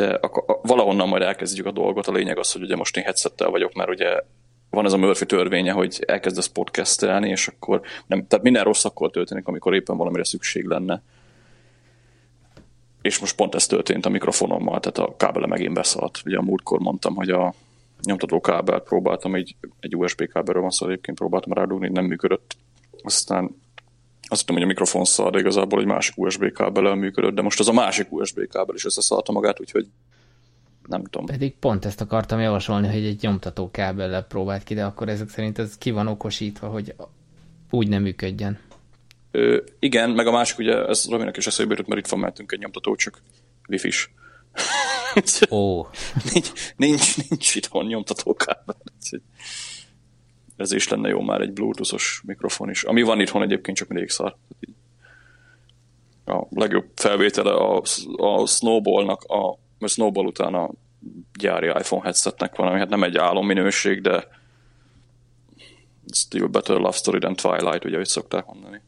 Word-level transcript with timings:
de 0.00 0.18
a, 0.22 0.60
valahonnan 0.62 1.08
majd 1.08 1.22
elkezdjük 1.22 1.66
a 1.66 1.70
dolgot. 1.70 2.06
A 2.06 2.12
lényeg 2.12 2.38
az, 2.38 2.52
hogy 2.52 2.62
ugye 2.62 2.76
most 2.76 2.96
én 2.96 3.04
headsettel 3.04 3.50
vagyok, 3.50 3.72
mert 3.72 3.90
ugye 3.90 4.20
van 4.70 4.84
ez 4.84 4.92
a 4.92 4.96
Murphy 4.96 5.26
törvénye, 5.26 5.72
hogy 5.72 6.04
elkezdesz 6.06 6.46
podcastelni, 6.46 7.28
és 7.28 7.48
akkor 7.48 7.80
nem, 8.06 8.26
tehát 8.26 8.44
minden 8.44 8.64
rossz 8.64 8.84
akkor 8.84 9.10
történik, 9.10 9.46
amikor 9.46 9.74
éppen 9.74 9.96
valamire 9.96 10.24
szükség 10.24 10.64
lenne. 10.64 11.02
És 13.02 13.18
most 13.18 13.36
pont 13.36 13.54
ez 13.54 13.66
történt 13.66 14.06
a 14.06 14.08
mikrofonommal, 14.08 14.80
tehát 14.80 15.10
a 15.10 15.16
kábele 15.16 15.46
megint 15.46 15.74
beszaladt. 15.74 16.22
Ugye 16.24 16.36
a 16.36 16.42
múltkor 16.42 16.78
mondtam, 16.78 17.14
hogy 17.14 17.30
a 17.30 17.54
nyomtató 18.02 18.40
kábelt 18.40 18.84
próbáltam, 18.84 19.34
egy, 19.34 19.56
egy 19.80 19.96
USB 19.96 20.28
kábelről 20.32 20.62
van 20.62 20.70
szó, 20.70 20.86
egyébként 20.86 21.18
próbáltam 21.18 21.52
rádugni, 21.52 21.88
nem 21.88 22.04
működött. 22.04 22.56
Aztán 23.02 23.56
azt 24.30 24.40
hittem, 24.40 24.54
hogy 24.54 24.64
a 24.64 24.66
mikrofon 24.66 25.04
szar, 25.04 25.30
de 25.30 25.38
igazából 25.38 25.80
egy 25.80 25.86
másik 25.86 26.14
USB 26.16 26.52
kábel 26.52 26.94
működött, 26.94 27.34
de 27.34 27.42
most 27.42 27.60
az 27.60 27.68
a 27.68 27.72
másik 27.72 28.12
USB 28.12 28.48
kábel 28.48 28.74
is 28.74 28.84
összeszalta 28.84 29.32
magát, 29.32 29.60
úgyhogy 29.60 29.86
nem 30.86 31.04
tudom. 31.04 31.26
Pedig 31.26 31.54
pont 31.54 31.84
ezt 31.84 32.00
akartam 32.00 32.40
javasolni, 32.40 32.86
hogy 32.86 33.04
egy 33.04 33.22
nyomtató 33.22 33.70
kábellel 33.70 34.22
próbált 34.22 34.62
ki, 34.62 34.74
de 34.74 34.84
akkor 34.84 35.08
ezek 35.08 35.28
szerint 35.28 35.58
ez 35.58 35.78
ki 35.78 35.90
van 35.90 36.06
okosítva, 36.06 36.68
hogy 36.68 36.94
úgy 37.70 37.88
nem 37.88 38.02
működjen. 38.02 38.58
Ö, 39.30 39.62
igen, 39.78 40.10
meg 40.10 40.26
a 40.26 40.30
másik, 40.30 40.58
ugye 40.58 40.86
ez 40.86 41.06
Rominak 41.08 41.36
is 41.36 41.46
eszébe 41.46 41.70
jutott, 41.70 41.86
mert 41.86 42.00
itt 42.00 42.10
van 42.10 42.20
mellettünk 42.20 42.52
egy 42.52 42.58
nyomtató, 42.58 42.94
csak 42.94 43.22
wifi-s. 43.68 44.10
Ó. 45.50 45.86
nincs, 46.32 46.50
nincs, 46.76 47.28
nincs 47.28 47.54
itthon 47.54 47.86
nyomtató 47.86 48.34
kábel. 48.34 48.76
Ez 50.60 50.72
is 50.72 50.88
lenne 50.88 51.08
jó 51.08 51.20
már 51.20 51.40
egy 51.40 51.52
bluetoothos 51.52 52.22
mikrofon 52.26 52.70
is. 52.70 52.82
Ami 52.82 53.02
van 53.02 53.20
itthon 53.20 53.42
egyébként 53.42 53.76
csak 53.76 53.88
mindig 53.88 54.10
szar. 54.10 54.36
A 56.24 56.46
legjobb 56.50 56.84
felvétele 56.94 57.52
a, 57.52 57.82
a 58.16 58.46
Snowballnak, 58.46 59.22
a, 59.22 59.58
a 59.78 59.86
Snowball 59.86 60.26
után 60.26 60.54
a 60.54 60.70
gyári 61.38 61.66
iPhone 61.66 62.02
headsetnek 62.02 62.56
van, 62.56 62.68
ami 62.68 62.78
hát 62.78 62.88
nem 62.88 63.02
egy 63.02 63.16
álomminőség, 63.16 64.00
de 64.00 64.28
still 66.12 66.46
better 66.46 66.76
love 66.76 66.96
story 66.96 67.18
than 67.18 67.36
Twilight, 67.36 67.84
ugye, 67.84 67.96
hogy 67.96 68.06
szokták 68.06 68.46
mondani. 68.46 68.80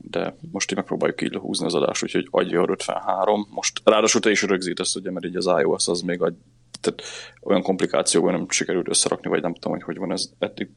De 0.00 0.36
most 0.52 0.70
így 0.70 0.76
megpróbáljuk 0.76 1.22
így 1.22 1.32
lehúzni 1.32 1.66
az 1.66 1.74
adást, 1.74 2.02
úgyhogy 2.02 2.28
adja 2.30 2.64
53. 2.68 3.48
Most 3.50 3.80
ráadásul 3.84 4.20
te 4.20 4.30
is 4.30 4.42
rögzítesz, 4.42 4.94
ugye, 4.94 5.10
mert 5.10 5.26
így 5.26 5.36
az 5.36 5.46
iOS 5.46 5.88
az 5.88 6.00
még 6.00 6.22
adj, 6.22 6.36
tehát 6.80 7.02
olyan 7.40 7.62
komplikációban 7.62 8.32
nem 8.32 8.50
sikerült 8.50 8.88
összerakni, 8.88 9.28
vagy 9.28 9.42
nem 9.42 9.54
tudom, 9.54 9.72
hogy 9.72 9.82
hogy 9.82 9.96
van 9.96 10.12
ez 10.12 10.30
eddig. 10.38 10.70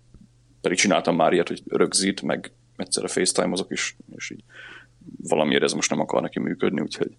Pedig 0.61 0.77
csináltam 0.77 1.15
már 1.15 1.33
ilyet, 1.33 1.47
hogy 1.47 1.63
rögzít, 1.67 2.21
meg 2.21 2.51
egyszerre 2.75 3.07
FaceTime 3.07 3.51
azok 3.51 3.71
is, 3.71 3.95
és 4.15 4.29
így 4.29 4.43
valamiért 5.21 5.63
ez 5.63 5.73
most 5.73 5.89
nem 5.89 5.99
akar 5.99 6.21
neki 6.21 6.39
működni, 6.39 6.81
úgyhogy 6.81 7.17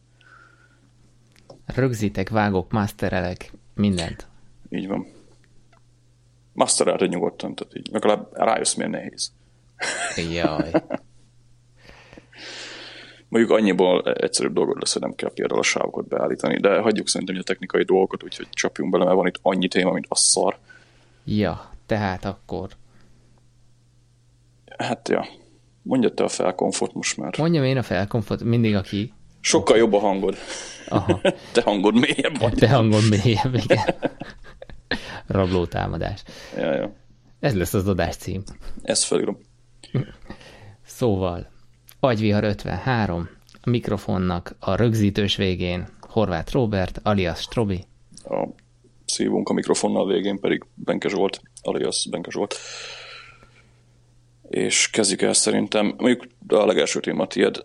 Rögzítek, 1.66 2.28
vágok, 2.28 2.72
masterelek, 2.72 3.52
mindent. 3.74 4.26
Így 4.68 4.88
van. 4.88 5.06
Masterelted 6.52 7.08
nyugodtan, 7.08 7.54
tehát 7.54 7.76
így 7.76 7.88
legalább 7.92 8.28
rájössz, 8.32 8.74
milyen 8.74 8.90
nehéz. 8.90 9.32
Jaj. 10.32 10.70
Mondjuk 13.32 13.52
annyiból 13.52 14.02
egyszerűbb 14.02 14.52
dolgod 14.52 14.78
lesz, 14.78 14.92
hogy 14.92 15.02
nem 15.02 15.14
kell 15.14 15.32
például 15.34 15.60
a 15.60 15.62
sávokat 15.62 16.08
beállítani, 16.08 16.60
de 16.60 16.78
hagyjuk 16.78 17.08
szerintem 17.08 17.36
a 17.38 17.42
technikai 17.42 17.82
dolgokat, 17.84 18.24
úgyhogy 18.24 18.48
csapjunk 18.50 18.90
bele, 18.90 19.04
mert 19.04 19.16
van 19.16 19.26
itt 19.26 19.38
annyi 19.42 19.68
téma, 19.68 19.92
mint 19.92 20.06
a 20.08 20.14
szar. 20.14 20.58
Ja, 21.24 21.70
tehát 21.86 22.24
akkor. 22.24 22.68
Hát 24.78 25.08
ja. 25.08 25.26
Mondja 25.82 26.14
te 26.14 26.24
a 26.24 26.28
felkomfort 26.28 26.94
most 26.94 27.16
már. 27.16 27.38
Mondjam 27.38 27.64
én 27.64 27.76
a 27.76 27.82
felkomfort, 27.82 28.42
mindig 28.42 28.74
aki... 28.74 29.12
Sokkal 29.40 29.76
jobb 29.76 29.92
a 29.92 29.98
hangod. 29.98 30.36
Aha. 30.88 31.20
Te 31.52 31.62
hangod 31.62 31.94
mélyebb 31.94 32.38
vagy. 32.38 32.54
Te 32.54 32.68
hangod 32.68 33.08
mélyebb, 33.08 33.54
igen. 33.54 33.94
Rabló 35.26 35.66
támadás. 35.66 36.22
Ja, 36.56 36.74
ja. 36.74 36.92
Ez 37.40 37.56
lesz 37.56 37.74
az 37.74 37.88
adás 37.88 38.16
cím. 38.16 38.42
Ez 38.82 39.04
felírom. 39.04 39.38
Szóval, 40.84 41.51
Agyvihar 42.04 42.44
53, 42.44 43.28
a 43.62 43.70
mikrofonnak 43.70 44.56
a 44.58 44.74
rögzítős 44.74 45.36
végén 45.36 45.88
Horváth 46.00 46.52
Robert, 46.52 47.00
alias 47.02 47.40
Strobi. 47.40 47.84
A 48.24 48.48
szívunk 49.04 49.48
a 49.48 49.52
mikrofonnal 49.52 50.06
végén 50.06 50.40
pedig 50.40 50.64
Benke 50.74 51.08
Zsolt, 51.08 51.40
alias 51.62 52.08
Benke 52.10 52.30
Zsolt. 52.30 52.54
És 54.48 54.90
kezdjük 54.90 55.22
el 55.22 55.32
szerintem, 55.32 55.86
mondjuk 55.86 56.26
a 56.48 56.66
legelső 56.66 57.00
téma 57.00 57.26
tiéd, 57.26 57.64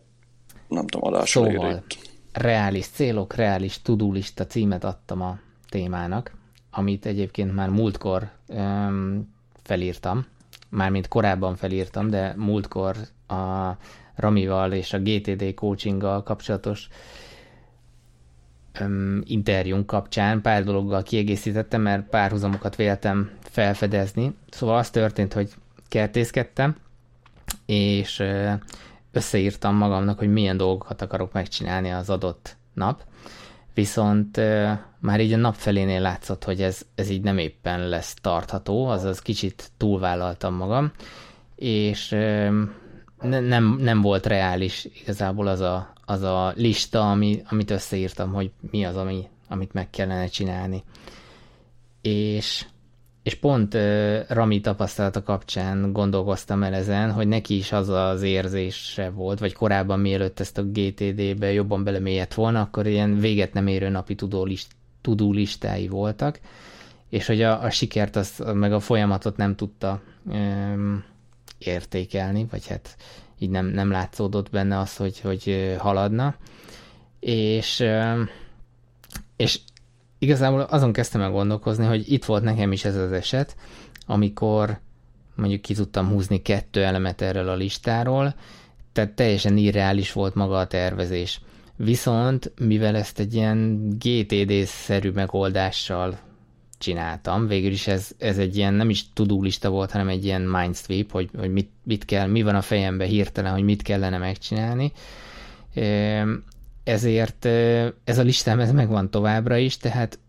nem 0.67 0.87
tudom, 0.87 1.13
adásra 1.13 1.43
szóval, 1.43 1.83
reális 2.31 2.87
célok, 2.87 3.35
reális 3.35 3.81
tudulista 3.81 4.45
címet 4.45 4.83
adtam 4.83 5.21
a 5.21 5.39
témának, 5.69 6.31
amit 6.71 7.05
egyébként 7.05 7.55
már 7.55 7.69
múltkor 7.69 8.29
öm, 8.47 9.33
felírtam, 9.63 10.25
mármint 10.69 11.07
korábban 11.07 11.55
felírtam, 11.55 12.09
de 12.09 12.33
múltkor 12.35 12.95
a 13.27 13.71
Ramival 14.17 14.71
és 14.71 14.93
a 14.93 14.99
GTD 14.99 15.53
coachinggal 15.53 16.23
kapcsolatos 16.23 16.87
öm, 18.79 19.23
interjún 19.25 19.85
kapcsán 19.85 20.41
pár 20.41 20.63
dologgal 20.63 21.03
kiegészítettem, 21.03 21.81
mert 21.81 22.09
párhuzamokat 22.09 22.75
véltem 22.75 23.31
felfedezni. 23.41 24.35
Szóval 24.49 24.77
az 24.77 24.89
történt, 24.89 25.33
hogy 25.33 25.53
kertészkedtem, 25.87 26.75
és 27.65 28.23
összeírtam 29.11 29.75
magamnak, 29.75 30.19
hogy 30.19 30.31
milyen 30.31 30.57
dolgokat 30.57 31.01
akarok 31.01 31.33
megcsinálni 31.33 31.91
az 31.91 32.09
adott 32.09 32.57
nap, 32.73 33.03
viszont 33.73 34.39
már 34.99 35.19
így 35.19 35.33
a 35.33 35.37
nap 35.37 35.55
felénél 35.55 36.01
látszott, 36.01 36.43
hogy 36.43 36.61
ez, 36.61 36.81
ez 36.95 37.09
így 37.09 37.21
nem 37.21 37.37
éppen 37.37 37.87
lesz 37.87 38.13
tartható, 38.21 38.87
azaz 38.87 39.19
kicsit 39.19 39.71
túlvállaltam 39.77 40.53
magam, 40.53 40.91
és 41.55 42.15
ne, 43.21 43.39
nem, 43.39 43.77
nem 43.79 44.01
volt 44.01 44.25
reális 44.25 44.87
igazából 45.01 45.47
az 45.47 45.59
a, 45.59 45.93
az 46.05 46.21
a 46.21 46.53
lista, 46.55 47.11
ami, 47.11 47.41
amit 47.49 47.71
összeírtam, 47.71 48.33
hogy 48.33 48.51
mi 48.71 48.85
az, 48.85 48.95
ami, 48.95 49.27
amit 49.49 49.73
meg 49.73 49.89
kellene 49.89 50.27
csinálni. 50.27 50.83
És 52.01 52.65
és 53.27 53.35
pont 53.35 53.73
uh, 53.73 54.19
Rami 54.27 54.61
tapasztalata 54.61 55.23
kapcsán 55.23 55.91
gondolkoztam 55.91 56.63
el 56.63 56.73
ezen, 56.73 57.11
hogy 57.11 57.27
neki 57.27 57.57
is 57.57 57.71
az 57.71 57.89
az 57.89 58.21
érzése 58.21 59.09
volt, 59.09 59.39
vagy 59.39 59.53
korábban 59.53 59.99
mielőtt 59.99 60.39
ezt 60.39 60.57
a 60.57 60.63
GTD-be 60.63 61.51
jobban 61.51 61.83
belemélyedt 61.83 62.33
volna, 62.33 62.61
akkor 62.61 62.87
ilyen 62.87 63.19
véget 63.19 63.53
nem 63.53 63.67
érő 63.67 63.89
napi 63.89 64.15
tudólist, 64.15 64.67
tudólistái 65.01 65.87
voltak, 65.87 66.39
és 67.09 67.25
hogy 67.27 67.41
a, 67.41 67.63
a 67.63 67.69
sikert, 67.69 68.15
az, 68.15 68.43
meg 68.53 68.73
a 68.73 68.79
folyamatot 68.79 69.37
nem 69.37 69.55
tudta 69.55 70.01
um, 70.25 71.03
értékelni, 71.57 72.47
vagy 72.51 72.67
hát 72.67 72.95
így 73.39 73.49
nem, 73.49 73.65
nem 73.65 73.91
látszódott 73.91 74.49
benne 74.49 74.79
az, 74.79 74.95
hogy, 74.95 75.19
hogy 75.19 75.75
haladna. 75.77 76.35
És, 77.19 77.83
és 79.35 79.59
igazából 80.19 80.61
azon 80.61 80.93
kezdtem 80.93 81.21
el 81.21 81.31
gondolkozni, 81.31 81.85
hogy 81.85 82.11
itt 82.11 82.25
volt 82.25 82.43
nekem 82.43 82.71
is 82.71 82.85
ez 82.85 82.95
az 82.95 83.11
eset, 83.11 83.55
amikor 84.05 84.79
mondjuk 85.35 85.61
ki 85.61 85.73
tudtam 85.73 86.07
húzni 86.07 86.41
kettő 86.41 86.83
elemet 86.83 87.21
erről 87.21 87.49
a 87.49 87.55
listáról, 87.55 88.35
tehát 88.93 89.11
teljesen 89.11 89.57
irreális 89.57 90.13
volt 90.13 90.35
maga 90.35 90.57
a 90.57 90.67
tervezés. 90.67 91.41
Viszont, 91.75 92.51
mivel 92.59 92.95
ezt 92.95 93.19
egy 93.19 93.33
ilyen 93.33 93.89
GTD-szerű 93.89 95.11
megoldással 95.11 96.19
csináltam, 96.77 97.47
végül 97.47 97.71
is 97.71 97.87
ez, 97.87 98.11
ez 98.17 98.37
egy 98.37 98.57
ilyen 98.57 98.73
nem 98.73 98.89
is 98.89 99.13
tudólista 99.13 99.69
volt, 99.69 99.91
hanem 99.91 100.07
egy 100.07 100.25
ilyen 100.25 100.41
mindsweep, 100.41 101.11
hogy, 101.11 101.29
hogy 101.37 101.51
mit, 101.51 101.69
mit 101.83 102.05
kell, 102.05 102.27
mi 102.27 102.41
van 102.41 102.55
a 102.55 102.61
fejembe 102.61 103.05
hirtelen, 103.05 103.53
hogy 103.53 103.63
mit 103.63 103.81
kellene 103.81 104.17
megcsinálni 104.17 104.91
ezért 106.87 107.45
ez 108.03 108.17
a 108.17 108.23
listám 108.23 108.59
ez 108.59 108.71
megvan 108.71 109.09
továbbra 109.09 109.57
is, 109.57 109.77
tehát 109.77 110.19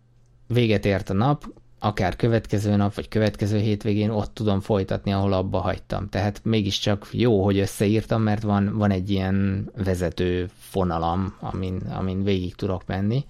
véget 0.46 0.84
ért 0.84 1.10
a 1.10 1.14
nap, 1.14 1.44
akár 1.78 2.16
következő 2.16 2.76
nap, 2.76 2.94
vagy 2.94 3.08
következő 3.08 3.58
hétvégén 3.58 4.10
ott 4.10 4.34
tudom 4.34 4.60
folytatni, 4.60 5.12
ahol 5.12 5.32
abba 5.32 5.58
hagytam. 5.58 6.08
Tehát 6.08 6.40
mégiscsak 6.44 7.08
jó, 7.12 7.44
hogy 7.44 7.58
összeírtam, 7.58 8.22
mert 8.22 8.42
van, 8.42 8.76
van 8.76 8.90
egy 8.90 9.10
ilyen 9.10 9.68
vezető 9.76 10.50
fonalam, 10.58 11.36
amin, 11.40 11.80
amin 11.98 12.24
végig 12.24 12.54
tudok 12.54 12.86
menni. 12.86 13.24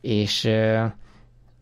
És 0.00 0.48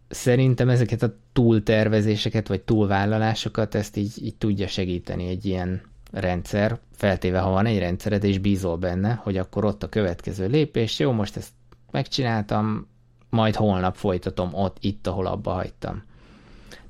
szerintem 0.08 0.68
ezeket 0.68 1.02
a 1.02 1.14
túltervezéseket, 1.32 2.48
vagy 2.48 2.60
túlvállalásokat, 2.60 3.74
ezt 3.74 3.96
így, 3.96 4.12
így 4.22 4.36
tudja 4.36 4.66
segíteni 4.66 5.28
egy 5.28 5.44
ilyen 5.44 5.82
rendszer, 6.10 6.78
feltéve 6.92 7.38
ha 7.38 7.50
van 7.50 7.66
egy 7.66 7.78
rendszered, 7.78 8.24
és 8.24 8.38
bízol 8.38 8.76
benne, 8.76 9.20
hogy 9.22 9.36
akkor 9.36 9.64
ott 9.64 9.82
a 9.82 9.88
következő 9.88 10.46
lépés, 10.46 10.98
jó, 10.98 11.12
most 11.12 11.36
ezt 11.36 11.52
megcsináltam, 11.90 12.86
majd 13.28 13.54
holnap 13.54 13.96
folytatom 13.96 14.54
ott, 14.54 14.76
itt, 14.80 15.06
ahol 15.06 15.26
abba 15.26 15.52
hagytam. 15.52 16.02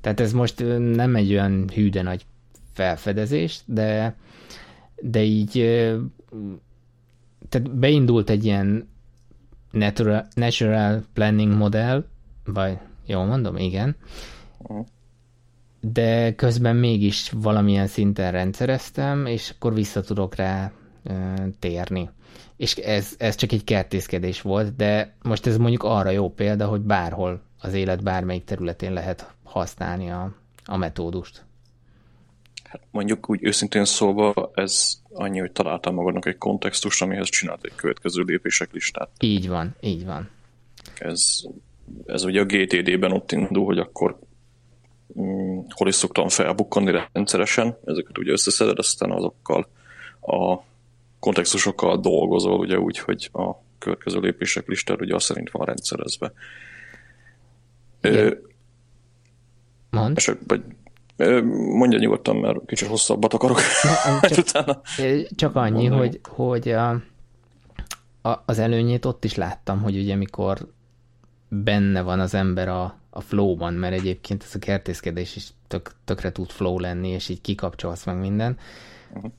Tehát 0.01 0.19
ez 0.19 0.33
most 0.33 0.63
nem 0.79 1.15
egy 1.15 1.31
olyan 1.31 1.69
hűde 1.69 2.01
nagy 2.01 2.25
felfedezés, 2.73 3.59
de, 3.65 4.15
de 5.01 5.21
így 5.21 5.51
tehát 7.49 7.71
beindult 7.71 8.29
egy 8.29 8.45
ilyen 8.45 8.87
natural, 9.71 10.27
natural 10.33 11.03
planning 11.13 11.53
modell, 11.53 12.05
vagy 12.45 12.77
jól 13.05 13.25
mondom, 13.25 13.57
igen, 13.57 13.95
de 15.91 16.35
közben 16.35 16.75
mégis 16.75 17.31
valamilyen 17.31 17.87
szinten 17.87 18.31
rendszereztem, 18.31 19.25
és 19.25 19.49
akkor 19.49 19.73
vissza 19.73 20.01
tudok 20.01 20.35
rá 20.35 20.71
ö, 21.03 21.13
térni. 21.59 22.09
És 22.57 22.75
ez, 22.75 23.15
ez 23.17 23.35
csak 23.35 23.51
egy 23.51 23.63
kertészkedés 23.63 24.41
volt, 24.41 24.75
de 24.75 25.15
most 25.21 25.45
ez 25.45 25.57
mondjuk 25.57 25.83
arra 25.83 26.09
jó 26.09 26.29
példa, 26.29 26.67
hogy 26.67 26.81
bárhol 26.81 27.41
az 27.59 27.73
élet 27.73 28.03
bármelyik 28.03 28.43
területén 28.43 28.93
lehet 28.93 29.33
használni 29.43 30.11
a, 30.11 30.35
a 30.65 30.77
metódust. 30.77 31.45
Hát 32.63 32.81
mondjuk 32.91 33.29
úgy 33.29 33.43
őszintén 33.43 33.85
szólva, 33.85 34.51
ez 34.53 35.01
annyi, 35.13 35.39
hogy 35.39 35.51
találtam 35.51 35.93
magadnak 35.93 36.25
egy 36.25 36.37
kontextust, 36.37 37.01
amihez 37.01 37.29
csinált 37.29 37.63
egy 37.63 37.75
következő 37.75 38.21
lépések 38.21 38.71
listát. 38.71 39.09
Így 39.19 39.47
van, 39.47 39.75
így 39.81 40.05
van. 40.05 40.29
Ez, 40.97 41.43
ez 42.05 42.23
ugye 42.23 42.41
a 42.41 42.45
GTD-ben 42.45 43.11
ott 43.11 43.31
indul, 43.31 43.65
hogy 43.65 43.79
akkor 43.79 44.19
hm, 45.13 45.59
hol 45.69 45.87
is 45.87 45.95
szoktam 45.95 46.29
felbukkani 46.29 46.91
rendszeresen, 47.11 47.77
ezeket 47.85 48.17
ugye 48.17 48.31
összeszeded, 48.31 48.79
aztán 48.79 49.11
azokkal 49.11 49.67
a 50.21 50.57
kontextusokkal 51.19 51.99
dolgozol, 51.99 52.59
ugye 52.59 52.79
úgy, 52.79 52.97
hogy 52.97 53.29
a 53.33 53.51
következő 53.77 54.19
lépések 54.19 54.67
listád 54.67 55.01
ugye 55.01 55.15
azt 55.15 55.25
szerint 55.25 55.51
van 55.51 55.65
rendszerezve. 55.65 56.31
Igen. 58.01 58.37
Mond. 59.89 60.17
Eset, 60.17 60.39
vagy 60.47 60.63
Mondja 61.77 61.99
nyugodtan, 61.99 62.35
mert 62.35 62.65
kicsit 62.65 62.87
hosszabbat 62.87 63.33
akarok. 63.33 63.59
Ne, 64.21 64.27
csak, 64.29 64.45
utána 64.47 64.81
csak 65.35 65.55
annyi, 65.55 65.87
mondani. 65.87 65.97
hogy, 65.97 66.19
hogy 66.23 66.69
a, 66.69 66.89
a, 68.21 68.41
az 68.45 68.59
előnyét 68.59 69.05
ott 69.05 69.23
is 69.23 69.35
láttam, 69.35 69.81
hogy 69.81 69.97
ugye 69.97 70.15
mikor 70.15 70.67
benne 71.63 72.01
van 72.01 72.19
az 72.19 72.33
ember 72.33 72.67
a, 72.67 72.95
a 73.09 73.21
flow-ban, 73.21 73.73
mert 73.73 73.93
egyébként 73.93 74.43
ez 74.43 74.55
a 74.55 74.59
kertészkedés 74.59 75.35
is 75.35 75.47
tök, 75.67 75.91
tökre 76.05 76.31
tud 76.31 76.49
flow 76.49 76.79
lenni, 76.79 77.09
és 77.09 77.29
így 77.29 77.41
kikapcsolsz 77.41 78.05
meg 78.05 78.19
minden, 78.19 78.57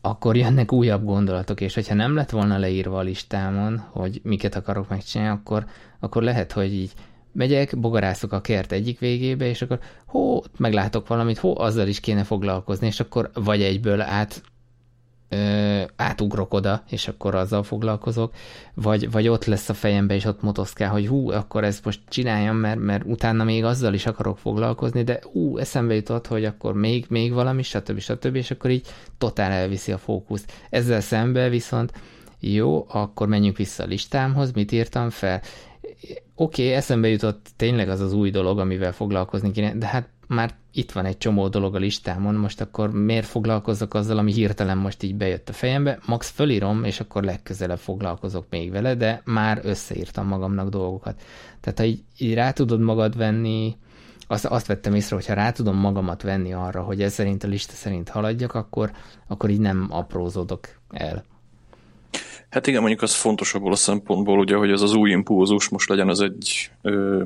akkor 0.00 0.36
jönnek 0.36 0.72
újabb 0.72 1.04
gondolatok, 1.04 1.60
és 1.60 1.74
hogyha 1.74 1.94
nem 1.94 2.14
lett 2.14 2.30
volna 2.30 2.58
leírva 2.58 2.98
a 2.98 3.02
listámon, 3.02 3.78
hogy 3.78 4.20
miket 4.22 4.54
akarok 4.54 4.88
megcsinálni, 4.88 5.38
akkor, 5.38 5.66
akkor 6.00 6.22
lehet, 6.22 6.52
hogy 6.52 6.72
így 6.72 6.92
megyek, 7.32 7.78
bogarászok 7.78 8.32
a 8.32 8.40
kert 8.40 8.72
egyik 8.72 8.98
végébe, 8.98 9.46
és 9.46 9.62
akkor 9.62 9.78
hó, 10.06 10.42
meglátok 10.56 11.06
valamit, 11.06 11.38
hó, 11.38 11.58
azzal 11.58 11.88
is 11.88 12.00
kéne 12.00 12.24
foglalkozni, 12.24 12.86
és 12.86 13.00
akkor 13.00 13.30
vagy 13.34 13.62
egyből 13.62 14.00
át 14.00 14.42
ö, 15.28 15.82
átugrok 15.96 16.54
oda, 16.54 16.82
és 16.88 17.08
akkor 17.08 17.34
azzal 17.34 17.62
foglalkozok, 17.62 18.34
vagy, 18.74 19.10
vagy 19.10 19.28
ott 19.28 19.44
lesz 19.44 19.68
a 19.68 19.74
fejembe, 19.74 20.14
és 20.14 20.24
ott 20.24 20.42
motoszkál, 20.42 20.90
hogy 20.90 21.06
hú, 21.06 21.30
akkor 21.30 21.64
ezt 21.64 21.84
most 21.84 22.00
csináljam, 22.08 22.56
mert, 22.56 22.80
mert 22.80 23.04
utána 23.06 23.44
még 23.44 23.64
azzal 23.64 23.94
is 23.94 24.06
akarok 24.06 24.38
foglalkozni, 24.38 25.02
de 25.02 25.20
hú, 25.32 25.58
eszembe 25.58 25.94
jutott, 25.94 26.26
hogy 26.26 26.44
akkor 26.44 26.74
még, 26.74 27.06
még 27.08 27.32
valami, 27.32 27.62
stb. 27.62 27.98
stb. 27.98 28.34
és 28.34 28.50
akkor 28.50 28.70
így 28.70 28.86
totál 29.18 29.50
elviszi 29.50 29.92
a 29.92 29.98
fókuszt. 29.98 30.52
Ezzel 30.70 31.00
szembe 31.00 31.48
viszont 31.48 31.92
jó, 32.40 32.86
akkor 32.88 33.28
menjünk 33.28 33.56
vissza 33.56 33.82
a 33.82 33.86
listámhoz, 33.86 34.52
mit 34.52 34.72
írtam 34.72 35.10
fel, 35.10 35.42
oké, 36.34 36.62
okay, 36.62 36.72
eszembe 36.72 37.08
jutott 37.08 37.46
tényleg 37.56 37.88
az 37.88 38.00
az 38.00 38.12
új 38.12 38.30
dolog, 38.30 38.58
amivel 38.58 38.92
foglalkozni 38.92 39.50
kéne, 39.50 39.74
de 39.74 39.86
hát 39.86 40.08
már 40.26 40.54
itt 40.76 40.92
van 40.92 41.04
egy 41.04 41.18
csomó 41.18 41.48
dolog 41.48 41.74
a 41.74 41.78
listámon, 41.78 42.34
most 42.34 42.60
akkor 42.60 42.90
miért 42.90 43.26
foglalkozok 43.26 43.94
azzal, 43.94 44.18
ami 44.18 44.32
hirtelen 44.32 44.78
most 44.78 45.02
így 45.02 45.14
bejött 45.14 45.48
a 45.48 45.52
fejembe, 45.52 45.98
max 46.06 46.30
fölírom, 46.30 46.84
és 46.84 47.00
akkor 47.00 47.22
legközelebb 47.22 47.78
foglalkozok 47.78 48.46
még 48.50 48.70
vele, 48.70 48.94
de 48.94 49.22
már 49.24 49.60
összeírtam 49.62 50.26
magamnak 50.26 50.68
dolgokat. 50.68 51.22
Tehát 51.60 51.78
ha 51.78 51.84
így, 51.84 52.02
így 52.18 52.34
rá 52.34 52.50
tudod 52.50 52.80
magad 52.80 53.16
venni, 53.16 53.76
azt, 54.26 54.44
azt 54.44 54.66
vettem 54.66 54.94
észre, 54.94 55.16
hogy 55.16 55.26
ha 55.26 55.34
rá 55.34 55.50
tudom 55.50 55.76
magamat 55.76 56.22
venni 56.22 56.52
arra, 56.52 56.82
hogy 56.82 57.02
ez 57.02 57.12
szerint 57.12 57.44
a 57.44 57.48
lista 57.48 57.72
szerint 57.72 58.08
haladjak, 58.08 58.54
akkor, 58.54 58.90
akkor 59.26 59.50
így 59.50 59.60
nem 59.60 59.86
aprózódok 59.90 60.68
el. 60.90 61.24
Hát 62.50 62.66
igen, 62.66 62.80
mondjuk 62.80 63.02
az 63.02 63.14
fontos 63.14 63.54
abból 63.54 63.72
a 63.72 63.76
szempontból, 63.76 64.38
ugye, 64.38 64.56
hogy 64.56 64.70
ez 64.70 64.82
az 64.82 64.94
új 64.94 65.10
impulzus 65.10 65.68
most 65.68 65.88
legyen 65.88 66.08
az 66.08 66.20
egy 66.20 66.70
ö, 66.82 67.22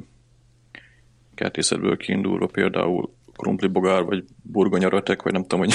kertészetből 1.34 1.96
kiindulva 1.96 2.46
például 2.46 3.14
krumplibogár, 3.40 4.02
vagy 4.02 4.24
burgonyarötek, 4.42 5.22
vagy 5.22 5.32
nem 5.32 5.42
tudom, 5.42 5.58
hogy 5.58 5.74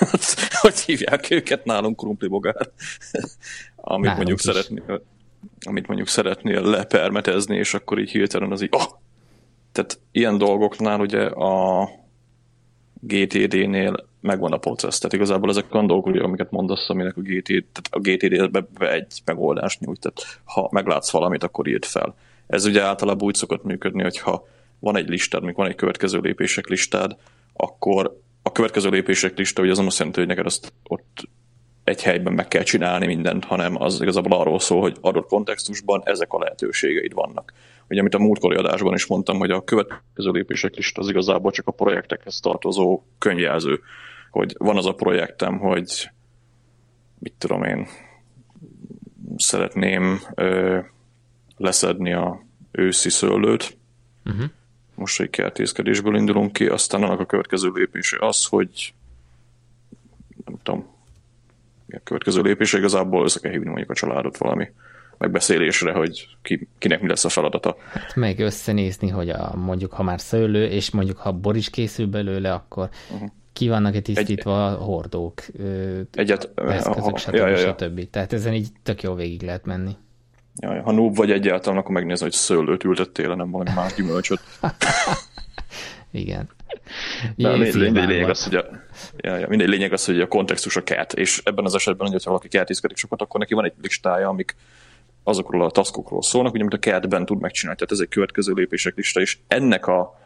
hogy 0.60 0.78
hívják 0.78 1.30
őket, 1.30 1.64
nálunk 1.64 1.96
krumplibogár, 1.96 2.54
amit 3.76 4.04
nálunk 4.04 4.16
mondjuk 4.16 4.38
szeretnél, 4.38 5.02
amit 5.66 5.86
mondjuk 5.86 6.08
szeretnél 6.08 6.62
lepermetezni, 6.62 7.56
és 7.56 7.74
akkor 7.74 7.98
így 7.98 8.10
hirtelen 8.10 8.52
az 8.52 8.62
így, 8.62 8.68
oh! 8.72 8.92
Tehát 9.72 10.00
ilyen 10.10 10.38
dolgoknál 10.38 11.00
ugye 11.00 11.26
a 11.26 11.88
GTD-nél 13.00 14.06
megvan 14.20 14.52
a 14.52 14.56
processz. 14.56 14.98
Tehát 14.98 15.14
igazából 15.14 15.50
ezek 15.50 15.74
olyan 15.74 15.86
dolgok, 15.86 16.06
ugye, 16.06 16.22
amiket 16.22 16.50
mondasz, 16.50 16.90
aminek 16.90 17.16
a 17.16 17.20
GTD, 17.20 17.64
tehát 17.72 17.88
a 17.90 17.98
GTD 17.98 18.50
be, 18.50 18.66
be 18.78 18.92
egy 18.92 19.20
megoldást 19.24 19.80
nyújt. 19.80 20.00
Tehát 20.00 20.40
ha 20.44 20.68
meglátsz 20.70 21.10
valamit, 21.10 21.42
akkor 21.42 21.68
írd 21.68 21.84
fel. 21.84 22.14
Ez 22.46 22.64
ugye 22.64 22.82
általában 22.82 23.26
úgy 23.26 23.34
szokott 23.34 23.64
működni, 23.64 24.02
hogyha 24.02 24.46
van 24.78 24.96
egy 24.96 25.08
listád, 25.08 25.42
mikor 25.42 25.62
van 25.62 25.72
egy 25.72 25.78
következő 25.78 26.18
lépések 26.18 26.66
listád, 26.66 27.16
akkor 27.52 28.20
a 28.42 28.52
következő 28.52 28.90
lépések 28.90 29.38
lista, 29.38 29.62
ugye 29.62 29.70
az 29.70 29.76
nem 29.76 29.86
azt 29.86 29.98
jelenti, 29.98 30.18
hogy 30.18 30.28
neked 30.28 30.46
azt 30.46 30.72
ott 30.82 31.28
egy 31.84 32.02
helyben 32.02 32.32
meg 32.32 32.48
kell 32.48 32.62
csinálni 32.62 33.06
mindent, 33.06 33.44
hanem 33.44 33.82
az 33.82 34.00
igazából 34.00 34.38
arról 34.38 34.58
szól, 34.58 34.80
hogy 34.80 34.96
adott 35.00 35.26
kontextusban 35.26 36.02
ezek 36.04 36.32
a 36.32 36.38
lehetőségeid 36.38 37.12
vannak. 37.12 37.52
Ugye, 37.88 38.00
amit 38.00 38.14
a 38.14 38.18
múltkori 38.18 38.56
adásban 38.56 38.94
is 38.94 39.06
mondtam, 39.06 39.38
hogy 39.38 39.50
a 39.50 39.64
következő 39.64 40.30
lépések 40.30 40.74
lista 40.74 41.00
az 41.00 41.08
igazából 41.08 41.50
csak 41.50 41.66
a 41.66 41.70
projektekhez 41.72 42.40
tartozó 42.40 43.02
könyvjelző 43.18 43.80
hogy 44.36 44.54
van 44.58 44.76
az 44.76 44.86
a 44.86 44.94
projektem, 44.94 45.58
hogy 45.58 46.10
mit 47.18 47.34
tudom 47.38 47.62
én, 47.62 47.86
szeretném 49.36 50.20
ö, 50.34 50.78
leszedni 51.56 52.12
a 52.12 52.40
őszi 52.70 53.10
szőlőt, 53.10 53.78
uh-huh. 54.24 54.44
Most 54.96 55.20
egy 55.20 55.30
kertészkedésből 55.30 56.16
indulunk 56.16 56.52
ki, 56.52 56.66
aztán 56.66 57.02
annak 57.02 57.20
a 57.20 57.26
következő 57.26 57.70
lépése 57.74 58.16
az, 58.20 58.44
hogy 58.44 58.94
nem 60.44 60.56
tudom, 60.62 60.86
a 61.88 62.00
következő 62.04 62.40
lépése 62.40 62.78
igazából 62.78 63.24
össze 63.24 63.40
kell 63.40 63.50
hívni 63.50 63.68
mondjuk 63.68 63.90
a 63.90 63.94
családot 63.94 64.36
valami 64.36 64.72
megbeszélésre, 65.18 65.92
hogy 65.92 66.28
ki, 66.42 66.68
kinek 66.78 67.00
mi 67.00 67.08
lesz 67.08 67.24
a 67.24 67.28
feladata. 67.28 67.76
Hát 67.92 68.14
meg 68.14 68.38
összenézni, 68.38 69.08
hogy 69.08 69.28
a, 69.28 69.54
mondjuk 69.56 69.92
ha 69.92 70.02
már 70.02 70.20
szőlő, 70.20 70.66
és 70.66 70.90
mondjuk 70.90 71.16
ha 71.16 71.32
bor 71.32 71.56
is 71.56 71.70
készül 71.70 72.06
belőle, 72.06 72.52
akkor 72.52 72.88
uh-huh 73.12 73.30
ki 73.56 73.68
vannak-e 73.68 74.00
tisztítva 74.00 74.70
egy, 74.70 74.76
hordók, 74.76 75.42
egyet, 76.12 76.50
eszközök, 76.54 77.16
stb. 77.16 77.34
Ja, 77.34 77.46
ja, 77.48 77.58
ja. 77.58 77.76
stb. 77.78 78.10
Tehát 78.10 78.32
ezen 78.32 78.54
így 78.54 78.68
tök 78.82 79.02
jó 79.02 79.14
végig 79.14 79.42
lehet 79.42 79.64
menni. 79.64 79.96
Ja, 80.60 80.82
ha 80.82 80.92
noob 80.92 81.16
vagy 81.16 81.30
egyáltalán, 81.30 81.78
akkor 81.78 81.90
megnézni, 81.90 82.24
hogy 82.24 82.34
szőlőt 82.34 82.84
ültettél, 82.84 83.34
nem 83.34 83.50
valami 83.50 83.70
más 83.74 83.94
gyümölcsöt. 83.94 84.40
Igen. 86.10 86.48
De 87.36 87.50
mindegy, 87.50 87.74
mindegy 87.74 88.08
lényeg 88.08 88.28
az, 88.28 88.44
hogy 88.44 88.54
a, 88.54 88.64
ja, 89.16 89.36
ja, 89.36 89.48
mindegy 89.48 89.68
lényeg 89.68 89.92
az, 89.92 90.04
hogy 90.04 90.20
a 90.20 90.28
kontextus 90.28 90.76
a 90.76 90.82
kert, 90.82 91.12
és 91.12 91.40
ebben 91.44 91.64
az 91.64 91.74
esetben, 91.74 92.10
hogyha 92.10 92.30
valaki 92.30 92.48
kertészkedik 92.48 92.96
sokat, 92.96 93.22
akkor 93.22 93.40
neki 93.40 93.54
van 93.54 93.64
egy 93.64 93.72
listája, 93.82 94.28
amik 94.28 94.56
azokról 95.22 95.64
a 95.64 95.70
taskokról 95.70 96.22
szólnak, 96.22 96.52
ugye, 96.52 96.62
amit 96.62 96.74
a 96.74 96.78
kertben 96.78 97.24
tud 97.24 97.40
megcsinálni. 97.40 97.78
Tehát 97.78 97.92
ez 97.92 98.00
egy 98.00 98.08
következő 98.08 98.52
lépések 98.52 98.96
lista, 98.96 99.20
és 99.20 99.38
ennek 99.48 99.86
a 99.86 100.18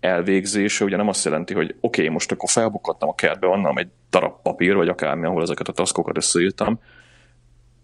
elvégzése 0.00 0.84
ugye 0.84 0.96
nem 0.96 1.08
azt 1.08 1.24
jelenti, 1.24 1.54
hogy 1.54 1.74
oké, 1.80 2.00
okay, 2.00 2.08
most 2.08 2.32
akkor 2.32 2.48
felbukadtam 2.48 3.08
a 3.08 3.14
kertbe, 3.14 3.46
onnan 3.46 3.78
egy 3.78 3.88
darab 4.10 4.42
papír, 4.42 4.74
vagy 4.74 4.88
akármi, 4.88 5.26
ahol 5.26 5.42
ezeket 5.42 5.68
a 5.68 5.72
taszkokat 5.72 6.16
összeírtam. 6.16 6.80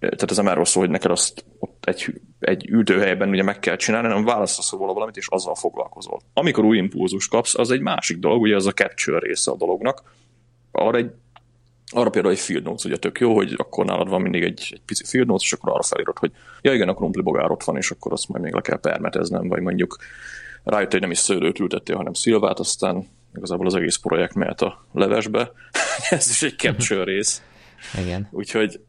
Tehát 0.00 0.30
ez 0.30 0.37
nem 0.37 0.47
arról 0.47 0.64
szól, 0.64 0.83
hogy 0.83 0.92
neked 0.92 1.11
azt 1.11 1.45
ott 1.59 1.85
egy, 1.87 2.21
egy 2.38 2.69
ültőhelyben 2.69 3.28
ugye 3.28 3.42
meg 3.42 3.59
kell 3.59 3.76
csinálni, 3.76 4.09
hanem 4.09 4.25
választasz 4.25 4.73
róla 4.73 4.92
valamit, 4.92 5.16
és 5.16 5.26
azzal 5.28 5.54
foglalkozol. 5.54 6.21
Amikor 6.33 6.64
új 6.64 6.76
impulzus 6.76 7.28
kapsz, 7.28 7.59
az 7.59 7.71
egy 7.71 7.80
másik 7.80 8.19
dolog, 8.19 8.40
ugye 8.40 8.57
az 8.57 8.66
a 8.66 8.73
capture 8.73 9.19
része 9.19 9.50
a 9.50 9.57
dolognak. 9.57 10.02
Arra 10.73 10.97
egy 10.97 11.11
arra 11.92 12.11
például 12.11 12.35
egy 12.35 12.40
field 12.40 12.64
notes 12.64 12.85
ugye 12.85 12.97
tök 12.97 13.21
jó, 13.21 13.35
hogy 13.35 13.54
akkor 13.57 13.85
nálad 13.85 14.09
van 14.09 14.21
mindig 14.21 14.42
egy, 14.42 14.69
egy 14.71 14.83
pici 14.87 15.04
field 15.04 15.26
notes, 15.26 15.45
és 15.45 15.52
akkor 15.52 15.73
arra 15.73 15.83
felírod, 15.83 16.19
hogy 16.19 16.33
ja 16.61 16.73
igen, 16.73 16.88
a 16.88 16.95
krumpli 16.95 17.23
bogár 17.23 17.50
ott 17.50 17.64
van, 17.64 17.76
és 17.76 17.90
akkor 17.90 18.12
azt 18.12 18.28
majd 18.28 18.42
még 18.42 18.52
le 18.52 18.61
kell 18.61 18.80
permeteznem, 18.80 19.49
vagy 19.49 19.61
mondjuk 19.61 19.97
rájött, 20.64 20.90
hogy 20.90 21.00
nem 21.00 21.11
is 21.11 21.19
szőlőt 21.19 21.59
ültettél, 21.59 21.97
hanem 21.97 22.12
szilvát, 22.12 22.59
aztán 22.59 23.09
igazából 23.35 23.66
az 23.66 23.75
egész 23.75 23.97
projekt 23.97 24.35
mehet 24.35 24.61
a 24.61 24.87
levesbe. 24.92 25.52
Ez 26.11 26.30
is 26.30 26.42
egy 26.42 26.59
capture 26.59 27.04
rész. 27.04 27.42
Igen. 27.99 28.28
Úgyhogy, 28.30 28.80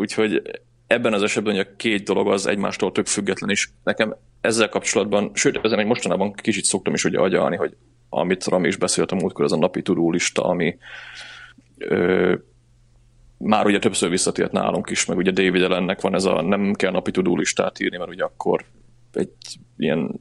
úgyhogy 0.00 0.42
ebben 0.86 1.12
az 1.12 1.22
esetben 1.22 1.54
hogy 1.54 1.66
a 1.70 1.76
két 1.76 2.04
dolog 2.04 2.28
az 2.30 2.46
egymástól 2.46 2.92
tök 2.92 3.06
független, 3.06 3.50
és 3.50 3.68
nekem 3.84 4.16
ezzel 4.40 4.68
kapcsolatban, 4.68 5.30
sőt, 5.34 5.60
ezen 5.62 5.78
egy 5.78 5.86
mostanában 5.86 6.32
kicsit 6.32 6.64
szoktam 6.64 6.94
is 6.94 7.04
ugye 7.04 7.18
agyalni, 7.18 7.56
hogy 7.56 7.76
amit 8.08 8.44
Rami 8.44 8.68
is 8.68 8.76
beszélt 8.76 9.12
a 9.12 9.14
múltkor, 9.14 9.44
ez 9.44 9.52
a 9.52 9.56
napi 9.56 9.82
tudólista, 9.82 10.44
ami 10.44 10.76
ö, 11.78 12.34
már 13.36 13.66
ugye 13.66 13.78
többször 13.78 14.10
visszatért 14.10 14.52
nálunk 14.52 14.90
is, 14.90 15.04
meg 15.04 15.16
ugye 15.16 15.30
David 15.30 15.62
ellennek 15.62 16.00
van 16.00 16.14
ez 16.14 16.24
a 16.24 16.42
nem 16.42 16.74
kell 16.74 16.90
napi 16.90 17.10
tudólistát 17.10 17.80
írni, 17.80 17.96
mert 17.96 18.10
ugye 18.10 18.24
akkor 18.24 18.64
egy 19.12 19.32
ilyen 19.76 20.20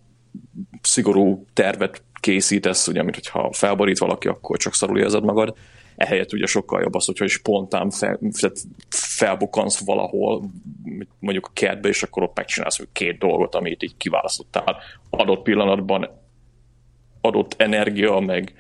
szigorú 0.82 1.46
tervet 1.54 2.04
készítesz, 2.20 2.88
ugye, 2.88 3.04
mint 3.04 3.16
hogyha 3.16 3.52
felborít 3.52 3.98
valaki, 3.98 4.28
akkor 4.28 4.58
csak 4.58 4.74
szarul 4.74 5.00
érzed 5.00 5.24
magad. 5.24 5.58
Ehelyett 5.96 6.34
ugye 6.34 6.46
sokkal 6.46 6.82
jobb 6.82 6.94
az, 6.94 7.06
hogyha 7.06 7.28
spontán 7.28 7.90
fel, 7.90 8.20
felbukansz 9.20 9.86
valahol, 9.86 10.52
mondjuk 11.20 11.46
a 11.46 11.54
kertbe, 11.54 11.88
és 11.88 12.04
akkor 12.04 12.24
ott 12.24 12.36
megcsinálsz 12.36 12.88
két 12.92 13.18
dolgot, 13.18 13.56
amit 13.56 13.84
így 13.84 13.98
kiválasztottál 13.98 14.78
adott 15.10 15.42
pillanatban, 15.42 16.10
adott 17.22 17.54
energia, 17.58 18.20
meg 18.20 18.54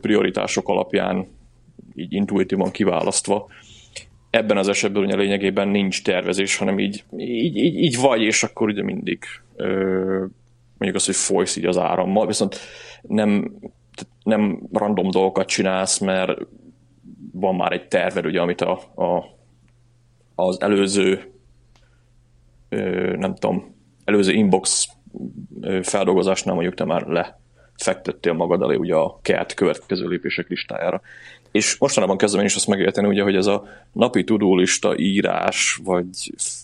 prioritások 0.00 0.68
alapján 0.68 1.26
így 1.94 2.12
intuitívan 2.12 2.70
kiválasztva. 2.70 3.46
Ebben 4.30 4.56
az 4.56 4.68
esetben 4.68 5.02
ugye 5.02 5.16
lényegében 5.16 5.68
nincs 5.68 6.02
tervezés, 6.02 6.56
hanem 6.56 6.78
így, 6.78 7.04
így, 7.18 7.56
így, 7.56 7.78
így 7.78 8.00
vagy, 8.00 8.22
és 8.22 8.42
akkor 8.42 8.68
ugye 8.68 8.82
mindig 8.82 9.24
ö, 9.56 9.66
mondjuk 10.78 10.94
az, 10.94 11.06
hogy 11.06 11.16
folysz 11.16 11.56
így 11.56 11.64
az 11.64 11.78
árammal, 11.78 12.26
viszont 12.26 12.58
nem, 13.02 13.56
nem 14.22 14.68
random 14.72 15.10
dolgokat 15.10 15.48
csinálsz, 15.48 15.98
mert 15.98 16.38
van 17.32 17.54
már 17.54 17.72
egy 17.72 17.88
terved, 17.88 18.26
ugye, 18.26 18.40
amit 18.40 18.60
a, 18.60 18.72
a, 18.94 19.37
az 20.40 20.60
előző 20.60 21.32
ö, 22.68 23.16
nem 23.16 23.34
tudom, 23.34 23.74
előző 24.04 24.32
inbox 24.32 24.88
feldolgozásnál 25.82 26.54
mondjuk 26.54 26.74
te 26.74 26.84
már 26.84 27.06
lefektettél 27.06 28.32
magad 28.32 28.62
elé 28.62 28.74
ugye 28.74 28.94
a 28.94 29.18
kert 29.22 29.54
következő 29.54 30.08
lépések 30.08 30.48
listájára. 30.48 31.00
És 31.50 31.76
mostanában 31.78 32.16
kezdem 32.16 32.40
én 32.40 32.46
is 32.46 32.54
azt 32.54 32.66
megérteni, 32.66 33.08
ugye, 33.08 33.22
hogy 33.22 33.36
ez 33.36 33.46
a 33.46 33.66
napi 33.92 34.24
tudólista 34.24 34.98
írás, 34.98 35.80
vagy 35.84 36.06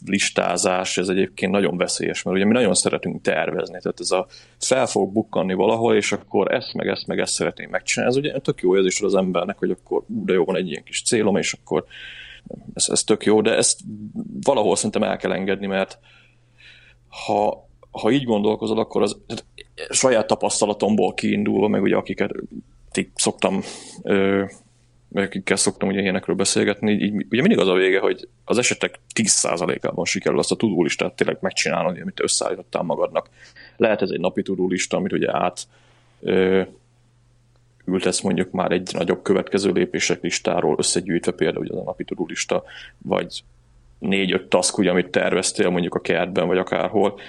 listázás, 0.07 0.99
ez 0.99 1.09
egyébként 1.09 1.52
nagyon 1.52 1.76
veszélyes, 1.76 2.23
mert 2.23 2.37
ugye 2.37 2.47
mi 2.47 2.52
nagyon 2.52 2.75
szeretünk 2.75 3.23
tervezni, 3.23 3.78
tehát 3.83 4.00
ez 4.00 4.11
a 4.11 4.26
fel 4.59 4.87
fog 4.87 5.12
bukkanni 5.12 5.54
valahol, 5.54 5.97
és 5.97 6.12
akkor 6.12 6.54
ezt, 6.54 6.75
meg 6.75 6.87
ezt, 6.87 7.07
meg 7.07 7.19
ezt 7.19 7.33
szeretném 7.33 7.71
megcsinálni. 7.71 8.14
Ez 8.14 8.21
ugye 8.23 8.38
tök 8.38 8.61
jó 8.61 8.76
érzés 8.76 9.00
az 9.00 9.14
embernek, 9.14 9.59
hogy 9.59 9.71
akkor 9.71 10.02
ú, 10.07 10.25
de 10.25 10.33
jó, 10.33 10.45
van 10.45 10.57
egy 10.57 10.71
ilyen 10.71 10.85
kis 10.85 11.02
célom, 11.02 11.37
és 11.37 11.52
akkor 11.52 11.85
ez, 12.75 12.89
ez 12.89 13.05
tök 13.05 13.25
jó, 13.25 13.41
de 13.41 13.57
ezt 13.57 13.81
valahol 14.43 14.77
szerintem 14.77 15.03
el 15.03 15.17
kell 15.17 15.33
engedni, 15.33 15.67
mert 15.67 15.99
ha, 17.09 17.69
ha 17.91 18.11
így 18.11 18.25
gondolkozol, 18.25 18.79
akkor 18.79 19.03
az 19.03 19.17
saját 19.91 20.27
tapasztalatomból 20.27 21.15
kiindulva, 21.15 21.69
meg 21.69 21.83
ugye 21.83 21.97
akiket 21.97 22.33
szoktam 23.15 23.61
ö, 24.03 24.45
akikkel 25.15 25.57
szoktam 25.57 25.89
ugye 25.89 26.01
ilyenekről 26.01 26.37
beszélgetni, 26.37 26.93
így, 26.93 27.15
ugye 27.15 27.41
mindig 27.41 27.59
az 27.59 27.69
a 27.69 27.75
vége, 27.75 28.01
hogy 28.01 28.29
az 28.45 28.59
esetek 28.59 29.01
10%-ában 29.21 30.05
sikerül 30.05 30.39
azt 30.39 30.51
a 30.51 30.57
tudólistát 30.57 31.17
tényleg 31.17 31.39
megcsinálni, 31.41 32.01
amit 32.01 32.21
összeállítottál 32.21 32.83
magadnak. 32.83 33.29
Lehet 33.77 34.03
ez 34.03 34.11
egy 34.11 34.21
napi 34.21 34.43
tudólista, 34.43 34.97
amit 34.97 35.13
ugye 35.13 35.37
át 35.37 35.67
ö, 36.21 36.63
ültesz 37.85 38.21
mondjuk 38.21 38.50
már 38.50 38.73
egy 38.73 38.91
nagyobb 38.93 39.23
következő 39.23 39.73
lépések 39.73 40.23
listáról 40.23 40.75
összegyűjtve 40.79 41.33
például 41.33 41.64
ugye 41.64 41.81
a 41.81 41.83
napi 41.83 42.05
tudólista, 42.05 42.62
vagy 42.99 43.45
négy-öt 43.99 44.49
task, 44.49 44.79
ugye, 44.79 44.91
amit 44.91 45.11
terveztél 45.11 45.71
mondjuk 45.71 45.95
a 45.95 46.00
kertben, 46.00 46.47
vagy 46.47 46.59
akárhol, 46.59 47.21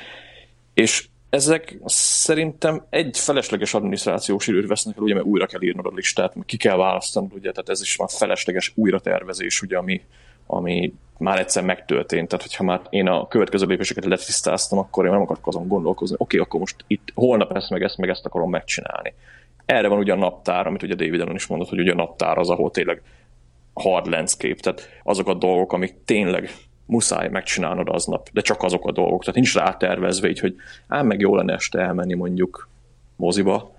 és 0.74 1.08
ezek 1.30 1.78
szerintem 1.86 2.86
egy 2.90 3.18
felesleges 3.18 3.74
adminisztrációs 3.74 4.48
időt 4.48 4.68
vesznek 4.68 4.98
el, 4.98 5.04
ugye, 5.04 5.14
mert 5.14 5.26
újra 5.26 5.46
kell 5.46 5.62
írnod 5.62 5.86
a 5.86 5.92
listát, 5.96 6.34
ki 6.46 6.58
kell 6.58 6.78
választanod, 6.78 7.34
ugye, 7.34 7.52
tehát 7.52 7.70
ez 7.70 7.82
is 7.82 7.98
már 7.98 8.10
felesleges 8.12 8.72
újratervezés, 8.76 9.62
ugye, 9.62 9.78
ami, 9.78 10.02
ami 10.46 10.94
már 11.18 11.40
egyszer 11.40 11.64
megtörtént. 11.64 12.28
Tehát, 12.28 12.46
hogyha 12.46 12.64
már 12.64 12.82
én 12.90 13.08
a 13.08 13.28
következő 13.28 13.66
lépéseket 13.66 14.06
letisztáztam, 14.06 14.80
akkor 14.80 15.06
én 15.06 15.12
nem 15.12 15.22
akarok 15.22 15.48
azon 15.48 15.68
gondolkozni, 15.68 16.16
oké, 16.20 16.38
okay, 16.38 16.40
akkor 16.40 16.60
most 16.60 16.76
itt 16.88 17.12
holnap 17.14 17.56
ezt 17.56 17.70
meg 17.70 17.84
ezt 17.84 17.98
meg 17.98 18.10
ezt 18.10 18.26
akarom 18.26 18.50
megcsinálni. 18.50 19.14
Erre 19.66 19.88
van 19.88 19.98
ugye 19.98 20.14
a 20.14 20.18
naptár, 20.18 20.68
amit 20.68 20.84
ugye 20.84 20.96
David 20.96 21.22
Allen 21.22 21.36
is 21.36 21.48
mondott, 21.48 21.70
hogy 21.70 21.80
ugye 21.80 21.92
a 21.92 21.96
naptár 21.96 22.38
az, 22.38 22.50
ahol 22.50 22.72
tényleg 22.72 23.02
hard 23.74 24.08
landscape, 24.08 24.56
tehát 24.56 24.90
azok 25.04 25.28
a 25.28 25.34
dolgok, 25.34 25.74
amik 25.74 25.96
tényleg 26.06 26.50
muszáj 26.86 27.30
megcsinálnod 27.30 27.90
aznap, 27.90 28.30
de 28.34 28.42
csak 28.42 28.64
azok 28.64 28.88
a 28.88 28.92
dolgok. 28.92 29.20
Tehát 29.20 29.36
nincs 29.36 29.54
rátervezve 29.54 30.30
így, 30.30 30.40
hogy 30.40 30.56
ám 30.88 31.08
meg 31.08 31.20
jó 31.20 31.36
lenne 31.36 31.54
este 31.54 31.80
elmenni 31.80 32.14
mondjuk 32.14 32.70
moziba. 33.16 33.74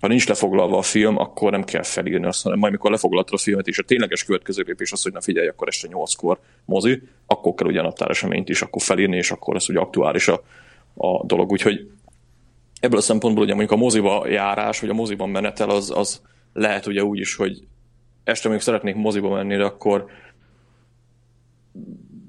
Ha 0.00 0.08
nincs 0.08 0.28
lefoglalva 0.28 0.78
a 0.78 0.82
film, 0.82 1.18
akkor 1.18 1.50
nem 1.50 1.64
kell 1.64 1.82
felírni 1.82 2.26
azt, 2.26 2.42
hanem 2.42 2.58
majd 2.58 2.72
mikor 2.72 2.90
lefoglaltad 2.90 3.34
a 3.34 3.38
filmet, 3.38 3.66
és 3.66 3.78
a 3.78 3.82
tényleges 3.82 4.24
következő 4.24 4.62
lépés 4.66 4.92
az, 4.92 5.02
hogy 5.02 5.12
na 5.12 5.20
figyelj, 5.20 5.48
akkor 5.48 5.68
este 5.68 5.88
8-kor 5.90 6.38
mozi, 6.64 7.02
akkor 7.26 7.54
kell 7.54 7.66
ugye 7.66 7.80
a 7.80 7.82
naptár 7.82 8.10
eseményt 8.10 8.48
is 8.48 8.62
akkor 8.62 8.82
felírni, 8.82 9.16
és 9.16 9.30
akkor 9.30 9.54
lesz 9.54 9.68
ugye 9.68 9.78
aktuális 9.78 10.28
a, 10.28 10.42
a 10.94 11.26
dolog. 11.26 11.50
Úgyhogy 11.50 11.90
ebből 12.82 12.98
a 12.98 13.02
szempontból 13.02 13.44
ugye 13.44 13.54
mondjuk 13.54 13.78
a 13.78 13.82
moziba 13.82 14.28
járás, 14.28 14.80
vagy 14.80 14.90
a 14.90 14.94
moziban 14.94 15.30
menetel, 15.30 15.70
az, 15.70 15.90
az 15.90 16.22
lehet 16.52 16.86
ugye 16.86 17.04
úgy 17.04 17.18
is, 17.18 17.36
hogy 17.36 17.62
este 18.24 18.48
még 18.48 18.60
szeretnék 18.60 18.94
moziba 18.94 19.28
menni, 19.28 19.56
de 19.56 19.64
akkor 19.64 20.06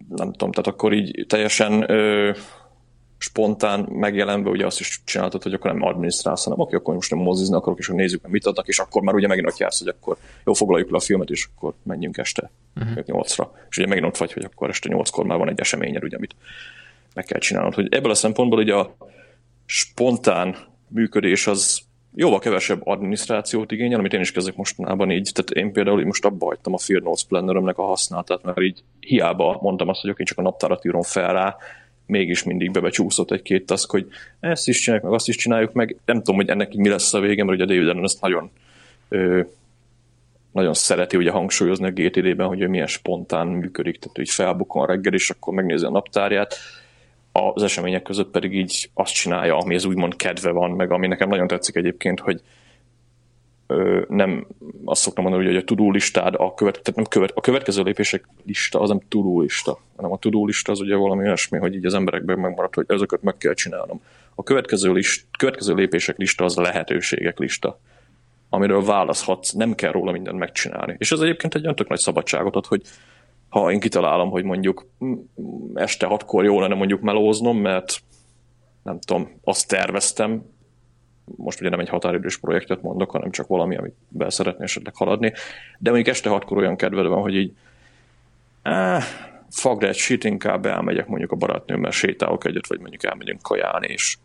nem 0.10 0.32
tudom, 0.32 0.52
tehát 0.52 0.68
akkor 0.68 0.94
így 0.94 1.26
teljesen 1.28 1.92
ö, 1.92 2.32
spontán 3.18 3.88
megjelenve 3.90 4.50
ugye 4.50 4.66
azt 4.66 4.80
is 4.80 5.02
csináltad, 5.04 5.44
hogy 5.44 5.54
akkor 5.54 5.72
nem 5.72 5.82
adminisztrálsz, 5.82 6.44
hanem 6.44 6.60
oké, 6.60 6.76
akkor 6.76 6.94
most 6.94 7.12
nem 7.12 7.20
mozizni 7.20 7.56
akarok, 7.56 7.80
és 7.80 7.88
akkor 7.88 8.00
nézzük 8.00 8.22
meg 8.22 8.32
mit 8.32 8.46
adnak, 8.46 8.68
és 8.68 8.80
akkor 8.80 9.02
már 9.02 9.16
ugye 9.16 9.28
megint 9.28 9.48
ott 9.48 9.58
jársz, 9.58 9.80
hogy 9.80 9.88
akkor 9.88 10.18
jó, 10.46 10.54
foglaljuk 10.54 10.90
le 10.90 10.98
a 10.98 11.00
filmet, 11.00 11.30
és 11.30 11.48
akkor 11.56 11.74
menjünk 11.84 12.18
este 12.18 12.52
uh-huh. 12.76 12.92
Mhm. 12.92 13.18
8-ra. 13.20 13.48
És 13.70 13.78
ugye 13.78 13.88
megint 13.88 14.06
ott 14.06 14.18
vagy, 14.18 14.34
hogy 14.34 14.44
akkor 14.44 14.70
este 14.70 14.90
8-kor 14.92 15.26
már 15.26 15.38
van 15.38 15.50
egy 15.50 15.60
eseményed, 15.60 16.04
ugye, 16.04 16.18
amit 16.18 16.36
meg 17.14 17.26
kell 17.26 17.40
csinálnod. 17.40 17.74
Hogy 17.74 17.94
ebből 17.94 18.12
a 18.12 18.16
szempontból 18.16 18.60
ugye 18.60 18.74
a 18.74 18.96
spontán 19.66 20.56
működés 20.88 21.48
az 21.48 21.82
jóval 22.16 22.40
kevesebb 22.40 22.88
adminisztrációt 22.88 23.72
igényel, 23.72 24.00
amit 24.00 24.14
én 24.14 24.20
is 24.20 24.32
kezdek 24.32 24.56
mostanában 24.56 25.12
így. 25.12 25.32
Tehát 25.34 25.66
én 25.66 25.74
például 25.74 26.06
most 26.06 26.26
abba 26.26 26.46
hagytam 26.46 26.74
a 26.74 26.78
Fear 26.78 27.02
Notes 27.02 27.24
Plannerömnek 27.24 27.78
a 27.78 27.84
használatát, 27.86 28.44
mert 28.44 28.62
így 28.62 28.84
hiába 29.00 29.60
mondtam 29.62 29.88
azt, 29.88 30.02
hogy 30.02 30.14
én 30.18 30.26
csak 30.26 30.38
a 30.38 30.42
naptárat 30.42 30.86
írom 30.86 31.02
fel 31.02 31.34
rá, 31.34 31.56
mégis 32.06 32.44
mindig 32.44 32.72
bebecsúszott 32.72 33.32
egy-két 33.32 33.66
task, 33.66 33.92
hogy 33.92 34.08
ezt 34.40 34.68
is 34.68 34.80
csináljuk, 34.80 35.06
meg 35.06 35.16
azt 35.16 35.28
is 35.28 35.36
csináljuk, 35.36 35.74
meg. 35.74 35.96
Nem 36.06 36.18
tudom, 36.18 36.36
hogy 36.36 36.50
ennek 36.50 36.74
így 36.74 36.80
mi 36.80 36.90
lesz 36.90 37.14
a 37.14 37.20
vége, 37.20 37.44
mert 37.44 37.58
ugye 37.58 37.66
David 37.74 37.90
Allen 37.90 38.04
ezt 38.04 38.22
nagyon 38.22 38.52
ö, 39.10 39.42
nagyon 40.52 40.74
szereti 40.74 41.18
ugye 41.18 41.32
hangsúlyozni 41.32 41.86
a 41.86 41.92
GTD-ben, 41.92 42.48
hogy 42.48 42.68
milyen 42.68 42.88
spontán 42.88 43.48
működik, 43.48 44.00
tehát 44.00 44.16
hogy 44.16 44.30
felbukon 44.30 44.86
reggel, 44.86 45.14
és 45.14 45.30
akkor 45.30 45.54
megnézi 45.54 45.86
a 45.86 45.90
naptárját, 45.90 46.56
az 47.34 47.64
események 47.64 48.02
között 48.02 48.32
pedig 48.32 48.56
így 48.56 48.90
azt 48.94 49.14
csinálja, 49.14 49.58
ami 49.58 49.76
ez 49.76 49.86
úgymond 49.86 50.16
kedve 50.16 50.52
van, 50.52 50.72
meg 50.72 50.92
ami 50.92 51.08
nekem 51.08 51.30
nagyon 51.30 51.48
tetszik 51.48 51.76
egyébként, 51.76 52.20
hogy 52.20 52.42
ö, 53.68 54.02
nem 54.08 54.48
azt 54.86 55.02
szoktam 55.02 55.24
mondani, 55.24 55.46
hogy 55.46 55.56
a 55.56 55.64
tudó 55.64 55.92
listád, 55.92 56.36
a, 56.38 56.54
követ, 56.54 56.74
tehát 56.82 56.96
nem 56.96 57.06
követ, 57.06 57.32
a 57.36 57.42
következő 57.42 57.84
lépések 57.84 58.28
lista 58.46 58.80
az 58.80 58.90
nem 58.90 59.02
tudó 59.08 59.42
lista, 59.42 59.80
hanem 59.96 60.12
a 60.12 60.18
tudó 60.18 60.46
lista 60.46 60.72
az 60.72 60.80
ugye 60.80 60.96
valami 60.96 61.24
olyasmi, 61.24 61.58
hogy 61.58 61.76
így 61.76 61.86
az 61.86 61.94
emberekben 61.94 62.40
megmaradt, 62.40 62.76
hogy 62.76 62.86
ezeket 62.88 63.22
meg 63.22 63.38
kell 63.38 63.54
csinálnom. 63.54 64.02
A 64.36 64.44
következő, 64.44 64.92
list, 64.92 65.26
következő 65.38 65.74
lépések 65.74 66.18
lista 66.18 66.44
az 66.44 66.58
a 66.58 66.62
lehetőségek 66.62 67.38
lista 67.40 67.80
amiről 68.54 68.84
választhatsz, 68.84 69.52
nem 69.52 69.76
kell 69.76 69.92
róla 69.92 70.12
mindent 70.12 70.38
megcsinálni. 70.38 70.96
És 70.98 71.12
ez 71.12 71.20
egyébként 71.20 71.56
egy 71.56 71.64
olyan 71.64 71.76
tök 71.76 71.88
nagy 71.88 72.00
szabadságot 72.00 72.56
ad, 72.56 72.66
hogy 72.66 72.82
ha 73.54 73.72
én 73.72 73.80
kitalálom, 73.80 74.30
hogy 74.30 74.44
mondjuk 74.44 74.86
este 75.74 76.06
hatkor 76.06 76.44
jó 76.44 76.60
lenne 76.60 76.76
mondjuk 76.76 77.02
melóznom, 77.02 77.58
mert 77.58 78.02
nem 78.84 79.00
tudom, 79.00 79.40
azt 79.44 79.68
terveztem, 79.68 80.46
most 81.36 81.60
ugye 81.60 81.70
nem 81.70 81.80
egy 81.80 81.90
határidős 81.90 82.38
projektet 82.38 82.82
mondok, 82.82 83.12
hanem 83.12 83.32
csak 83.32 83.48
valami, 83.48 83.76
amit 83.76 83.96
be 84.08 84.30
szeretné 84.30 84.64
esetleg 84.64 84.96
haladni, 84.96 85.34
de 85.80 85.90
mondjuk 85.92 86.16
este 86.16 86.30
hatkor 86.30 86.58
olyan 86.58 86.76
kedved 86.76 87.06
van, 87.06 87.22
hogy 87.22 87.36
így 87.36 87.54
eh, 88.62 89.04
fagd 89.50 89.84
egy 89.84 89.96
shit, 89.96 90.24
inkább 90.24 90.66
elmegyek 90.66 91.08
mondjuk 91.08 91.32
a 91.32 91.36
barátnőmmel 91.36 91.92
sétálok 91.92 92.46
egyet, 92.46 92.68
vagy 92.68 92.80
mondjuk 92.80 93.04
elmegyünk 93.04 93.42
kajálni, 93.42 93.88
és 93.88 94.18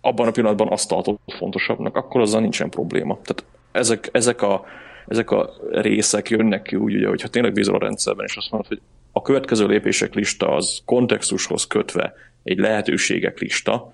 abban 0.00 0.28
a 0.28 0.30
pillanatban 0.30 0.72
azt 0.72 0.88
tartod 0.88 1.18
fontosabbnak, 1.38 1.96
akkor 1.96 2.20
azzal 2.20 2.40
nincsen 2.40 2.70
probléma. 2.70 3.18
Tehát 3.22 3.44
ezek, 3.72 4.08
ezek 4.12 4.42
a 4.42 4.64
ezek 5.08 5.30
a 5.30 5.50
részek 5.70 6.30
jönnek 6.30 6.62
ki 6.62 6.76
úgy, 6.76 6.94
ugye, 6.94 7.08
hogyha 7.08 7.28
tényleg 7.28 7.52
bízol 7.52 7.74
a 7.74 7.78
rendszerben, 7.78 8.26
és 8.26 8.36
azt 8.36 8.50
mondod, 8.50 8.68
hogy 8.68 8.80
a 9.12 9.22
következő 9.22 9.66
lépések 9.66 10.14
lista 10.14 10.54
az 10.54 10.82
kontextushoz 10.84 11.66
kötve 11.66 12.14
egy 12.42 12.58
lehetőségek 12.58 13.38
lista, 13.38 13.90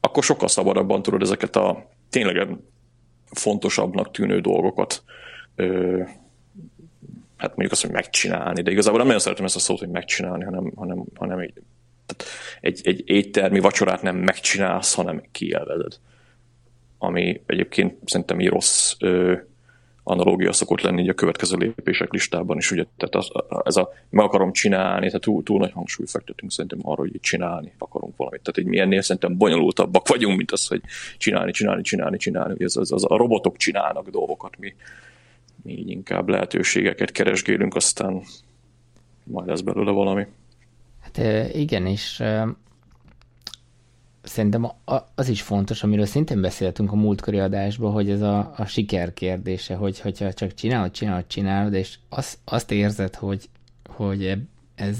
akkor 0.00 0.22
sokkal 0.22 0.48
szabadabban 0.48 1.02
tudod 1.02 1.22
ezeket 1.22 1.56
a 1.56 1.88
tényleg 2.10 2.48
fontosabbnak 3.30 4.10
tűnő 4.10 4.40
dolgokat 4.40 5.02
ö, 5.56 6.02
hát 7.36 7.48
mondjuk 7.48 7.72
azt, 7.72 7.82
hogy 7.82 7.90
megcsinálni, 7.90 8.62
de 8.62 8.70
igazából 8.70 8.98
nem 8.98 9.06
nagyon 9.06 9.22
szeretem 9.22 9.44
ezt 9.44 9.56
a 9.56 9.58
szót, 9.58 9.78
hogy 9.78 9.88
megcsinálni, 9.88 10.44
hanem, 10.44 10.72
hanem, 10.76 11.04
hanem 11.14 11.38
egy, 11.38 11.52
tehát 12.06 12.32
egy, 12.60 12.80
egy 12.84 13.02
éttermi 13.06 13.58
vacsorát 13.58 14.02
nem 14.02 14.16
megcsinálsz, 14.16 14.94
hanem 14.94 15.22
kielveded. 15.32 15.92
Ami 16.98 17.42
egyébként 17.46 17.94
szerintem 18.04 18.40
így 18.40 18.48
rossz 18.48 18.94
ö, 18.98 19.36
analógia 20.08 20.52
szokott 20.52 20.80
lenni 20.80 21.02
így 21.02 21.08
a 21.08 21.14
következő 21.14 21.56
lépések 21.56 22.12
listában 22.12 22.56
is, 22.56 22.70
ugye, 22.70 22.84
tehát 22.96 23.14
az, 23.14 23.30
ez 23.64 23.76
a 23.76 23.92
meg 24.10 24.24
akarom 24.24 24.52
csinálni, 24.52 25.06
tehát 25.06 25.20
túl, 25.20 25.42
túl 25.42 25.58
nagy 25.58 25.72
hangsúly 25.72 26.06
fektetünk 26.06 26.52
szerintem 26.52 26.78
arra, 26.82 27.00
hogy 27.00 27.20
csinálni 27.20 27.72
akarunk 27.78 28.16
valamit. 28.16 28.40
Tehát 28.42 28.58
egy 28.58 28.66
milyennél 28.66 29.02
szerintem 29.02 29.36
bonyolultabbak 29.36 30.08
vagyunk, 30.08 30.36
mint 30.36 30.52
az, 30.52 30.66
hogy 30.66 30.80
csinálni, 31.18 31.52
csinálni, 31.52 31.82
csinálni, 31.82 32.16
csinálni. 32.16 32.64
Ez, 32.64 32.76
az, 32.76 32.92
az, 32.92 33.04
a 33.08 33.16
robotok 33.16 33.56
csinálnak 33.56 34.08
dolgokat, 34.08 34.58
mi, 34.58 34.74
mi 35.62 35.72
így 35.72 35.90
inkább 35.90 36.28
lehetőségeket 36.28 37.10
keresgélünk, 37.10 37.74
aztán 37.74 38.22
majd 39.24 39.46
lesz 39.46 39.60
belőle 39.60 39.90
valami. 39.90 40.26
Hát 41.00 41.20
igen, 41.54 41.86
és 41.86 42.22
szerintem 44.28 44.70
az 45.14 45.28
is 45.28 45.42
fontos, 45.42 45.82
amiről 45.82 46.06
szintén 46.06 46.40
beszéltünk 46.40 46.92
a 46.92 46.96
múltkori 46.96 47.38
adásban, 47.38 47.92
hogy 47.92 48.10
ez 48.10 48.20
a, 48.20 48.52
a 48.56 48.64
siker 48.64 49.12
kérdése, 49.12 49.74
hogy, 49.74 50.00
hogyha 50.00 50.32
csak 50.32 50.54
csinálod, 50.54 50.90
csinálod, 50.90 51.26
csinálod, 51.26 51.72
és 51.72 51.98
az, 52.08 52.38
azt 52.44 52.70
érzed, 52.70 53.14
hogy, 53.14 53.48
hogy 53.88 54.38
ez 54.74 54.96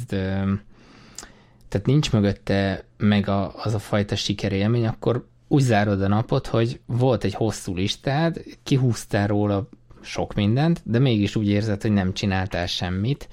tehát 1.68 1.86
nincs 1.86 2.12
mögötte 2.12 2.84
meg 2.96 3.28
a, 3.28 3.54
az 3.64 3.74
a 3.74 3.78
fajta 3.78 4.16
sikerélmény, 4.16 4.86
akkor 4.86 5.26
úgy 5.48 5.62
zárod 5.62 6.02
a 6.02 6.08
napot, 6.08 6.46
hogy 6.46 6.80
volt 6.86 7.24
egy 7.24 7.34
hosszú 7.34 7.74
listád, 7.74 8.42
kihúztál 8.62 9.26
róla 9.26 9.68
sok 10.00 10.34
mindent, 10.34 10.80
de 10.84 10.98
mégis 10.98 11.36
úgy 11.36 11.48
érzed, 11.48 11.82
hogy 11.82 11.92
nem 11.92 12.12
csináltál 12.12 12.66
semmit, 12.66 13.28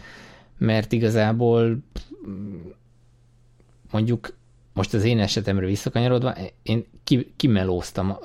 mert 0.58 0.92
igazából 0.92 1.78
mondjuk 3.92 4.34
most 4.76 4.94
az 4.94 5.04
én 5.04 5.20
esetemről 5.20 5.68
visszakanyarodva, 5.68 6.36
én 6.64 6.86
ki, 7.04 7.34
kimelóztam 7.36 8.18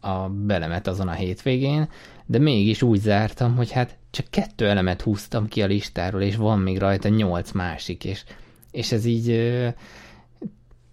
a, 0.00 0.28
belemet 0.28 0.86
azon 0.86 1.08
a 1.08 1.12
hétvégén, 1.12 1.88
de 2.26 2.38
mégis 2.38 2.82
úgy 2.82 3.00
zártam, 3.00 3.56
hogy 3.56 3.70
hát 3.70 3.96
csak 4.10 4.26
kettő 4.30 4.68
elemet 4.68 5.02
húztam 5.02 5.48
ki 5.48 5.62
a 5.62 5.66
listáról, 5.66 6.22
és 6.22 6.36
van 6.36 6.58
még 6.58 6.78
rajta 6.78 7.08
nyolc 7.08 7.52
másik, 7.52 8.04
és, 8.04 8.24
és 8.70 8.92
ez 8.92 9.04
így 9.04 9.26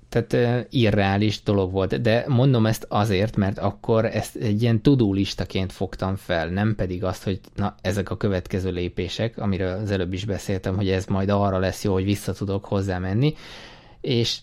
tehát 0.09 0.67
irreális 0.69 1.43
dolog 1.43 1.71
volt. 1.71 2.01
De 2.01 2.25
mondom 2.27 2.65
ezt 2.65 2.85
azért, 2.89 3.35
mert 3.35 3.59
akkor 3.59 4.05
ezt 4.05 4.35
egy 4.35 4.61
ilyen 4.61 4.81
tudó 4.81 5.13
listaként 5.13 5.71
fogtam 5.71 6.15
fel, 6.15 6.47
nem 6.47 6.75
pedig 6.75 7.03
azt, 7.03 7.23
hogy 7.23 7.39
na, 7.55 7.75
ezek 7.81 8.09
a 8.09 8.17
következő 8.17 8.71
lépések, 8.71 9.37
amiről 9.37 9.79
az 9.79 9.91
előbb 9.91 10.13
is 10.13 10.25
beszéltem, 10.25 10.75
hogy 10.75 10.89
ez 10.89 11.05
majd 11.05 11.29
arra 11.29 11.59
lesz 11.59 11.83
jó, 11.83 11.93
hogy 11.93 12.03
vissza 12.03 12.33
tudok 12.33 12.65
hozzá 12.65 12.97
menni, 12.97 13.33
és 14.01 14.39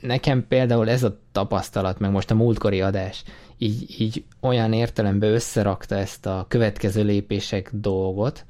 nekem 0.00 0.46
például 0.48 0.88
ez 0.88 1.02
a 1.02 1.18
tapasztalat, 1.32 1.98
meg 1.98 2.10
most 2.10 2.30
a 2.30 2.34
múltkori 2.34 2.80
adás, 2.80 3.24
így, 3.58 4.00
így 4.00 4.24
olyan 4.40 4.72
értelemben 4.72 5.32
összerakta 5.32 5.96
ezt 5.96 6.26
a 6.26 6.44
következő 6.48 7.04
lépések 7.04 7.70
dolgot, 7.72 8.44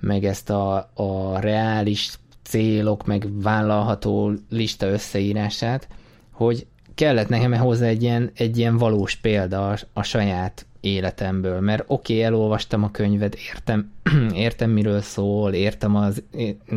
meg 0.00 0.24
ezt 0.24 0.50
a, 0.50 0.90
a 0.94 1.38
reális 1.38 2.18
célok, 2.42 3.06
meg 3.06 3.42
vállalható 3.42 4.32
lista 4.48 4.86
összeírását, 4.86 5.88
hogy 6.30 6.66
kellett 6.94 7.28
nekem 7.28 7.54
hozzá 7.54 7.86
egy 7.86 8.02
ilyen, 8.02 8.30
egy 8.34 8.58
ilyen 8.58 8.76
valós 8.76 9.16
példa 9.16 9.76
a, 9.92 10.02
saját 10.02 10.66
életemből, 10.80 11.60
mert 11.60 11.84
oké, 11.86 12.12
okay, 12.12 12.24
elolvastam 12.24 12.82
a 12.82 12.90
könyvet, 12.90 13.34
értem, 13.34 13.90
értem 14.34 14.70
miről 14.70 15.00
szól, 15.00 15.52
értem 15.52 15.96
az 15.96 16.22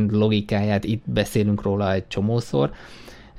logikáját, 0.09 0.83
itt 0.83 1.03
beszélünk 1.05 1.61
róla 1.61 1.93
egy 1.93 2.07
csomószor, 2.07 2.71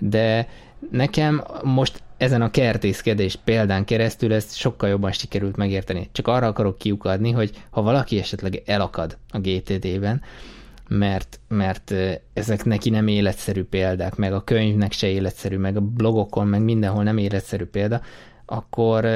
de 0.08 0.48
nekem 0.90 1.44
most 1.62 2.02
ezen 2.16 2.42
a 2.42 2.50
kertészkedés 2.50 3.38
példán 3.44 3.84
keresztül 3.84 4.32
ezt 4.32 4.56
sokkal 4.56 4.88
jobban 4.88 5.12
sikerült 5.12 5.56
megérteni. 5.56 6.08
Csak 6.12 6.28
arra 6.28 6.46
akarok 6.46 6.78
kiukadni, 6.78 7.30
hogy 7.30 7.50
ha 7.70 7.82
valaki 7.82 8.18
esetleg 8.18 8.62
elakad 8.66 9.18
a 9.28 9.38
GTD-ben, 9.38 10.22
mert, 10.88 11.40
mert 11.48 11.94
ezek 12.32 12.64
neki 12.64 12.90
nem 12.90 13.06
életszerű 13.06 13.64
példák, 13.64 14.16
meg 14.16 14.32
a 14.32 14.44
könyvnek 14.44 14.92
se 14.92 15.08
életszerű, 15.08 15.56
meg 15.56 15.76
a 15.76 15.80
blogokon, 15.80 16.46
meg 16.46 16.62
mindenhol 16.62 17.02
nem 17.02 17.18
életszerű 17.18 17.64
példa, 17.64 18.00
akkor 18.46 19.06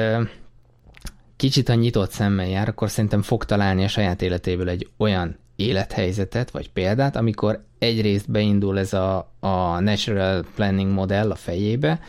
kicsit, 1.35 1.67
ha 1.67 1.73
nyitott 1.73 2.11
szemmel 2.11 2.47
jár, 2.47 2.67
akkor 2.67 2.89
szerintem 2.89 3.21
fog 3.21 3.45
találni 3.45 3.83
a 3.83 3.87
saját 3.87 4.21
életéből 4.21 4.69
egy 4.69 4.89
olyan 4.97 5.37
élethelyzetet, 5.59 6.51
vagy 6.51 6.71
példát, 6.71 7.15
amikor 7.15 7.63
egyrészt 7.79 8.31
beindul 8.31 8.79
ez 8.79 8.93
a, 8.93 9.31
a 9.39 9.79
natural 9.79 10.45
planning 10.55 10.91
modell 10.91 11.31
a 11.31 11.35
fejébe, 11.35 11.99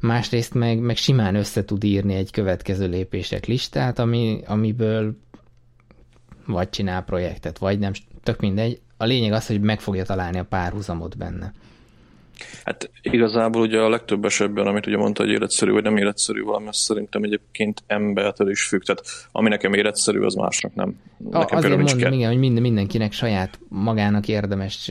másrészt 0.00 0.54
meg, 0.54 0.78
meg 0.78 0.96
simán 0.96 1.34
össze 1.34 1.64
tud 1.64 1.84
írni 1.84 2.14
egy 2.14 2.30
következő 2.30 2.88
lépések 2.88 3.46
listát, 3.46 3.98
ami, 3.98 4.40
amiből 4.46 5.16
vagy 6.46 6.70
csinál 6.70 7.04
projektet, 7.04 7.58
vagy 7.58 7.78
nem, 7.78 7.92
tök 8.22 8.40
mindegy. 8.40 8.80
A 8.96 9.04
lényeg 9.04 9.32
az, 9.32 9.46
hogy 9.46 9.60
meg 9.60 9.80
fogja 9.80 10.04
találni 10.04 10.38
a 10.38 10.44
párhuzamot 10.44 11.16
benne. 11.16 11.52
Hát 12.64 12.90
igazából 13.02 13.62
ugye 13.62 13.80
a 13.80 13.88
legtöbb 13.88 14.24
esetben, 14.24 14.66
amit 14.66 14.86
ugye 14.86 14.96
mondta, 14.96 15.22
hogy 15.22 15.32
életszerű 15.32 15.72
vagy 15.72 15.82
nem 15.82 15.96
életszerű 15.96 16.42
valami, 16.42 16.68
az 16.68 16.76
szerintem 16.76 17.22
egyébként 17.22 17.82
embertől 17.86 18.50
is 18.50 18.62
függ. 18.62 18.82
Tehát 18.82 19.02
ami 19.32 19.48
nekem 19.48 19.74
életszerű, 19.74 20.20
az 20.20 20.34
másnak 20.34 20.74
nem. 20.74 21.00
Nekem 21.30 21.58
Azért 21.58 21.76
mondom, 21.76 21.98
kell... 21.98 22.12
igen, 22.12 22.28
hogy 22.28 22.38
minden, 22.38 22.62
mindenkinek 22.62 23.12
saját 23.12 23.58
magának 23.68 24.28
érdemes 24.28 24.90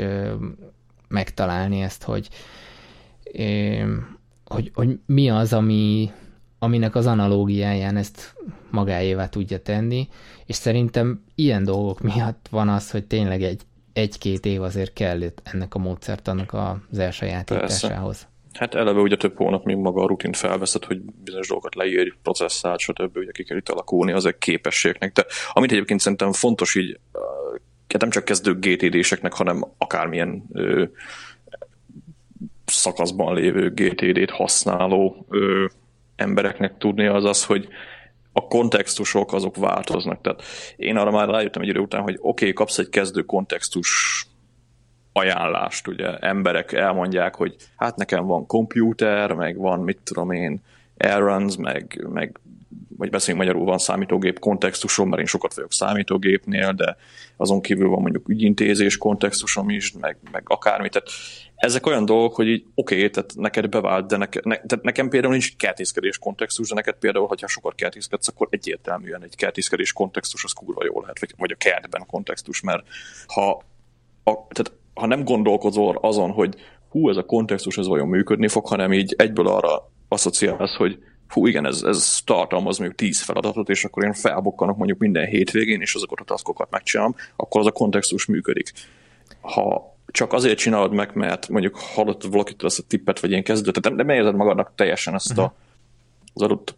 megtalálni 1.08 1.82
ezt, 1.82 2.04
hogy, 2.04 2.28
hogy, 4.46 4.72
hogy 4.74 5.00
mi 5.06 5.30
az, 5.30 5.54
ami, 5.54 6.12
aminek 6.60 6.96
az 6.96 7.06
analógiáján 7.06 7.96
ezt 7.96 8.36
magáévá 8.72 9.28
tudja 9.28 9.62
tenni, 9.62 10.08
és 10.46 10.56
szerintem 10.56 11.24
ilyen 11.36 11.64
dolgok 11.64 12.02
miatt 12.02 12.48
van 12.50 12.70
az, 12.70 12.92
hogy 12.92 13.06
tényleg 13.06 13.44
egy 13.44 13.62
egy-két 13.94 14.46
év 14.46 14.62
azért 14.62 14.94
kell 14.94 15.22
ennek 15.44 15.76
a 15.76 15.80
módszertannak 15.80 16.54
az 16.54 17.00
elsajátításához. 17.00 18.28
Hát 18.54 18.76
eleve 18.76 19.00
ugye 19.00 19.16
több 19.16 19.38
hónap, 19.38 19.66
még 19.66 19.76
maga 19.76 20.04
a 20.04 20.08
rutin 20.08 20.34
felveszed, 20.34 20.86
hogy 20.86 21.02
bizonyos 21.02 21.48
dolgokat 21.48 21.76
leírj, 21.76 22.10
processzált, 22.24 22.80
stb. 22.80 23.18
ugye 23.18 23.32
ki 23.32 23.44
kell 23.44 23.58
itt 23.58 23.70
alakulni 23.70 24.14
egy 24.14 24.38
képességnek. 24.38 25.14
De 25.14 25.26
amit 25.52 25.72
egyébként 25.72 26.00
szerintem 26.00 26.32
fontos 26.32 26.76
így, 26.76 27.00
hát 27.88 28.02
nem 28.02 28.10
csak 28.10 28.26
kezdő 28.26 28.60
GTD-seknek, 28.60 29.34
hanem 29.34 29.66
akármilyen 29.78 30.44
ö, 30.54 30.84
szakaszban 32.66 33.36
lévő 33.36 33.70
GTD-t 33.70 34.32
használó 34.32 35.26
ö, 35.30 35.66
embereknek 36.16 36.78
tudni 36.78 37.06
az 37.06 37.26
az, 37.26 37.46
hogy 37.46 37.68
a 38.34 38.48
kontextusok 38.48 39.34
azok 39.34 39.56
változnak. 39.56 40.22
Tehát 40.22 40.42
én 40.76 40.98
arra 40.98 41.12
már 41.12 41.30
rájöttem 41.30 41.62
egy 41.62 41.68
idő 41.68 41.80
után, 41.80 42.02
hogy 42.02 42.16
oké, 42.18 42.28
okay, 42.28 42.54
kapsz 42.54 42.78
egy 42.78 42.90
kezdő 42.90 43.22
kontextus 43.22 44.26
ajánlást, 45.14 45.88
ugye 45.88 46.18
emberek 46.18 46.72
elmondják, 46.72 47.36
hogy 47.36 47.56
hát 47.76 47.96
nekem 47.96 48.26
van 48.26 48.46
komputer, 48.46 49.32
meg 49.32 49.58
van 49.58 49.80
mit 49.80 50.00
tudom 50.04 50.32
én, 50.32 50.62
errands, 50.98 51.56
meg, 51.56 52.08
meg 52.10 52.40
vagy 53.04 53.12
beszéljünk 53.12 53.46
magyarul, 53.46 53.68
van 53.70 53.78
számítógép 53.78 54.40
kontextusom, 54.40 55.10
mert 55.10 55.22
én 55.22 55.28
sokat 55.28 55.54
vagyok 55.54 55.74
számítógépnél, 55.74 56.72
de 56.72 56.98
azon 57.38 57.62
kívül 57.62 57.90
van 57.90 58.02
mondjuk 58.02 58.30
ügyintézés 58.30 58.98
kontextusom 58.98 59.70
is, 59.70 59.92
meg, 59.92 60.18
meg 60.32 60.44
akármi. 60.46 60.90
Tehát 60.90 61.10
ezek 61.56 61.86
olyan 61.86 62.06
dolgok, 62.06 62.36
hogy 62.36 62.48
így 62.48 62.66
oké, 62.76 62.96
okay, 62.96 63.10
tehát 63.10 63.36
neked 63.36 63.70
bevált, 63.70 64.08
de 64.08 64.18
neke, 64.18 64.40
ne, 64.44 64.56
tehát 64.56 64.84
nekem 64.84 65.10
például 65.10 65.32
nincs 65.32 65.56
kertészkedés 65.56 66.18
kontextus, 66.18 66.70
de 66.70 66.76
neked 66.76 66.96
például, 66.96 67.28
hogyha 67.28 67.48
sokat 67.48 67.76
kertészkedsz, 67.76 68.28
akkor 68.28 68.48
egyértelműen 68.50 69.24
egy 69.24 69.36
kertészkedés 69.36 69.94
kontextus 69.94 70.44
az 70.44 70.52
kurva 70.52 70.86
jó 70.86 71.02
lehet, 71.02 71.20
vagy, 71.20 71.34
vagy 71.38 71.52
a 71.52 71.56
kertben 71.58 72.06
kontextus, 72.08 72.62
mert 72.62 72.84
ha, 73.28 73.50
a, 74.24 74.32
tehát, 74.32 74.72
ha 74.94 75.06
nem 75.06 75.24
gondolkozol 75.24 75.98
azon, 76.02 76.32
hogy 76.32 76.56
hú, 76.90 77.10
ez 77.10 77.18
a 77.18 77.26
kontextus, 77.26 77.78
ez 77.78 77.88
vajon 77.88 78.08
működni 78.08 78.48
fog, 78.48 78.68
hanem 78.68 78.94
így 78.94 79.14
egyből 79.18 79.48
arra 79.48 79.92
asszociálsz, 80.08 80.76
hogy 80.76 81.00
hú, 81.30 81.48
igen, 81.48 81.66
ez, 81.66 81.82
ez 81.82 82.20
tartalmaz 82.26 82.78
mondjuk 82.78 83.00
10 83.00 83.22
feladatot, 83.22 83.70
és 83.70 83.86
akkor 83.86 84.04
én 84.04 84.14
felbukkanok 84.14 84.78
mondjuk 84.78 85.00
minden 85.00 85.26
hétvégén, 85.26 85.82
és 85.82 85.96
azokat 85.96 86.20
a 86.20 86.24
taskokat 86.24 86.70
megcsinálom, 86.70 87.16
akkor 87.36 87.62
az 87.62 87.68
a 87.68 87.72
kontextus 87.72 88.26
működik. 88.26 88.72
Ha 89.42 89.96
csak 90.08 90.34
azért 90.34 90.58
csinálod 90.58 90.94
meg, 90.94 91.16
mert 91.16 91.50
mondjuk 91.50 91.78
hallott 91.78 92.24
valakitől 92.24 92.70
azt 92.70 92.80
a 92.80 92.84
tippet, 92.88 93.20
vagy 93.20 93.30
ilyen 93.30 93.44
kezdőt, 93.44 93.82
tehát 93.82 93.98
nem, 93.98 94.08
nem 94.08 94.18
érzed 94.18 94.36
magadnak 94.36 94.72
teljesen 94.76 95.14
ezt 95.14 95.38
a, 95.38 95.42
mhm. 95.42 95.54
az 96.34 96.42
adott 96.42 96.76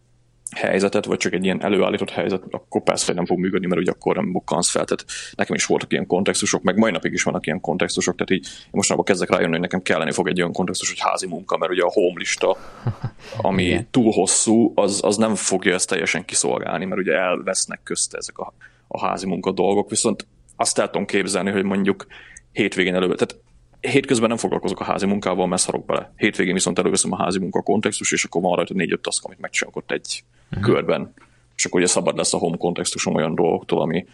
helyzetet, 0.51 1.05
vagy 1.05 1.17
csak 1.17 1.33
egy 1.33 1.43
ilyen 1.43 1.63
előállított 1.63 2.09
helyzet, 2.09 2.43
akkor 2.51 2.83
persze, 2.83 3.13
nem 3.13 3.25
fog 3.25 3.39
működni, 3.39 3.67
mert 3.67 3.81
ugye 3.81 3.91
akkor 3.91 4.15
nem 4.15 4.31
bukkansz 4.31 4.69
fel. 4.69 4.85
Tehát 4.85 5.05
nekem 5.35 5.55
is 5.55 5.65
voltak 5.65 5.91
ilyen 5.91 6.07
kontextusok, 6.07 6.63
meg 6.63 6.77
mai 6.77 6.91
napig 6.91 7.13
is 7.13 7.23
vannak 7.23 7.45
ilyen 7.45 7.61
kontextusok, 7.61 8.15
tehát 8.15 8.31
így 8.43 8.47
mostanában 8.71 9.05
kezdek 9.05 9.29
rájönni, 9.29 9.51
hogy 9.51 9.61
nekem 9.61 9.81
kellene 9.81 10.11
fog 10.11 10.27
egy 10.27 10.39
olyan 10.39 10.53
kontextus, 10.53 10.89
hogy 10.89 10.99
házi 10.99 11.27
munka, 11.27 11.57
mert 11.57 11.71
ugye 11.71 11.81
a 11.81 11.91
home 11.91 12.19
lista, 12.19 12.57
ami 13.49 13.63
Igen. 13.63 13.87
túl 13.91 14.11
hosszú, 14.11 14.71
az, 14.75 14.99
az 15.03 15.17
nem 15.17 15.35
fogja 15.35 15.73
ezt 15.73 15.89
teljesen 15.89 16.25
kiszolgálni, 16.25 16.85
mert 16.85 17.01
ugye 17.01 17.13
elvesznek 17.13 17.79
közte 17.83 18.17
ezek 18.17 18.37
a, 18.37 18.53
a 18.87 19.05
házi 19.05 19.27
munka 19.27 19.51
dolgok, 19.51 19.89
viszont 19.89 20.27
azt 20.55 20.79
el 20.79 20.89
tudom 20.89 21.05
képzelni, 21.05 21.51
hogy 21.51 21.63
mondjuk 21.63 22.05
hétvégén 22.51 22.95
előbb, 22.95 23.15
tehát 23.15 23.43
hétközben 23.91 24.29
nem 24.29 24.37
foglalkozok 24.37 24.79
a 24.79 24.83
házi 24.83 25.05
munkával, 25.05 25.47
mert 25.47 25.61
szarok 25.61 25.85
bele. 25.85 26.13
Hétvégén 26.15 26.53
viszont 26.53 26.79
előveszem 26.79 27.11
a 27.11 27.23
házi 27.23 27.39
munka 27.39 27.61
kontextus, 27.61 28.11
és 28.11 28.23
akkor 28.23 28.41
van 28.41 28.55
rajta 28.55 28.73
négy-öt 28.73 29.01
task, 29.01 29.25
amit 29.25 29.39
megcsinálok 29.39 29.77
ott 29.77 29.91
egy 29.91 30.23
uh-huh. 30.51 30.65
körben. 30.65 31.13
és 31.55 31.65
akkor 31.65 31.79
ugye 31.79 31.89
szabad 31.89 32.17
lesz 32.17 32.33
a 32.33 32.37
home 32.37 32.57
kontextusom 32.57 33.15
olyan 33.15 33.35
dolgoktól, 33.35 33.81
ami 33.81 34.05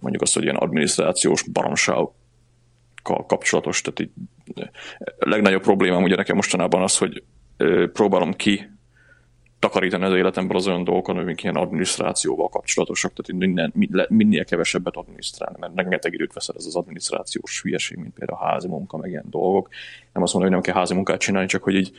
mondjuk 0.00 0.22
azt, 0.22 0.34
hogy 0.34 0.42
ilyen 0.42 0.56
adminisztrációs 0.56 1.42
baromságokkal 1.42 3.26
kapcsolatos. 3.26 3.80
Tehát 3.80 4.00
így, 4.00 4.10
legnagyobb 5.18 5.62
problémám 5.62 6.02
ugye 6.02 6.16
nekem 6.16 6.36
mostanában 6.36 6.82
az, 6.82 6.98
hogy 6.98 7.22
próbálom 7.92 8.32
ki 8.32 8.70
takarítani 9.58 10.04
az 10.04 10.14
életemből 10.14 10.56
az 10.56 10.66
olyan 10.66 10.84
dolgokon, 10.84 11.18
amik 11.18 11.42
ilyen 11.42 11.56
adminisztrációval 11.56 12.48
kapcsolatosak, 12.48 13.12
tehát 13.12 13.44
minden, 13.72 14.06
minél 14.08 14.44
kevesebbet 14.44 14.96
adminisztrálni, 14.96 15.56
mert 15.60 15.72
rengeteg 15.74 16.12
időt 16.12 16.32
veszel 16.32 16.54
ez 16.58 16.64
az 16.64 16.76
adminisztrációs 16.76 17.62
hülyeség, 17.62 17.98
mint 17.98 18.14
például 18.14 18.38
a 18.40 18.46
házi 18.46 18.68
munka, 18.68 18.96
meg 18.96 19.10
ilyen 19.10 19.26
dolgok. 19.30 19.68
Nem 20.12 20.22
azt 20.22 20.32
mondom, 20.32 20.52
hogy 20.52 20.62
nem 20.62 20.72
kell 20.72 20.80
házi 20.80 20.94
munkát 20.94 21.20
csinálni, 21.20 21.48
csak 21.48 21.62
hogy 21.62 21.74
így 21.74 21.92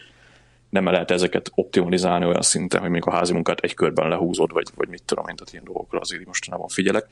nem 0.69 0.85
lehet 0.85 1.11
ezeket 1.11 1.51
optimalizálni 1.55 2.25
olyan 2.25 2.41
szinten, 2.41 2.79
hogy 2.79 2.89
mondjuk 2.89 3.13
a 3.13 3.17
házi 3.17 3.33
munkát 3.33 3.59
egy 3.59 3.73
körben 3.73 4.09
lehúzod, 4.09 4.51
vagy, 4.51 4.67
vagy 4.75 4.87
mit 4.87 5.03
tudom 5.03 5.27
én, 5.27 5.35
tehát 5.35 5.53
ilyen 5.53 5.65
dolgokra 5.65 5.99
azért 5.99 6.25
mostanában 6.25 6.67
figyelek, 6.67 7.05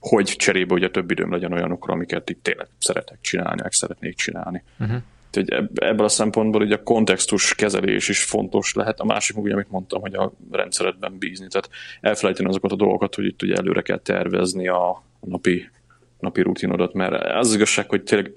hogy 0.00 0.24
cserébe 0.24 0.74
ugye 0.74 0.90
több 0.90 1.10
időm 1.10 1.32
legyen 1.32 1.52
olyanokra, 1.52 1.92
amiket 1.92 2.30
itt 2.30 2.42
tényleg 2.42 2.68
szeretek 2.78 3.18
csinálni, 3.20 3.62
meg 3.62 3.72
szeretnék 3.72 4.16
csinálni. 4.16 4.62
Uh-huh. 4.78 4.96
Tehát 5.30 5.70
ebből 5.74 6.04
a 6.04 6.08
szempontból 6.08 6.62
ugye 6.62 6.74
a 6.74 6.82
kontextus 6.82 7.54
kezelés 7.54 8.08
is 8.08 8.24
fontos 8.24 8.74
lehet. 8.74 9.00
A 9.00 9.04
másik, 9.04 9.36
ugye, 9.36 9.52
amit 9.52 9.70
mondtam, 9.70 10.00
hogy 10.00 10.14
a 10.14 10.32
rendszeredben 10.50 11.18
bízni. 11.18 11.46
Tehát 11.48 11.70
elfelejteni 12.00 12.48
azokat 12.48 12.72
a 12.72 12.76
dolgokat, 12.76 13.14
hogy 13.14 13.24
itt 13.24 13.42
ugye 13.42 13.54
előre 13.54 13.82
kell 13.82 13.98
tervezni 13.98 14.68
a 14.68 15.02
napi, 15.20 15.70
napi 16.18 16.42
rutinodat, 16.42 16.92
mert 16.92 17.24
az 17.34 17.54
igazság, 17.54 17.88
hogy 17.88 18.02
tényleg 18.02 18.32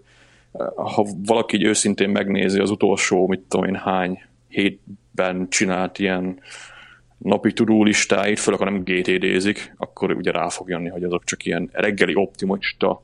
ha 0.75 1.07
valaki 1.25 1.55
így 1.55 1.63
őszintén 1.63 2.09
megnézi 2.09 2.59
az 2.59 2.69
utolsó, 2.69 3.27
mit 3.27 3.39
tudom 3.47 3.65
én, 3.65 3.75
hány 3.75 4.23
hétben 4.47 5.49
csinált 5.49 5.99
ilyen 5.99 6.39
napi 7.17 7.53
tudó 7.53 7.83
listáit, 7.83 8.39
főleg 8.39 8.59
ha 8.59 8.69
nem 8.69 8.83
GTD-zik, 8.83 9.73
akkor 9.77 10.11
ugye 10.11 10.31
rá 10.31 10.49
fog 10.49 10.69
jönni, 10.69 10.89
hogy 10.89 11.03
azok 11.03 11.23
csak 11.23 11.45
ilyen 11.45 11.69
reggeli 11.71 12.15
optimista 12.15 13.01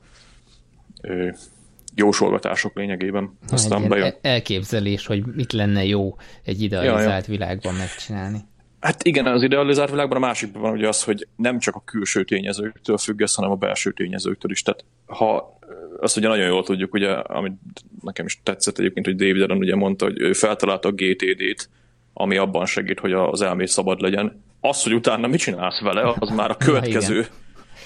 jósolgatások 1.96 2.76
lényegében. 2.76 3.38
Aztán 3.50 3.82
egy 3.82 3.88
bejön. 3.88 4.14
elképzelés, 4.22 5.06
hogy 5.06 5.24
mit 5.34 5.52
lenne 5.52 5.84
jó 5.84 6.16
egy 6.44 6.62
idealizált 6.62 7.26
ja, 7.26 7.32
világban 7.32 7.74
megcsinálni. 7.74 8.38
Hát 8.80 9.04
igen, 9.04 9.26
az 9.26 9.42
idealizált 9.42 9.90
világban 9.90 10.16
a 10.16 10.26
másikban 10.26 10.62
van 10.62 10.72
ugye 10.72 10.88
az, 10.88 11.02
hogy 11.02 11.28
nem 11.36 11.58
csak 11.58 11.74
a 11.74 11.82
külső 11.84 12.24
tényezőktől 12.24 12.98
függesz, 12.98 13.34
hanem 13.34 13.50
a 13.50 13.54
belső 13.54 13.92
tényezőktől 13.92 14.50
is. 14.50 14.62
Tehát 14.62 14.84
ha 15.06 15.58
azt 16.00 16.16
ugye 16.16 16.28
nagyon 16.28 16.46
jól 16.46 16.64
tudjuk, 16.64 16.94
ugye, 16.94 17.10
amit 17.10 17.54
nekem 18.02 18.26
is 18.26 18.40
tetszett 18.42 18.78
egyébként, 18.78 19.06
hogy 19.06 19.16
David 19.16 19.42
Allen 19.42 19.58
ugye 19.58 19.74
mondta, 19.74 20.04
hogy 20.04 20.20
ő 20.20 20.32
feltalálta 20.32 20.88
a 20.88 20.92
GTD-t, 20.92 21.68
ami 22.12 22.36
abban 22.36 22.66
segít, 22.66 23.00
hogy 23.00 23.12
az 23.12 23.42
elmét 23.42 23.68
szabad 23.68 24.00
legyen. 24.00 24.42
Az, 24.60 24.82
hogy 24.82 24.94
utána 24.94 25.26
mit 25.26 25.40
csinálsz 25.40 25.80
vele, 25.80 26.14
az 26.18 26.30
már 26.30 26.50
a 26.50 26.56
következő, 26.66 27.26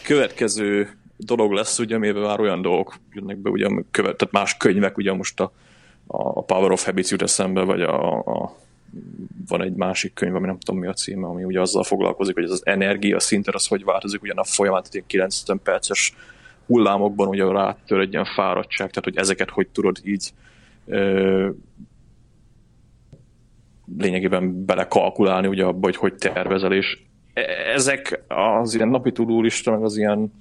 következő 0.02 0.88
dolog 1.24 1.52
lesz, 1.52 1.78
ugye, 1.78 1.94
amiben 1.94 2.22
már 2.22 2.40
olyan 2.40 2.62
dolgok 2.62 2.94
jönnek 3.12 3.36
be, 3.36 3.50
ugye, 3.50 3.68
követ, 3.90 4.16
tehát 4.16 4.34
más 4.34 4.56
könyvek, 4.56 4.96
ugye 4.96 5.12
most 5.12 5.40
a, 5.40 5.52
a 6.06 6.42
Power 6.42 6.70
of 6.70 6.84
Habits 6.84 7.10
jut 7.10 7.22
eszembe, 7.22 7.62
vagy 7.62 7.82
a, 7.82 8.18
a 8.18 8.56
van 9.48 9.62
egy 9.62 9.74
másik 9.74 10.12
könyv, 10.12 10.34
ami 10.34 10.46
nem 10.46 10.58
tudom 10.58 10.80
mi 10.80 10.86
a 10.86 10.92
címe, 10.92 11.26
ami 11.26 11.44
ugye 11.44 11.60
azzal 11.60 11.82
foglalkozik, 11.82 12.34
hogy 12.34 12.44
ez 12.44 12.50
az 12.50 12.66
energia 12.66 13.20
szinten 13.20 13.54
az 13.54 13.66
hogy 13.66 13.84
változik, 13.84 14.22
ugyan 14.22 14.38
a 14.38 14.44
folyamat 14.44 14.88
ilyen 14.92 15.06
90 15.06 15.60
perces 15.62 16.14
hullámokban 16.66 17.28
ugye 17.28 17.44
rátör 17.44 18.00
egy 18.00 18.12
ilyen 18.12 18.24
fáradtság, 18.24 18.88
tehát 18.88 19.04
hogy 19.04 19.16
ezeket 19.16 19.50
hogy 19.50 19.68
tudod 19.68 19.98
így 20.04 20.30
ö, 20.86 21.48
lényegében 23.98 24.64
belekalkulálni 24.64 25.46
ugye 25.46 25.64
abba, 25.64 25.86
hogy 25.86 25.96
hogy 25.96 26.14
tervezel, 26.14 26.72
és 26.72 26.98
e, 27.32 27.42
ezek 27.74 28.24
az 28.28 28.74
ilyen 28.74 28.88
napi 28.88 29.12
tudólista, 29.12 29.70
meg 29.70 29.82
az 29.82 29.96
ilyen 29.96 30.32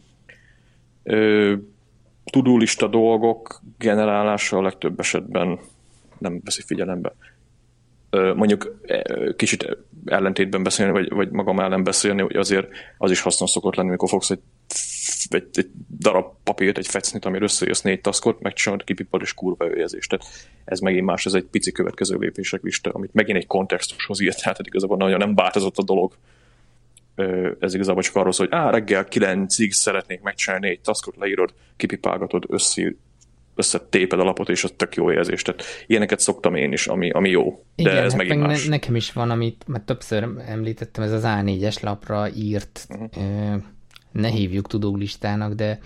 tudólista 2.31 2.87
dolgok 2.87 3.61
generálása 3.77 4.57
a 4.57 4.61
legtöbb 4.61 4.99
esetben 4.99 5.59
nem 6.17 6.41
veszi 6.43 6.61
figyelembe. 6.61 7.15
Mondjuk 8.35 8.81
kicsit 9.35 9.77
ellentétben 10.05 10.63
beszélni, 10.63 10.91
vagy, 10.91 11.09
vagy 11.09 11.29
magam 11.29 11.59
ellen 11.59 11.83
beszélni, 11.83 12.21
hogy 12.21 12.35
azért 12.35 12.67
az 12.97 13.11
is 13.11 13.21
hasznos 13.21 13.49
szokott 13.49 13.75
lenni, 13.75 13.87
amikor 13.87 14.09
fogsz 14.09 14.29
egy, 14.29 14.39
egy, 15.29 15.47
egy 15.51 15.69
darab 15.99 16.33
papírt, 16.43 16.77
egy 16.77 16.87
fecnit, 16.87 17.25
amire 17.25 17.43
összejössz 17.43 17.81
négy 17.81 18.01
taszkot, 18.01 18.39
megcsinálod, 18.39 18.83
kipipad 18.83 19.21
és 19.21 19.33
kurva 19.33 19.69
őjezést. 19.69 20.09
Tehát 20.09 20.25
ez 20.65 20.79
megint 20.79 21.05
más, 21.05 21.25
ez 21.25 21.33
egy 21.33 21.43
pici 21.43 21.71
következő 21.71 22.17
lépések 22.17 22.61
lista, 22.61 22.89
amit 22.89 23.13
megint 23.13 23.37
egy 23.37 23.47
kontextushoz 23.47 24.21
írt, 24.21 24.41
tehát 24.41 24.67
igazából 24.67 24.97
nagyon 24.97 25.17
nem 25.17 25.35
változott 25.35 25.77
a 25.77 25.83
dolog 25.83 26.13
ez 27.59 27.73
igazából 27.73 28.01
csak 28.01 28.15
arról 28.15 28.31
szól, 28.31 28.47
hogy 28.49 28.59
á, 28.59 28.69
reggel 28.69 29.05
9-ig 29.09 29.69
szeretnék 29.69 30.21
megcsinálni 30.21 30.69
egy 30.69 30.79
taskot, 30.79 31.15
leírod, 31.17 31.53
kipipálgatod, 31.77 32.43
össze, 32.47 32.93
összetéped 33.55 34.19
a 34.19 34.23
lapot, 34.23 34.49
és 34.49 34.63
az 34.63 34.73
tök 34.75 34.95
jó 34.95 35.11
érzés. 35.11 35.41
Tehát 35.41 35.63
ilyeneket 35.87 36.19
szoktam 36.19 36.55
én 36.55 36.71
is, 36.71 36.87
ami, 36.87 37.09
ami 37.09 37.29
jó. 37.29 37.63
De 37.75 37.83
Igen, 37.83 37.97
ez 37.97 38.11
hát 38.11 38.21
megint 38.21 38.41
más. 38.41 38.63
Ne, 38.63 38.69
nekem 38.69 38.95
is 38.95 39.13
van, 39.13 39.29
amit 39.29 39.63
mert 39.67 39.85
többször 39.85 40.27
említettem, 40.47 41.03
ez 41.03 41.11
az 41.11 41.23
A4-es 41.25 41.83
lapra 41.83 42.29
írt, 42.35 42.87
uh-huh. 42.89 43.61
ne 44.11 44.27
hívjuk 44.27 44.67
tudólistának, 44.67 45.53
de 45.53 45.79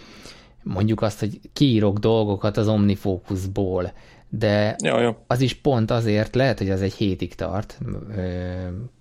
mondjuk 0.64 1.02
azt, 1.02 1.20
hogy 1.20 1.40
kiírok 1.54 1.98
dolgokat 1.98 2.58
az 2.58 2.68
Omnifocusból, 2.68 3.94
de 4.30 4.76
ja, 4.84 5.02
ja. 5.02 5.24
az 5.28 5.42
is 5.42 5.54
pont 5.54 5.92
azért 5.92 6.36
lehet, 6.36 6.58
hogy 6.58 6.70
az 6.70 6.82
egy 6.82 6.94
hétig 6.94 7.36
tart 7.36 7.80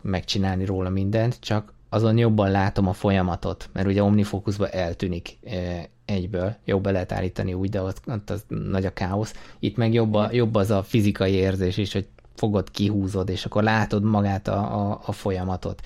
megcsinálni 0.03 0.64
róla 0.64 0.88
mindent, 0.88 1.40
csak 1.40 1.75
azon 1.92 2.18
jobban 2.18 2.50
látom 2.50 2.88
a 2.88 2.92
folyamatot, 2.92 3.68
mert 3.72 3.87
ugye 3.87 4.02
Omnifocusban 4.02 4.68
eltűnik 4.70 5.38
e, 5.44 5.88
egyből, 6.05 6.57
jobb 6.64 6.83
be 6.83 6.90
lehet 6.90 7.12
állítani 7.12 7.55
úgy, 7.55 7.68
de 7.68 7.83
ott, 7.83 8.00
ott 8.07 8.31
az 8.31 8.44
nagy 8.48 8.87
a 8.87 8.92
káosz. 8.92 9.35
Itt 9.59 9.76
meg 9.76 9.92
jobb, 9.92 10.14
a, 10.14 10.28
jobb 10.33 10.55
az 10.55 10.70
a 10.70 10.83
fizikai 10.83 11.33
érzés 11.33 11.76
is, 11.76 11.92
hogy 11.92 12.07
fogod, 12.35 12.70
kihúzod, 12.70 13.28
és 13.28 13.44
akkor 13.44 13.62
látod 13.62 14.02
magát 14.02 14.48
a, 14.48 14.90
a, 14.90 15.00
a 15.07 15.12
folyamatot 15.12 15.81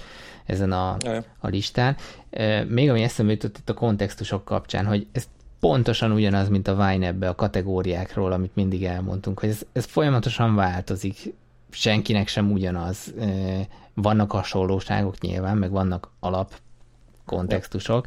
ezen 0.45 0.73
a, 0.73 0.97
a 1.38 1.49
listán. 1.49 1.97
E, 2.31 2.64
még 2.64 2.90
ami 2.90 3.03
eszembe 3.03 3.33
jutott 3.33 3.59
itt 3.59 3.69
a 3.71 3.75
kontextusok 3.75 4.45
kapcsán, 4.45 4.87
hogy 4.87 5.07
ez 5.12 5.29
pontosan 5.61 6.12
ugyanaz, 6.12 6.49
mint 6.49 6.69
a 6.69 6.87
Vine 6.87 7.29
a 7.29 7.35
kategóriákról, 7.35 8.33
amit 8.33 8.55
mindig 8.55 8.85
elmondtunk, 8.85 9.40
hogy 9.40 9.49
ez, 9.49 9.62
ez 9.73 9.85
folyamatosan 9.85 10.55
változik, 10.55 11.35
senkinek 11.77 12.29
sem 12.29 12.53
ugyanaz. 12.53 13.15
Vannak 13.95 14.33
hasonlóságok 14.33 15.21
nyilván, 15.21 15.57
meg 15.57 15.71
vannak 15.71 16.11
alap 16.21 16.55
kontextusok, 17.25 18.07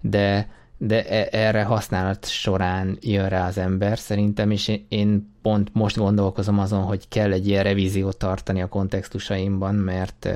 de, 0.00 0.48
de 0.78 1.04
e, 1.08 1.28
erre 1.38 1.62
használat 1.62 2.28
során 2.28 2.98
jön 3.00 3.28
rá 3.28 3.46
az 3.46 3.58
ember 3.58 3.98
szerintem, 3.98 4.50
és 4.50 4.80
én 4.88 5.32
pont 5.42 5.70
most 5.72 5.96
gondolkozom 5.96 6.58
azon, 6.58 6.82
hogy 6.82 7.08
kell 7.08 7.32
egy 7.32 7.48
ilyen 7.48 7.62
revíziót 7.62 8.16
tartani 8.16 8.62
a 8.62 8.68
kontextusaimban, 8.68 9.74
mert 9.74 10.28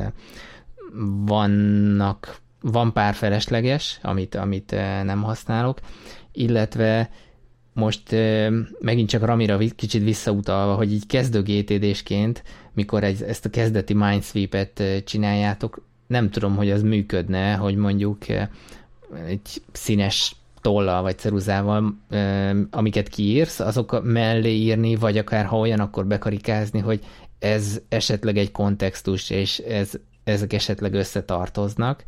vannak, 1.25 2.41
van 2.61 2.93
pár 2.93 3.15
felesleges, 3.15 3.99
amit, 4.03 4.35
amit 4.35 4.71
nem 5.03 5.23
használok, 5.23 5.79
illetve 6.33 7.11
most 7.79 8.03
megint 8.81 9.09
csak 9.09 9.25
Ramira 9.25 9.59
kicsit 9.77 10.03
visszautalva, 10.03 10.75
hogy 10.75 10.93
így 10.93 11.07
kezdő 11.07 11.43
GTD-sként, 11.43 12.43
mikor 12.73 13.05
egy, 13.05 13.23
ezt 13.23 13.45
a 13.45 13.51
kezdeti 13.51 13.95
Mindsweep-et 13.95 14.83
csináljátok, 15.05 15.83
nem 16.07 16.31
tudom, 16.31 16.57
hogy 16.57 16.71
az 16.71 16.83
működne, 16.83 17.55
hogy 17.55 17.77
mondjuk 17.77 18.25
egy 19.27 19.63
színes 19.73 20.37
tollal 20.61 21.03
vagy 21.03 21.19
ceruzával, 21.19 21.99
amiket 22.71 23.09
kiírsz, 23.09 23.61
azok 23.61 24.03
mellé 24.05 24.55
írni, 24.55 24.97
vagy 24.97 25.19
akár 25.19 25.45
ha 25.45 25.59
olyan, 25.59 25.81
akkor 25.81 26.07
bekarikázni, 26.07 26.79
hogy 26.79 27.05
ez 27.39 27.81
esetleg 27.89 28.37
egy 28.37 28.53
kontextus, 28.53 29.31
és 29.31 29.59
ez, 29.59 29.93
ezek 30.25 30.53
esetleg 30.53 30.95
összetartoznak. 30.95 32.05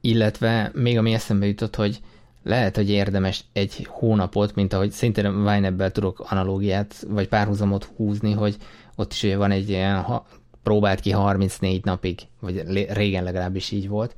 Illetve 0.00 0.70
még 0.74 0.98
ami 0.98 1.12
eszembe 1.12 1.46
jutott, 1.46 1.76
hogy 1.76 2.00
lehet, 2.42 2.76
hogy 2.76 2.90
érdemes 2.90 3.44
egy 3.52 3.86
hónapot, 3.90 4.54
mint 4.54 4.72
ahogy 4.72 4.90
szintén 4.90 5.26
Wine 5.26 5.90
tudok 5.90 6.20
analógiát, 6.30 7.04
vagy 7.08 7.28
párhuzamot 7.28 7.84
húzni, 7.96 8.32
hogy 8.32 8.56
ott 8.96 9.12
is 9.12 9.34
van 9.34 9.50
egy 9.50 9.68
ilyen, 9.68 10.02
ha, 10.02 10.26
próbált 10.62 11.00
ki 11.00 11.10
34 11.10 11.84
napig, 11.84 12.20
vagy 12.40 12.64
régen 12.92 13.24
legalábbis 13.24 13.70
így 13.70 13.88
volt. 13.88 14.14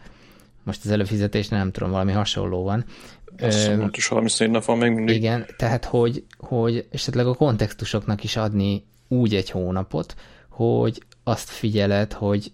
Most 0.62 0.84
az 0.84 0.90
előfizetés 0.90 1.48
nem 1.48 1.70
tudom, 1.70 1.90
valami 1.90 2.12
hasonló 2.12 2.62
van. 2.62 2.84
Azt 3.38 3.68
Ö, 3.68 3.86
is 3.92 4.06
34 4.08 4.50
nap 4.50 4.64
van 4.64 4.78
még 4.78 4.92
mindig. 4.92 5.16
Igen, 5.16 5.46
tehát 5.56 5.84
hogy, 5.84 6.24
hogy 6.38 6.86
esetleg 6.90 7.26
a 7.26 7.34
kontextusoknak 7.34 8.24
is 8.24 8.36
adni 8.36 8.84
úgy 9.08 9.34
egy 9.34 9.50
hónapot, 9.50 10.14
hogy 10.48 11.02
azt 11.24 11.48
figyeled, 11.48 12.12
hogy 12.12 12.52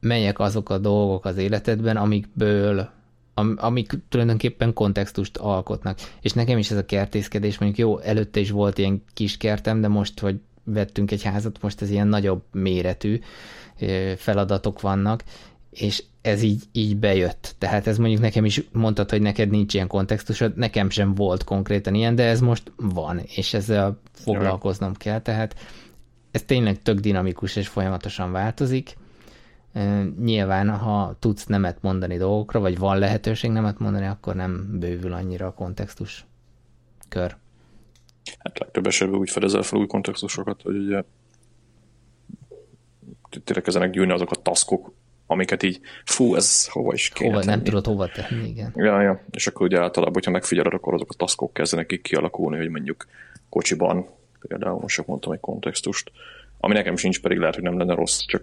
melyek 0.00 0.38
azok 0.38 0.70
a 0.70 0.78
dolgok 0.78 1.24
az 1.24 1.36
életedben, 1.36 1.96
amikből 1.96 2.90
am, 3.38 3.56
amik 3.60 3.92
tulajdonképpen 4.08 4.72
kontextust 4.72 5.36
alkotnak. 5.36 5.98
És 6.20 6.32
nekem 6.32 6.58
is 6.58 6.70
ez 6.70 6.76
a 6.76 6.84
kertészkedés, 6.84 7.58
mondjuk 7.58 7.88
jó, 7.88 7.98
előtte 7.98 8.40
is 8.40 8.50
volt 8.50 8.78
ilyen 8.78 9.04
kis 9.14 9.36
kertem, 9.36 9.80
de 9.80 9.88
most, 9.88 10.20
hogy 10.20 10.40
vettünk 10.64 11.10
egy 11.10 11.22
házat, 11.22 11.62
most 11.62 11.82
ez 11.82 11.90
ilyen 11.90 12.08
nagyobb 12.08 12.42
méretű 12.52 13.20
feladatok 14.16 14.80
vannak, 14.80 15.24
és 15.70 16.02
ez 16.20 16.42
így, 16.42 16.62
így 16.72 16.96
bejött. 16.96 17.54
Tehát 17.58 17.86
ez 17.86 17.98
mondjuk 17.98 18.20
nekem 18.20 18.44
is 18.44 18.62
mondtad, 18.72 19.10
hogy 19.10 19.20
neked 19.20 19.50
nincs 19.50 19.74
ilyen 19.74 19.86
kontextusod, 19.86 20.56
nekem 20.56 20.90
sem 20.90 21.14
volt 21.14 21.44
konkrétan 21.44 21.94
ilyen, 21.94 22.14
de 22.14 22.24
ez 22.24 22.40
most 22.40 22.72
van, 22.76 23.20
és 23.34 23.54
ezzel 23.54 24.00
foglalkoznom 24.12 24.94
kell, 24.94 25.20
tehát 25.20 25.54
ez 26.30 26.42
tényleg 26.42 26.82
tök 26.82 26.98
dinamikus 26.98 27.56
és 27.56 27.68
folyamatosan 27.68 28.32
változik. 28.32 28.96
Nyilván, 30.20 30.70
ha 30.70 31.16
tudsz 31.18 31.46
nemet 31.46 31.82
mondani 31.82 32.16
dolgokra, 32.16 32.60
vagy 32.60 32.78
van 32.78 32.98
lehetőség 32.98 33.50
nemet 33.50 33.78
mondani, 33.78 34.06
akkor 34.06 34.34
nem 34.34 34.78
bővül 34.78 35.12
annyira 35.12 35.46
a 35.46 35.52
kontextus 35.52 36.26
kör. 37.08 37.36
Hát 38.38 38.58
legtöbb 38.58 38.86
esetben 38.86 39.18
úgy 39.18 39.30
fedezel 39.30 39.62
fel 39.62 39.78
új 39.78 39.86
kontextusokat, 39.86 40.62
hogy 40.62 40.76
ugye 40.76 41.02
tényleg 43.44 43.64
kezdenek 43.64 43.90
gyűlni 43.90 44.12
azok 44.12 44.30
a 44.30 44.34
taszkok, 44.34 44.92
amiket 45.26 45.62
így, 45.62 45.80
fú, 46.04 46.34
ez 46.34 46.68
hova 46.68 46.92
is 46.92 47.08
kéne 47.08 47.34
hova, 47.34 47.44
Nem 47.44 47.62
tudod 47.62 47.86
hova 47.86 48.08
tenni, 48.08 48.48
igen. 48.48 48.72
Ja, 48.76 49.00
ja. 49.00 49.24
És 49.30 49.46
akkor 49.46 49.66
ugye 49.66 49.80
általában, 49.80 50.14
hogyha 50.14 50.30
megfigyeled, 50.30 50.72
akkor 50.74 50.94
azok 50.94 51.10
a 51.10 51.16
taszkok 51.16 51.52
kezdenek 51.52 51.92
így 51.92 52.00
kialakulni, 52.00 52.56
hogy 52.56 52.68
mondjuk 52.68 53.06
kocsiban, 53.48 54.06
például 54.48 54.80
most 54.80 54.96
csak 54.96 55.06
mondtam 55.06 55.32
egy 55.32 55.40
kontextust, 55.40 56.10
ami 56.60 56.74
nekem 56.74 56.96
sincs, 56.96 57.20
pedig 57.20 57.38
lehet, 57.38 57.54
hogy 57.54 57.64
nem 57.64 57.78
lenne 57.78 57.94
rossz, 57.94 58.18
csak 58.26 58.42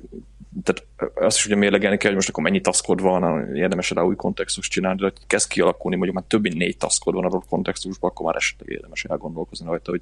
tehát 0.64 1.12
azt 1.16 1.38
is 1.38 1.46
ugye 1.46 1.56
mérlegelni 1.56 1.98
kell, 1.98 2.08
hogy 2.08 2.16
most 2.16 2.30
akkor 2.30 2.44
mennyi 2.44 2.62
taszkod 2.62 3.02
van, 3.02 3.56
érdemes 3.56 3.90
rá 3.90 4.02
új 4.02 4.16
kontextust 4.16 4.72
csinálni, 4.72 5.00
de 5.00 5.14
kezd 5.28 5.50
kialakulni, 5.50 5.96
mondjuk 5.96 6.18
már 6.18 6.28
több 6.28 6.42
mint 6.42 6.56
négy 6.56 6.78
taszkod 6.78 7.14
van 7.14 7.26
adott 7.26 7.48
kontextusban, 7.50 8.10
akkor 8.10 8.26
már 8.26 8.36
esetleg 8.36 8.70
érdemes 8.70 9.04
elgondolkozni 9.04 9.66
rajta, 9.66 9.92
hogy 9.92 10.02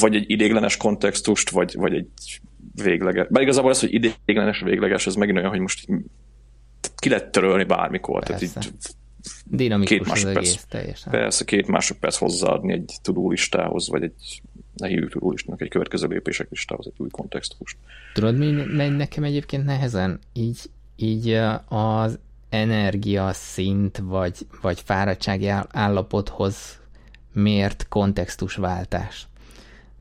vagy 0.00 0.14
egy 0.14 0.30
idéglenes 0.30 0.76
kontextust, 0.76 1.50
vagy, 1.50 1.74
vagy 1.74 1.94
egy 1.94 2.40
végleges. 2.82 3.26
Bár 3.30 3.42
igazából 3.42 3.70
az, 3.70 3.80
hogy 3.80 3.94
idéglenes, 3.94 4.60
végleges, 4.60 5.06
ez 5.06 5.14
megint 5.14 5.38
olyan, 5.38 5.50
hogy 5.50 5.60
most 5.60 5.86
ki 6.96 7.08
lehet 7.08 7.30
törölni 7.30 7.64
bármikor. 7.64 8.24
Persze. 8.24 8.52
Tehát 8.52 8.72
Dinamikus 9.44 9.96
két 9.96 10.06
másodperc, 10.06 10.46
az 10.46 10.52
egész 10.52 10.64
teljesen. 10.68 11.12
Persze, 11.12 11.44
két 11.44 11.66
másodperc 11.66 12.16
hozzáadni 12.16 12.72
egy 12.72 12.94
tudó 13.02 13.30
listához, 13.30 13.88
vagy 13.88 14.02
egy 14.02 14.42
ne 14.76 14.88
hívjuk 14.88 15.10
tudó 15.10 15.30
listának, 15.30 15.60
egy 15.60 15.68
következő 15.68 16.06
lépések 16.06 16.50
listához, 16.50 16.86
egy 16.86 16.94
új 16.96 17.08
kontextust. 17.10 17.76
Tudod, 18.12 18.36
mi 18.36 18.50
megy 18.50 18.96
nekem 18.96 19.24
egyébként 19.24 19.64
nehezen? 19.64 20.18
Így, 20.32 20.58
így 20.96 21.30
az 21.68 22.18
energia 22.48 23.32
szint, 23.32 23.98
vagy, 23.98 24.36
vagy 24.60 24.80
fáradtsági 24.80 25.48
állapothoz 25.68 26.80
mért 27.32 27.88
kontextusváltás. 27.88 29.26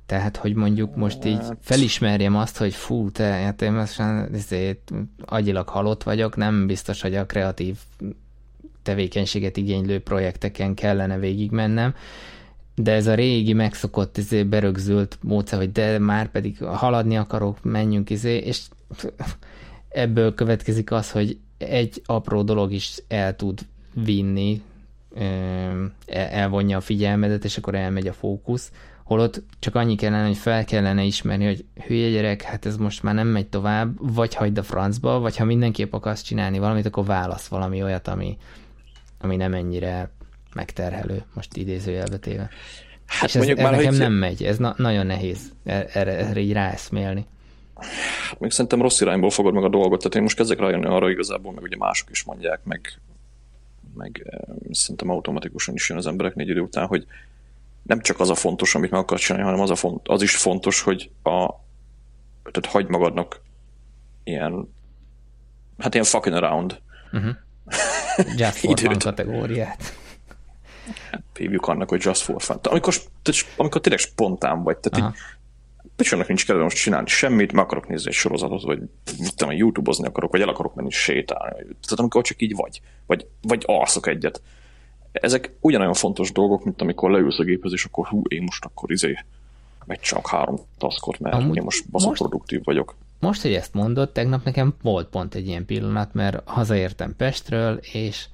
Tehát, 0.06 0.38
hogy 0.38 0.54
mondjuk 0.54 0.96
most 0.96 1.26
így 1.26 1.38
hát- 1.38 1.58
felismerjem 1.62 2.36
azt, 2.36 2.58
hogy 2.58 2.74
fú, 2.74 3.12
te, 3.12 3.24
hát 3.24 3.62
én 3.62 3.72
most 3.72 4.00
ezért 4.34 4.92
agyilag 5.26 5.68
halott 5.68 6.04
vagyok, 6.04 6.36
nem 6.36 6.68
biztos, 6.68 7.02
hogy 7.02 7.16
a 7.16 7.26
kreatív 7.26 7.78
tevékenységet 8.84 9.58
igénylő 9.58 10.00
projekteken 10.00 10.74
kellene 10.74 11.18
végigmennem, 11.18 11.96
de 12.76 12.92
ez 12.92 13.08
a 13.08 13.14
régi 13.14 13.54
megszokott 13.54 14.18
izé, 14.18 14.44
berögzült 14.44 15.18
módszer, 15.22 15.60
hogy 15.60 15.72
de 15.72 16.00
már 16.00 16.32
pedig 16.32 16.64
haladni 16.64 17.18
akarok, 17.18 17.64
menjünk 17.64 18.10
izé, 18.10 18.38
és 18.38 18.62
ebből 19.90 20.34
következik 20.34 20.92
az, 20.92 21.12
hogy 21.12 21.38
egy 21.58 22.02
apró 22.06 22.42
dolog 22.42 22.72
is 22.72 23.04
el 23.08 23.36
tud 23.36 23.60
vinni, 23.94 24.62
elvonja 26.06 26.78
a 26.78 26.82
figyelmedet, 26.82 27.44
és 27.44 27.58
akkor 27.58 27.76
elmegy 27.76 28.08
a 28.08 28.14
fókusz, 28.14 28.72
holott 29.04 29.44
csak 29.60 29.76
annyi 29.76 29.96
kellene, 29.96 30.28
hogy 30.28 30.38
fel 30.38 30.66
kellene 30.66 31.04
ismerni, 31.04 31.46
hogy 31.46 31.66
hülye 31.88 32.10
gyerek, 32.10 32.42
hát 32.42 32.66
ez 32.66 32.78
most 32.78 33.04
már 33.04 33.14
nem 33.14 33.28
megy 33.28 33.48
tovább, 33.48 34.14
vagy 34.14 34.36
hagyd 34.36 34.58
a 34.58 34.64
francba, 34.64 35.20
vagy 35.20 35.38
ha 35.38 35.46
mindenképp 35.46 35.94
akarsz 35.94 36.22
csinálni 36.22 36.60
valamit, 36.60 36.86
akkor 36.86 37.06
válasz 37.06 37.48
valami 37.48 37.84
olyat, 37.84 38.08
ami, 38.08 38.38
ami 39.20 39.36
nem 39.36 39.54
ennyire 39.54 40.12
megterhelő, 40.56 41.24
most 41.34 41.58
idézőjelbe 41.58 42.18
téve. 42.18 42.50
Hát 43.06 43.30
És 43.30 43.36
ez, 43.36 43.48
ez 43.48 43.58
már, 43.58 43.72
nekem 43.72 43.88
hogy... 43.88 43.98
nem 43.98 44.14
megy, 44.14 44.44
ez 44.44 44.58
na- 44.58 44.76
nagyon 44.78 45.06
nehéz 45.06 45.52
erre, 45.64 46.18
erre 46.18 46.40
így 46.40 46.54
ráeszmélni. 46.54 47.26
Hát 48.30 48.40
még 48.40 48.52
szerintem 48.52 48.82
rossz 48.82 49.02
irányból 49.02 49.30
fogod 49.30 49.54
meg 49.54 49.64
a 49.64 49.70
dolgot, 49.70 50.00
tehát 50.00 50.16
én 50.16 50.22
most 50.22 50.36
kezdek 50.36 50.60
rájönni 50.60 50.86
arra 50.86 51.10
igazából, 51.10 51.54
meg 51.54 51.64
ugye 51.64 51.78
mások 51.78 52.10
is 52.10 52.24
mondják, 52.24 52.60
meg, 52.64 53.00
meg 53.94 54.36
szerintem 54.72 55.10
automatikusan 55.10 55.74
is 55.74 55.90
jön 55.90 55.98
az 55.98 56.08
emberek 56.08 56.36
négy 56.36 56.50
idő 56.50 56.60
után, 56.60 56.88
hogy 56.88 57.06
nem 57.84 58.02
csak 58.02 58.20
az 58.20 58.30
a 58.30 58.36
fontos, 58.36 58.76
amit 58.76 58.92
meg 58.92 59.00
akarsz 59.00 59.22
csinálni, 59.22 59.46
hanem 59.46 59.62
az, 59.62 59.70
a 59.70 59.76
font, 59.76 60.08
az 60.08 60.22
is 60.22 60.36
fontos, 60.36 60.82
hogy 60.82 61.12
a, 61.24 61.50
tehát 62.52 62.66
hagyd 62.66 62.90
magadnak 62.90 63.42
ilyen, 64.24 64.74
hát 65.78 65.94
ilyen 65.94 66.06
fucking 66.06 66.36
around. 66.36 66.80
Uh-huh. 67.14 67.36
Just 68.38 68.58
for 68.58 68.98
kategóriát. 68.98 69.98
Hívjuk 71.38 71.68
annak, 71.68 71.90
hogy 71.90 72.04
just 72.04 72.22
for 72.22 72.42
fun. 72.42 72.60
Amikor, 72.64 72.94
amikor 73.58 73.82
tényleg 73.82 74.02
spontán 74.02 74.64
vagy, 74.64 74.78
tehát 74.78 75.00
Aha. 75.00 75.16
így 75.16 75.22
Picsonak 75.96 76.28
nincs 76.28 76.46
kedve 76.46 76.64
most 76.64 76.78
csinálni 76.78 77.08
semmit, 77.08 77.52
meg 77.52 77.64
akarok 77.64 77.88
nézni 77.88 78.10
egy 78.10 78.16
sorozatot, 78.16 78.62
vagy 78.62 78.80
tudom, 79.36 79.56
YouTube-ozni 79.56 80.08
akarok, 80.08 80.32
vagy 80.32 80.42
el 80.42 80.50
akarok 80.50 80.76
menni 80.76 80.92
sétálni. 80.92 81.62
Tehát 81.64 82.00
amikor 82.00 82.24
csak 82.24 82.42
így 82.42 82.56
vagy, 82.56 82.82
vagy, 83.06 83.28
vagy 83.42 83.64
alszok 83.66 84.08
egyet 84.08 84.42
ezek 85.22 85.56
ugyanolyan 85.60 85.94
fontos 85.94 86.32
dolgok, 86.32 86.64
mint 86.64 86.82
amikor 86.82 87.12
leülsz 87.12 87.40
a 87.40 87.44
géphez, 87.44 87.72
és 87.72 87.86
akkor 87.86 88.08
hú, 88.08 88.22
én 88.28 88.44
most 88.44 88.66
akkor 88.66 88.92
izé 88.92 89.18
megcsinálok 89.86 90.30
három 90.30 90.56
taskot, 90.78 91.20
mert 91.20 91.36
Amúgy 91.36 91.56
én 91.58 91.64
most 91.64 91.86
most, 91.92 92.18
produktív 92.18 92.64
vagyok. 92.64 92.96
Most, 93.20 93.42
hogy 93.42 93.54
ezt 93.54 93.74
mondod, 93.74 94.12
tegnap 94.12 94.44
nekem 94.44 94.76
volt 94.82 95.08
pont 95.08 95.36
egy 95.36 95.48
ilyen 95.48 95.66
pillanat, 95.66 96.14
mert 96.14 96.50
hazaértem 96.50 97.16
Pestről, 97.16 97.80
és 97.92 98.26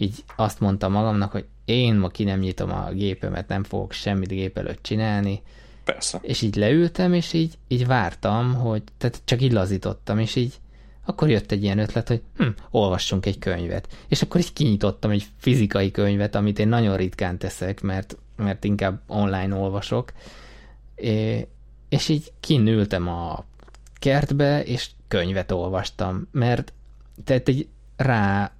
így 0.00 0.24
azt 0.36 0.60
mondtam 0.60 0.92
magamnak, 0.92 1.32
hogy 1.32 1.44
én 1.64 1.94
ma 1.94 2.08
ki 2.08 2.24
nem 2.24 2.38
nyitom 2.38 2.72
a 2.72 2.90
gépemet, 2.92 3.48
nem 3.48 3.64
fogok 3.64 3.92
semmit 3.92 4.28
gép 4.28 4.58
előtt 4.58 4.82
csinálni. 4.82 5.42
Persze. 5.84 6.18
És 6.22 6.42
így 6.42 6.56
leültem, 6.56 7.12
és 7.12 7.32
így, 7.32 7.58
így 7.68 7.86
vártam, 7.86 8.54
hogy, 8.54 8.82
tehát 8.98 9.20
csak 9.24 9.42
így 9.42 9.52
lazítottam, 9.52 10.18
és 10.18 10.36
így 10.36 10.60
akkor 11.04 11.28
jött 11.28 11.52
egy 11.52 11.62
ilyen 11.62 11.78
ötlet, 11.78 12.08
hogy 12.08 12.22
hm, 12.36 12.48
olvassunk 12.70 13.26
egy 13.26 13.38
könyvet. 13.38 13.88
És 14.08 14.22
akkor 14.22 14.40
így 14.40 14.52
kinyitottam 14.52 15.10
egy 15.10 15.26
fizikai 15.36 15.90
könyvet, 15.90 16.34
amit 16.34 16.58
én 16.58 16.68
nagyon 16.68 16.96
ritkán 16.96 17.38
teszek, 17.38 17.80
mert, 17.80 18.16
mert 18.36 18.64
inkább 18.64 19.00
online 19.06 19.54
olvasok. 19.54 20.12
É, 20.94 21.46
és 21.88 22.08
így 22.08 22.32
kinültem 22.40 23.08
a 23.08 23.44
kertbe, 23.98 24.64
és 24.64 24.90
könyvet 25.08 25.52
olvastam, 25.52 26.28
mert 26.32 26.72
tehát 27.24 27.48
egy 27.48 27.68
rá 27.96 28.52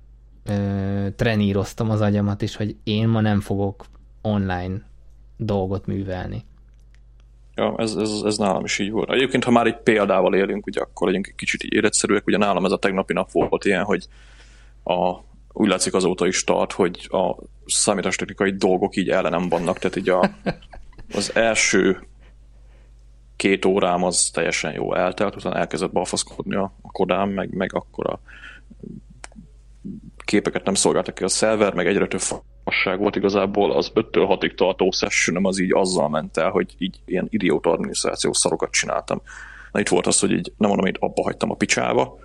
ö, 0.44 1.06
treníroztam 1.16 1.90
az 1.90 2.00
agyamat 2.00 2.42
is, 2.42 2.56
hogy 2.56 2.76
én 2.84 3.08
ma 3.08 3.20
nem 3.20 3.40
fogok 3.40 3.84
online 4.22 4.88
dolgot 5.36 5.86
művelni. 5.86 6.44
Ja, 7.54 7.74
ez, 7.76 7.94
ez, 7.94 8.22
ez 8.24 8.36
nálam 8.36 8.64
is 8.64 8.78
így 8.78 8.90
volt. 8.90 9.10
Egyébként, 9.10 9.44
ha 9.44 9.50
már 9.50 9.66
egy 9.66 9.78
példával 9.78 10.34
élünk, 10.34 10.66
ugye 10.66 10.80
akkor 10.80 11.06
legyünk 11.06 11.26
egy 11.26 11.34
kicsit 11.34 11.62
életszerűek. 11.62 12.26
Ugye 12.26 12.36
nálam 12.36 12.64
ez 12.64 12.72
a 12.72 12.78
tegnapi 12.78 13.12
nap 13.12 13.30
volt 13.30 13.64
ilyen, 13.64 13.84
hogy 13.84 14.06
a, 14.84 15.14
úgy 15.52 15.68
látszik 15.68 15.94
azóta 15.94 16.26
is 16.26 16.44
tart, 16.44 16.72
hogy 16.72 17.08
a 17.10 17.36
számítástechnikai 17.66 18.50
dolgok 18.50 18.96
így 18.96 19.08
ellenem 19.08 19.48
vannak, 19.48 19.78
tehát 19.78 19.96
így 19.96 20.08
a, 20.08 20.30
az 21.18 21.34
első 21.34 22.08
két 23.36 23.64
órám 23.64 24.04
az 24.04 24.30
teljesen 24.32 24.72
jó 24.72 24.94
eltelt, 24.94 25.36
utána 25.36 25.56
elkezdett 25.56 25.92
balfaszkodni 25.92 26.54
a, 26.54 26.72
a 26.82 26.90
kodám, 26.90 27.30
meg, 27.30 27.54
meg 27.54 27.74
akkor 27.74 28.10
a 28.10 28.20
képeket 30.30 30.64
nem 30.64 30.74
szolgáltak 30.74 31.14
ki 31.14 31.24
a 31.24 31.28
szerver, 31.28 31.74
meg 31.74 31.86
egyre 31.86 32.06
több 32.06 32.20
fasság 32.64 32.98
volt 32.98 33.16
igazából, 33.16 33.72
az 33.72 33.92
5-től 33.94 34.38
6-ig 34.40 34.54
tartó 34.54 34.90
session 34.90 35.46
az 35.46 35.60
így 35.60 35.72
azzal 35.72 36.08
ment 36.08 36.36
el, 36.36 36.50
hogy 36.50 36.74
így 36.78 37.00
ilyen 37.04 37.26
idióta 37.30 37.70
adminisztrációs 37.70 38.36
szarokat 38.36 38.70
csináltam. 38.70 39.22
Na 39.72 39.80
itt 39.80 39.88
volt 39.88 40.06
az, 40.06 40.20
hogy 40.20 40.30
így 40.30 40.52
nem 40.56 40.68
mondom, 40.68 40.86
hogy 40.86 40.96
abba 41.00 41.22
hagytam 41.22 41.50
a 41.50 41.54
picsába, 41.54 42.18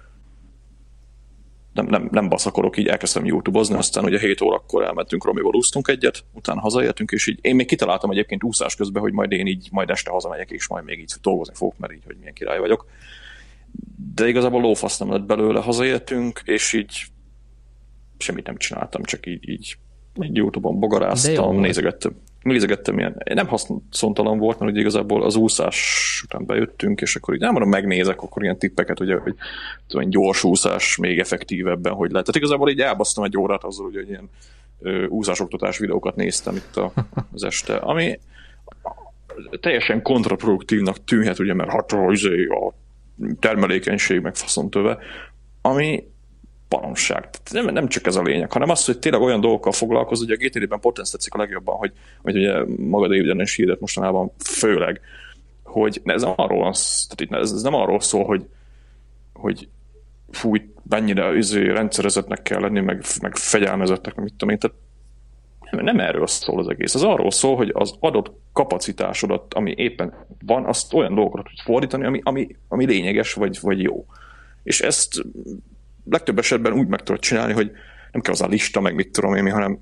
nem, 1.73 1.85
nem, 1.85 2.07
nem 2.11 2.29
baszakorok, 2.29 2.77
így 2.77 2.87
elkezdtem 2.87 3.25
YouTube-ozni, 3.25 3.75
aztán 3.75 4.03
ugye 4.03 4.19
7 4.19 4.41
órakor 4.41 4.83
elmentünk 4.83 5.25
Romival 5.25 5.55
úsztunk 5.55 5.87
egyet, 5.87 6.23
utána 6.33 6.61
hazaértünk, 6.61 7.11
és 7.11 7.27
így 7.27 7.39
én 7.41 7.55
még 7.55 7.67
kitaláltam 7.67 8.11
egyébként 8.11 8.43
úszás 8.43 8.75
közben, 8.75 9.01
hogy 9.01 9.13
majd 9.13 9.31
én 9.31 9.47
így 9.47 9.67
majd 9.71 9.89
este 9.89 10.11
hazamegyek, 10.11 10.49
és 10.49 10.67
majd 10.67 10.85
még 10.85 10.99
így 10.99 11.13
dolgozni 11.21 11.53
fogok, 11.55 11.77
mert 11.77 11.93
így, 11.93 12.03
hogy 12.05 12.15
milyen 12.17 12.33
király 12.33 12.59
vagyok. 12.59 12.85
De 14.15 14.27
igazából 14.27 14.61
lófasz 14.61 14.97
nem 14.97 15.11
lett 15.11 15.25
belőle, 15.25 15.59
hazaértünk, 15.59 16.41
és 16.45 16.73
így 16.73 17.05
semmit 18.17 18.45
nem 18.45 18.57
csináltam, 18.57 19.03
csak 19.03 19.25
így, 19.25 19.49
így 19.49 19.77
egy 20.19 20.35
Youtube-on 20.35 20.79
bogaráztam, 20.79 21.59
nézegettem, 21.59 22.11
nézegettem 22.41 22.97
ilyen, 22.97 23.21
nem 23.33 23.47
haszontalan 23.47 24.37
volt, 24.37 24.59
mert 24.59 24.71
ugye 24.71 24.79
igazából 24.79 25.23
az 25.23 25.35
úszás 25.35 26.21
után 26.25 26.45
bejöttünk, 26.45 27.01
és 27.01 27.15
akkor 27.15 27.33
így 27.33 27.39
nem 27.39 27.51
mondom, 27.51 27.69
megnézek, 27.69 28.21
akkor 28.21 28.43
ilyen 28.43 28.57
tippeket, 28.57 28.99
ugye, 28.99 29.15
hogy 29.15 29.35
tudom, 29.87 30.09
gyors 30.09 30.43
úszás 30.43 30.97
még 30.97 31.19
effektívebben, 31.19 31.93
hogy 31.93 32.11
lehet. 32.11 32.25
Tehát 32.25 32.41
igazából 32.41 32.69
így 32.69 32.79
elbasztam 32.79 33.23
egy 33.23 33.37
órát 33.37 33.63
azzal, 33.63 33.91
hogy 33.93 34.09
ilyen 34.09 34.29
úszásoktatás 35.07 35.77
videókat 35.77 36.15
néztem 36.15 36.55
itt 36.55 36.75
a, 36.75 36.93
az 37.33 37.43
este, 37.43 37.75
ami 37.75 38.19
teljesen 39.59 40.01
kontraproduktívnak 40.01 41.03
tűnhet, 41.03 41.39
ugye, 41.39 41.53
mert 41.53 41.71
hát 41.71 41.91
a, 41.91 42.11
izé, 42.11 42.45
a 42.45 42.73
termelékenység 43.39 44.21
meg 44.21 44.35
faszontöve, 44.35 44.97
ami 45.61 46.03
baromság. 46.69 47.29
Nem, 47.51 47.65
nem 47.65 47.87
csak 47.87 48.05
ez 48.05 48.15
a 48.15 48.21
lényeg, 48.21 48.51
hanem 48.51 48.69
az, 48.69 48.85
hogy 48.85 48.99
tényleg 48.99 49.21
olyan 49.21 49.41
dolgokkal 49.41 49.71
foglalkoz, 49.71 50.19
hogy 50.19 50.31
a 50.31 50.35
GTD-ben 50.35 50.79
pont 50.79 50.95
tetszik 50.95 51.33
a 51.33 51.37
legjobban, 51.37 51.75
hogy, 51.75 51.91
hogy 52.21 52.35
ugye 52.35 52.63
maga 52.77 53.07
David 53.07 53.39
is 53.39 53.55
híret 53.55 53.79
mostanában 53.79 54.31
főleg, 54.43 55.01
hogy 55.63 56.01
ez 56.03 56.23
arról, 56.35 56.67
az, 56.67 57.07
tehát 57.09 57.43
ez, 57.43 57.51
ez 57.51 57.61
nem 57.61 57.73
arról 57.73 57.99
szól, 57.99 58.25
hogy, 58.25 58.45
hogy 59.33 59.67
fú, 60.31 60.55
mennyire 60.89 61.35
izé, 61.35 61.69
rendszerezetnek 61.69 62.41
kell 62.41 62.59
lenni, 62.59 62.79
meg, 62.79 63.03
meg 63.21 63.35
fegyelmezettek, 63.35 64.15
mit 64.15 64.31
tudom 64.31 64.49
én, 64.49 64.59
tehát 64.59 64.77
nem, 65.71 65.83
nem 65.83 65.99
erről 65.99 66.27
szól 66.27 66.59
az 66.59 66.67
egész. 66.67 66.95
Ez 66.95 67.01
arról 67.01 67.31
szól, 67.31 67.55
hogy 67.55 67.71
az 67.73 67.95
adott 67.99 68.31
kapacitásodat, 68.53 69.53
ami 69.53 69.73
éppen 69.77 70.13
van, 70.45 70.65
azt 70.65 70.93
olyan 70.93 71.15
dolgokra 71.15 71.43
tudsz 71.43 71.63
fordítani, 71.63 72.05
ami, 72.05 72.19
ami, 72.23 72.55
ami 72.67 72.85
lényeges, 72.85 73.33
vagy, 73.33 73.57
vagy 73.61 73.81
jó. 73.81 74.05
És 74.63 74.81
ezt 74.81 75.25
legtöbb 76.09 76.39
esetben 76.39 76.73
úgy 76.73 76.87
meg 76.87 77.03
tudod 77.03 77.21
csinálni, 77.21 77.53
hogy 77.53 77.71
nem 78.11 78.21
kell 78.21 78.33
az 78.33 78.41
a 78.41 78.47
lista, 78.47 78.81
meg 78.81 78.95
mit 78.95 79.11
tudom 79.11 79.35
én, 79.35 79.51
hanem 79.51 79.79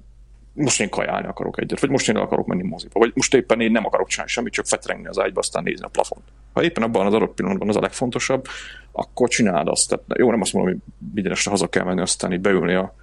most 0.53 0.81
én 0.81 0.89
kajálni 0.89 1.27
akarok 1.27 1.59
egyet, 1.59 1.79
vagy 1.79 1.89
most 1.89 2.09
én 2.09 2.15
akarok 2.15 2.47
menni 2.47 2.63
moziba, 2.63 2.99
vagy 2.99 3.11
most 3.15 3.33
éppen 3.33 3.61
én 3.61 3.71
nem 3.71 3.85
akarok 3.85 4.07
csinálni 4.07 4.31
semmit, 4.31 4.53
csak 4.53 4.65
fetrengni 4.65 5.07
az 5.07 5.19
ágyba, 5.19 5.39
aztán 5.39 5.63
nézni 5.63 5.85
a 5.85 5.87
plafont. 5.87 6.23
Ha 6.53 6.63
éppen 6.63 6.83
abban 6.83 7.05
az 7.05 7.13
adott 7.13 7.33
pillanatban 7.33 7.69
az 7.69 7.75
a 7.75 7.81
legfontosabb, 7.81 8.45
akkor 8.91 9.29
csináld 9.29 9.67
azt. 9.67 9.89
Tehát 9.89 10.05
jó, 10.17 10.29
nem 10.29 10.41
azt 10.41 10.53
mondom, 10.53 10.73
hogy 10.73 10.81
minden 11.13 11.31
este 11.31 11.49
haza 11.49 11.67
kell 11.67 11.83
menni, 11.83 12.01
aztán 12.01 12.33
így 12.33 12.41
beülni 12.41 12.73
a 12.73 12.95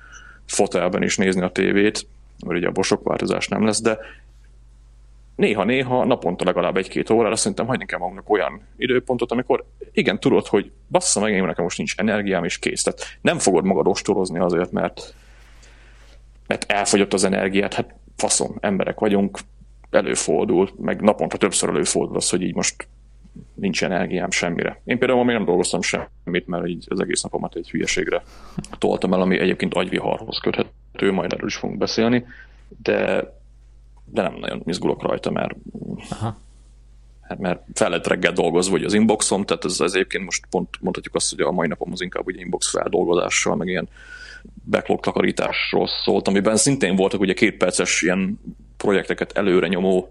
fotelben 0.47 1.03
és 1.03 1.17
nézni 1.17 1.43
a 1.43 1.51
tévét, 1.51 2.07
mert 2.47 2.59
ugye 2.59 2.69
abból 2.69 2.83
sok 2.83 3.03
változás 3.05 3.49
nem 3.49 3.65
lesz, 3.65 3.81
de 3.81 3.99
néha-néha, 5.41 6.05
naponta 6.05 6.45
legalább 6.45 6.77
egy-két 6.77 7.11
órára 7.11 7.37
szerintem 7.37 7.67
hagyni 7.67 7.87
kell 7.87 7.99
magunknak 7.99 8.31
olyan 8.31 8.61
időpontot, 8.77 9.33
amikor 9.33 9.65
igen, 9.93 10.21
tudod, 10.21 10.47
hogy 10.47 10.71
bassza 10.89 11.21
meg, 11.21 11.33
én 11.33 11.43
nekem 11.43 11.65
most 11.65 11.79
nincs 11.79 11.95
energiám, 11.97 12.45
és 12.45 12.59
kész. 12.59 12.83
Tehát 12.83 13.01
nem 13.21 13.39
fogod 13.39 13.65
magad 13.65 13.87
ostorozni 13.87 14.39
azért, 14.39 14.73
mert, 14.73 15.15
mert 16.47 16.73
elfogyott 16.73 17.13
az 17.13 17.25
energiát, 17.25 17.75
hát 17.75 17.95
faszom, 18.17 18.57
emberek 18.61 18.99
vagyunk, 18.99 19.39
előfordul, 19.91 20.71
meg 20.77 21.01
naponta 21.01 21.37
többször 21.37 21.69
előfordul 21.69 22.17
az, 22.17 22.31
hogy 22.31 22.43
így 22.43 22.55
most 22.55 22.89
nincs 23.55 23.85
energiám 23.85 24.31
semmire. 24.31 24.81
Én 24.85 24.99
például 24.99 25.25
még 25.25 25.37
nem 25.37 25.45
dolgoztam 25.45 25.83
semmit, 25.83 26.47
mert 26.47 26.67
így 26.67 26.85
az 26.89 27.01
egész 27.01 27.23
napomat 27.23 27.55
egy 27.55 27.71
hülyeségre 27.71 28.23
toltam 28.79 29.13
el, 29.13 29.21
ami 29.21 29.39
egyébként 29.39 29.75
agyviharhoz 29.75 30.39
köthető, 30.39 31.13
majd 31.13 31.33
erről 31.33 31.49
is 31.49 31.57
fogunk 31.57 31.79
beszélni, 31.79 32.27
de, 32.83 33.33
de 34.13 34.23
nem 34.23 34.35
nagyon 34.35 34.63
izgulok 34.65 35.03
rajta, 35.03 35.31
mert 35.31 35.55
Aha. 36.11 36.41
Hát 37.21 37.39
mert 37.39 37.63
fel 37.75 37.91
lett 37.91 38.07
reggel 38.07 38.33
dolgozva 38.33 38.73
hogy 38.73 38.85
az 38.85 38.95
inboxom, 38.95 39.45
tehát 39.45 39.65
ez, 39.65 39.81
ez 39.81 39.93
egyébként 39.93 40.25
most 40.25 40.47
pont 40.51 40.69
mondhatjuk 40.81 41.15
azt, 41.15 41.31
hogy 41.31 41.41
a 41.41 41.51
mai 41.51 41.69
napom 41.69 41.93
az 41.93 42.01
inkább 42.01 42.27
ugye 42.27 42.41
inbox 42.41 42.71
feldolgozással, 42.71 43.57
meg 43.57 43.69
ilyen 43.69 43.89
backlog 44.71 45.01
takarításról 45.01 45.87
szólt, 46.05 46.29
amiben 46.29 46.57
szintén 46.57 46.97
voltak 46.97 47.21
ugye 47.21 47.33
két 47.33 47.57
perces 47.57 48.03
ilyen 48.03 48.41
projekteket 48.77 49.33
előre 49.33 49.67
nyomó 49.67 50.09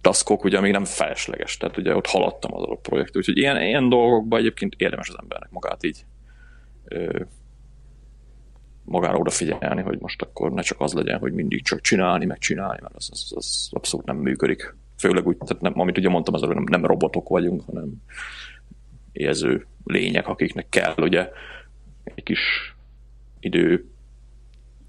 taskok, 0.00 0.44
ugye 0.44 0.60
még 0.60 0.72
nem 0.72 0.84
felesleges, 0.84 1.56
tehát 1.56 1.76
ugye 1.76 1.96
ott 1.96 2.06
haladtam 2.06 2.54
az 2.54 2.62
adott 2.62 2.80
projekt, 2.80 3.16
úgyhogy 3.16 3.36
ilyen, 3.36 3.62
ilyen 3.62 3.88
dolgokban 3.88 4.38
egyébként 4.38 4.74
érdemes 4.76 5.08
az 5.08 5.16
embernek 5.20 5.50
magát 5.50 5.84
így 5.84 6.04
magára 8.84 9.16
odafigyelni, 9.16 9.82
hogy 9.82 9.98
most 10.00 10.22
akkor 10.22 10.52
ne 10.52 10.62
csak 10.62 10.80
az 10.80 10.92
legyen, 10.92 11.18
hogy 11.18 11.32
mindig 11.32 11.64
csak 11.64 11.80
csinálni, 11.80 12.24
meg 12.24 12.38
csinálni, 12.38 12.78
mert 12.82 12.94
az, 12.94 13.08
az, 13.12 13.32
az 13.34 13.68
abszolút 13.70 14.06
nem 14.06 14.16
működik. 14.16 14.74
Főleg 14.98 15.26
úgy, 15.26 15.36
tehát 15.36 15.62
nem, 15.62 15.80
amit 15.80 15.98
ugye 15.98 16.08
mondtam, 16.08 16.34
az 16.34 16.40
nem, 16.40 16.64
nem 16.70 16.84
robotok 16.86 17.28
vagyunk, 17.28 17.62
hanem 17.66 17.94
érző 19.12 19.66
lények, 19.84 20.28
akiknek 20.28 20.68
kell 20.68 20.94
ugye 20.96 21.28
egy 22.04 22.22
kis 22.22 22.74
idő 23.40 23.86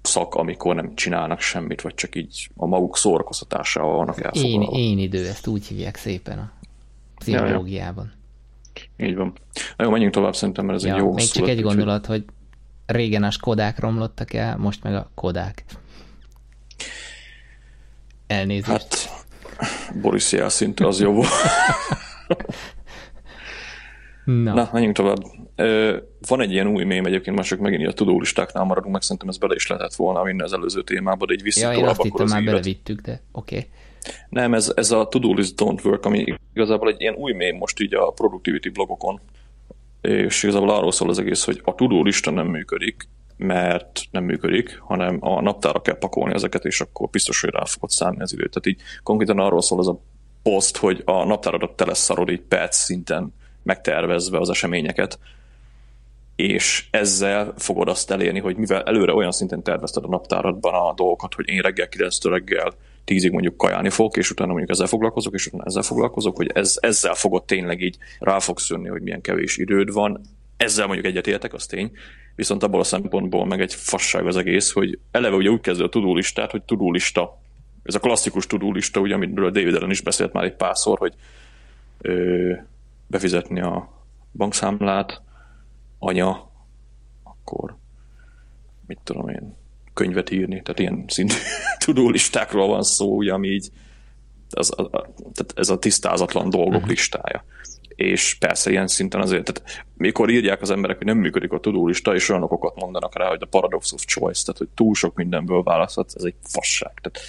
szak, 0.02 0.34
amikor 0.34 0.74
nem 0.74 0.94
csinálnak 0.94 1.40
semmit, 1.40 1.80
vagy 1.80 1.94
csak 1.94 2.14
így 2.14 2.50
a 2.56 2.66
maguk 2.66 2.96
szórakoztatásával 2.96 3.96
vannak 3.96 4.20
elfoglalva. 4.20 4.76
Én, 4.76 4.90
én 4.90 4.98
idő, 4.98 5.26
ezt 5.26 5.46
úgy 5.46 5.66
hívják 5.66 5.96
szépen 5.96 6.38
a 6.38 6.52
pszichológiában. 7.18 8.04
Ja, 8.04 8.12
ja. 8.96 9.06
Így 9.06 9.16
van. 9.16 9.32
Na 9.76 9.84
jó, 9.84 9.90
menjünk 9.90 10.12
tovább 10.12 10.34
szerintem, 10.34 10.64
mert 10.64 10.78
ez 10.78 10.84
ja, 10.84 10.94
egy 10.94 11.00
jó 11.00 11.12
Még 11.12 11.26
csak 11.26 11.48
egy 11.48 11.60
gondolat, 11.60 12.06
hogy 12.06 12.24
régen 12.86 13.22
a 13.22 13.30
Skodák 13.30 13.78
romlottak 13.78 14.32
el, 14.32 14.56
most 14.56 14.82
meg 14.82 14.94
a 14.94 15.10
Kodák. 15.14 15.64
Elnézést. 18.26 18.68
Hát, 18.68 19.08
Boris 20.00 20.32
jelszintű 20.32 20.84
az 20.84 21.00
jó 21.00 21.12
volt. 21.12 21.28
Na. 24.24 24.54
Na, 24.54 24.68
menjünk 24.72 24.96
tovább. 24.96 25.22
Van 26.28 26.40
egy 26.40 26.52
ilyen 26.52 26.66
új 26.66 26.84
mém 26.84 27.04
egyébként, 27.04 27.36
most 27.36 27.48
csak 27.48 27.58
megint 27.58 27.88
a 27.88 27.92
tudólistáknál 27.92 28.64
maradunk, 28.64 28.92
meg 28.92 29.02
szerintem 29.02 29.28
ez 29.28 29.38
bele 29.38 29.54
is 29.54 29.66
lehetett 29.66 29.94
volna 29.94 30.22
vinni 30.22 30.42
az 30.42 30.52
előző 30.52 30.82
témába, 30.82 31.26
de 31.26 31.32
egy 31.32 31.42
vissza 31.42 31.72
ja, 31.72 31.78
én 31.78 31.84
azt 31.84 32.02
hittem, 32.02 32.26
már 32.26 32.44
belevittük, 32.44 33.00
de 33.00 33.22
oké. 33.32 33.56
Okay. 33.56 33.70
Nem, 34.28 34.54
ez, 34.54 34.72
ez 34.76 34.90
a 34.90 35.08
to 35.08 35.32
list 35.32 35.62
don't 35.62 35.84
work, 35.84 36.04
ami 36.04 36.34
igazából 36.54 36.88
egy 36.88 37.00
ilyen 37.00 37.14
új 37.14 37.32
mém 37.32 37.56
most 37.56 37.80
így 37.80 37.94
a 37.94 38.10
productivity 38.10 38.68
blogokon, 38.68 39.20
és 40.04 40.42
igazából 40.42 40.70
arról 40.70 40.92
szól 40.92 41.08
az 41.08 41.18
egész, 41.18 41.44
hogy 41.44 41.60
a 41.64 41.74
tudólista 41.74 42.30
nem 42.30 42.46
működik, 42.46 43.08
mert 43.36 44.00
nem 44.10 44.24
működik, 44.24 44.78
hanem 44.78 45.18
a 45.20 45.40
naptára 45.40 45.82
kell 45.82 45.98
pakolni 45.98 46.34
ezeket, 46.34 46.64
és 46.64 46.80
akkor 46.80 47.08
biztos, 47.08 47.40
hogy 47.40 47.50
rá 47.50 47.64
fogod 47.64 47.90
szállni 47.90 48.20
az 48.20 48.32
időt. 48.32 48.50
Tehát 48.50 48.66
így 48.66 48.80
konkrétan 49.02 49.38
arról 49.38 49.62
szól 49.62 49.78
az 49.78 49.88
a 49.88 50.00
poszt, 50.42 50.76
hogy 50.76 51.02
a 51.04 51.24
naptáradat 51.24 51.76
te 51.76 51.84
lesz 51.84 51.98
szarod 51.98 52.30
így 52.30 52.40
perc 52.40 52.76
szinten 52.76 53.34
megtervezve 53.62 54.38
az 54.38 54.50
eseményeket, 54.50 55.18
és 56.36 56.86
ezzel 56.90 57.54
fogod 57.56 57.88
azt 57.88 58.10
elérni, 58.10 58.38
hogy 58.38 58.56
mivel 58.56 58.82
előre 58.82 59.14
olyan 59.14 59.32
szinten 59.32 59.62
tervezted 59.62 60.04
a 60.04 60.08
naptáradban 60.08 60.74
a 60.74 60.94
dolgokat, 60.94 61.34
hogy 61.34 61.48
én 61.48 61.60
reggel 61.60 61.88
9 61.88 62.24
reggel 62.24 62.74
10-ig 63.06 63.32
mondjuk 63.32 63.56
kajálni 63.56 63.90
fogok, 63.90 64.16
és 64.16 64.30
utána 64.30 64.50
mondjuk 64.50 64.70
ezzel 64.70 64.86
foglalkozok, 64.86 65.34
és 65.34 65.46
utána 65.46 65.64
ezzel 65.64 65.82
foglalkozok, 65.82 66.36
hogy 66.36 66.50
ez, 66.54 66.76
ezzel 66.80 67.14
fogod 67.14 67.44
tényleg 67.44 67.80
így 67.80 67.96
rá 68.18 68.38
fogsz 68.38 68.70
jönni, 68.70 68.88
hogy 68.88 69.02
milyen 69.02 69.20
kevés 69.20 69.56
időd 69.56 69.92
van. 69.92 70.20
Ezzel 70.56 70.86
mondjuk 70.86 71.06
egyetértek, 71.06 71.54
az 71.54 71.66
tény. 71.66 71.90
Viszont 72.34 72.62
abból 72.62 72.80
a 72.80 72.84
szempontból 72.84 73.46
meg 73.46 73.60
egy 73.60 73.74
fasság 73.74 74.26
az 74.26 74.36
egész, 74.36 74.72
hogy 74.72 74.98
eleve 75.10 75.36
ugye 75.36 75.48
úgy 75.48 75.60
kezdő 75.60 75.84
a 75.84 75.88
tudólistát, 75.88 76.50
hogy 76.50 76.62
tudólista. 76.62 77.38
Ez 77.82 77.94
a 77.94 78.00
klasszikus 78.00 78.46
tudólista, 78.46 79.00
ugye, 79.00 79.14
amiről 79.14 79.50
David 79.50 79.74
Ellen 79.74 79.90
is 79.90 80.00
beszélt 80.00 80.32
már 80.32 80.44
egy 80.44 80.56
párszor, 80.56 80.98
hogy 80.98 81.14
ö, 81.98 82.52
befizetni 83.06 83.60
a 83.60 83.88
bankszámlát, 84.32 85.22
anya, 85.98 86.50
akkor 87.22 87.76
mit 88.86 88.98
tudom 89.04 89.28
én, 89.28 89.54
könyvet 89.94 90.30
írni, 90.30 90.62
tehát 90.62 90.78
ilyen 90.78 91.04
szintű 91.08 91.34
tudulistákról 91.84 92.68
van 92.68 92.82
szó, 92.82 93.16
ugye, 93.16 93.32
ami 93.32 93.48
így 93.48 93.70
az, 94.50 94.72
a, 94.76 94.82
a, 94.82 94.88
tehát 95.18 95.52
ez 95.54 95.68
a 95.68 95.78
tisztázatlan 95.78 96.50
dolgok 96.50 96.74
uh-huh. 96.74 96.88
listája. 96.88 97.44
És 97.88 98.34
persze 98.34 98.70
ilyen 98.70 98.86
szinten 98.86 99.20
azért, 99.20 99.44
tehát 99.44 99.86
mikor 99.96 100.30
írják 100.30 100.62
az 100.62 100.70
emberek, 100.70 100.96
hogy 100.96 101.06
nem 101.06 101.18
működik 101.18 101.52
a 101.52 101.60
tudólista, 101.60 102.14
és 102.14 102.28
olyan 102.28 102.42
okokat 102.42 102.80
mondanak 102.80 103.18
rá, 103.18 103.28
hogy 103.28 103.42
a 103.42 103.46
paradox 103.46 103.92
of 103.92 104.04
choice, 104.04 104.42
tehát 104.44 104.58
hogy 104.58 104.68
túl 104.74 104.94
sok 104.94 105.14
mindenből 105.14 105.62
választhatsz, 105.62 106.14
ez 106.14 106.22
egy 106.22 106.34
fasság. 106.42 106.92
Tehát 107.02 107.28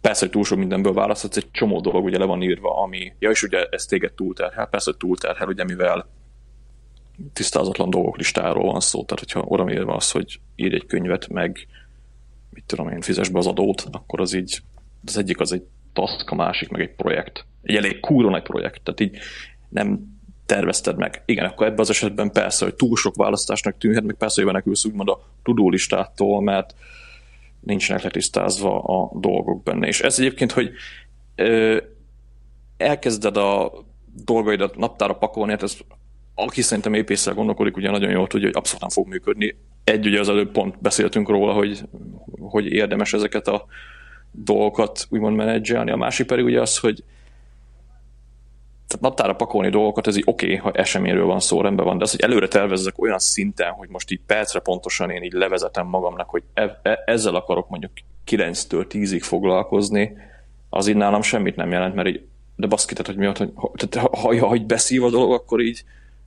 persze, 0.00 0.20
hogy 0.20 0.30
túl 0.30 0.44
sok 0.44 0.58
mindenből 0.58 0.92
választhatsz, 0.92 1.36
egy 1.36 1.50
csomó 1.50 1.80
dolog 1.80 2.04
ugye 2.04 2.18
le 2.18 2.24
van 2.24 2.42
írva, 2.42 2.82
ami, 2.82 3.12
ja, 3.18 3.30
és 3.30 3.42
ugye 3.42 3.64
ez 3.70 3.86
téged 3.86 4.12
túlterhel, 4.12 4.66
persze, 4.66 4.90
hogy 4.90 4.98
túlterhel, 4.98 5.48
ugye 5.48 5.64
mivel 5.64 6.08
tisztázatlan 7.32 7.90
dolgok 7.90 8.16
listáról 8.16 8.72
van 8.72 8.80
szó, 8.80 9.04
tehát 9.04 9.24
hogyha 9.24 9.40
oda 9.40 9.72
írva 9.72 9.94
az, 9.94 10.10
hogy 10.10 10.40
írj 10.56 10.74
egy 10.74 10.86
könyvet, 10.86 11.28
meg 11.28 11.66
mit 12.50 12.64
tudom 12.66 12.88
én, 12.88 13.00
fizes 13.00 13.28
be 13.28 13.38
az 13.38 13.46
adót, 13.46 13.88
akkor 13.92 14.20
az 14.20 14.32
így, 14.32 14.62
az 15.06 15.16
egyik 15.16 15.40
az 15.40 15.52
egy 15.52 15.62
task, 15.92 16.30
a 16.30 16.34
másik 16.34 16.68
meg 16.68 16.80
egy 16.80 16.94
projekt. 16.94 17.46
Egy 17.62 17.76
elég 17.76 18.00
kúró 18.00 18.30
nagy 18.30 18.42
projekt, 18.42 18.82
tehát 18.82 19.00
így 19.00 19.18
nem 19.68 20.12
tervezted 20.46 20.96
meg. 20.96 21.22
Igen, 21.26 21.44
akkor 21.44 21.66
ebben 21.66 21.78
az 21.78 21.90
esetben 21.90 22.32
persze, 22.32 22.64
hogy 22.64 22.74
túl 22.74 22.96
sok 22.96 23.16
választásnak 23.16 23.78
tűnhet, 23.78 24.04
meg 24.04 24.14
persze, 24.14 24.42
hogy 24.42 24.52
menekülsz 24.52 24.84
úgymond 24.84 25.08
a 25.08 25.20
tudólistától, 25.42 26.42
mert 26.42 26.74
nincsenek 27.60 28.02
letisztázva 28.02 28.82
a 28.82 29.10
dolgok 29.18 29.62
benne. 29.62 29.86
És 29.86 30.00
ez 30.00 30.18
egyébként, 30.18 30.52
hogy 30.52 30.70
ö, 31.34 31.76
elkezded 32.76 33.36
a 33.36 33.72
dolgaidat 34.24 34.76
naptára 34.76 35.14
pakolni, 35.14 35.52
hát 35.52 35.62
ez 35.62 35.76
aki 36.34 36.62
szerintem 36.62 36.94
épésszel 36.94 37.34
gondolkodik, 37.34 37.76
ugye 37.76 37.90
nagyon 37.90 38.10
jól 38.10 38.26
tudja, 38.26 38.46
hogy 38.46 38.56
abszolút 38.56 38.80
nem 38.80 38.90
fog 38.90 39.08
működni. 39.08 39.56
Egy, 39.84 40.06
ugye 40.06 40.20
az 40.20 40.28
előbb 40.28 40.52
pont 40.52 40.80
beszéltünk 40.80 41.28
róla, 41.28 41.52
hogy, 41.52 41.82
hogy 42.40 42.66
érdemes 42.66 43.12
ezeket 43.12 43.48
a 43.48 43.66
dolgokat 44.30 45.06
úgymond 45.08 45.36
menedzselni. 45.36 45.90
A 45.90 45.96
másik 45.96 46.26
pedig 46.26 46.44
ugye 46.44 46.60
az, 46.60 46.78
hogy 46.78 47.04
tehát 48.86 49.02
naptára 49.02 49.34
pakolni 49.34 49.70
dolgokat, 49.70 50.06
ez 50.06 50.16
így 50.16 50.22
oké, 50.26 50.46
okay, 50.46 50.56
ha 50.56 50.70
eseményről 50.70 51.26
van 51.26 51.40
szó, 51.40 51.60
rendben 51.60 51.84
van, 51.86 51.98
de 51.98 52.04
az, 52.04 52.10
hogy 52.10 52.20
előre 52.20 52.48
tervezzek 52.48 53.02
olyan 53.02 53.18
szinten, 53.18 53.70
hogy 53.70 53.88
most 53.88 54.10
így 54.10 54.20
percre 54.26 54.60
pontosan 54.60 55.10
én 55.10 55.22
így 55.22 55.32
levezetem 55.32 55.86
magamnak, 55.86 56.30
hogy 56.30 56.42
e- 56.54 56.80
e- 56.82 57.02
ezzel 57.06 57.34
akarok 57.34 57.68
mondjuk 57.68 57.92
9-től 58.26 58.86
10-ig 58.88 59.20
foglalkozni, 59.22 60.16
az 60.70 60.86
így 60.86 60.96
nálam 60.96 61.22
semmit 61.22 61.56
nem 61.56 61.70
jelent, 61.70 61.94
mert 61.94 62.08
így 62.08 62.20
de 62.56 62.66
baszki, 62.66 62.94
tehát, 62.94 63.06
hogy 63.06 63.16
mi 63.16 63.26
hogy, 63.26 63.52
tehát, 63.74 64.08
ha, 64.08 64.18
ha, 64.20 64.38
ha, 64.38 64.46
ha 64.46 64.56
beszív 64.56 65.04
a 65.04 65.10
dolog, 65.10 65.32
akkor 65.32 65.60
így, 65.60 65.84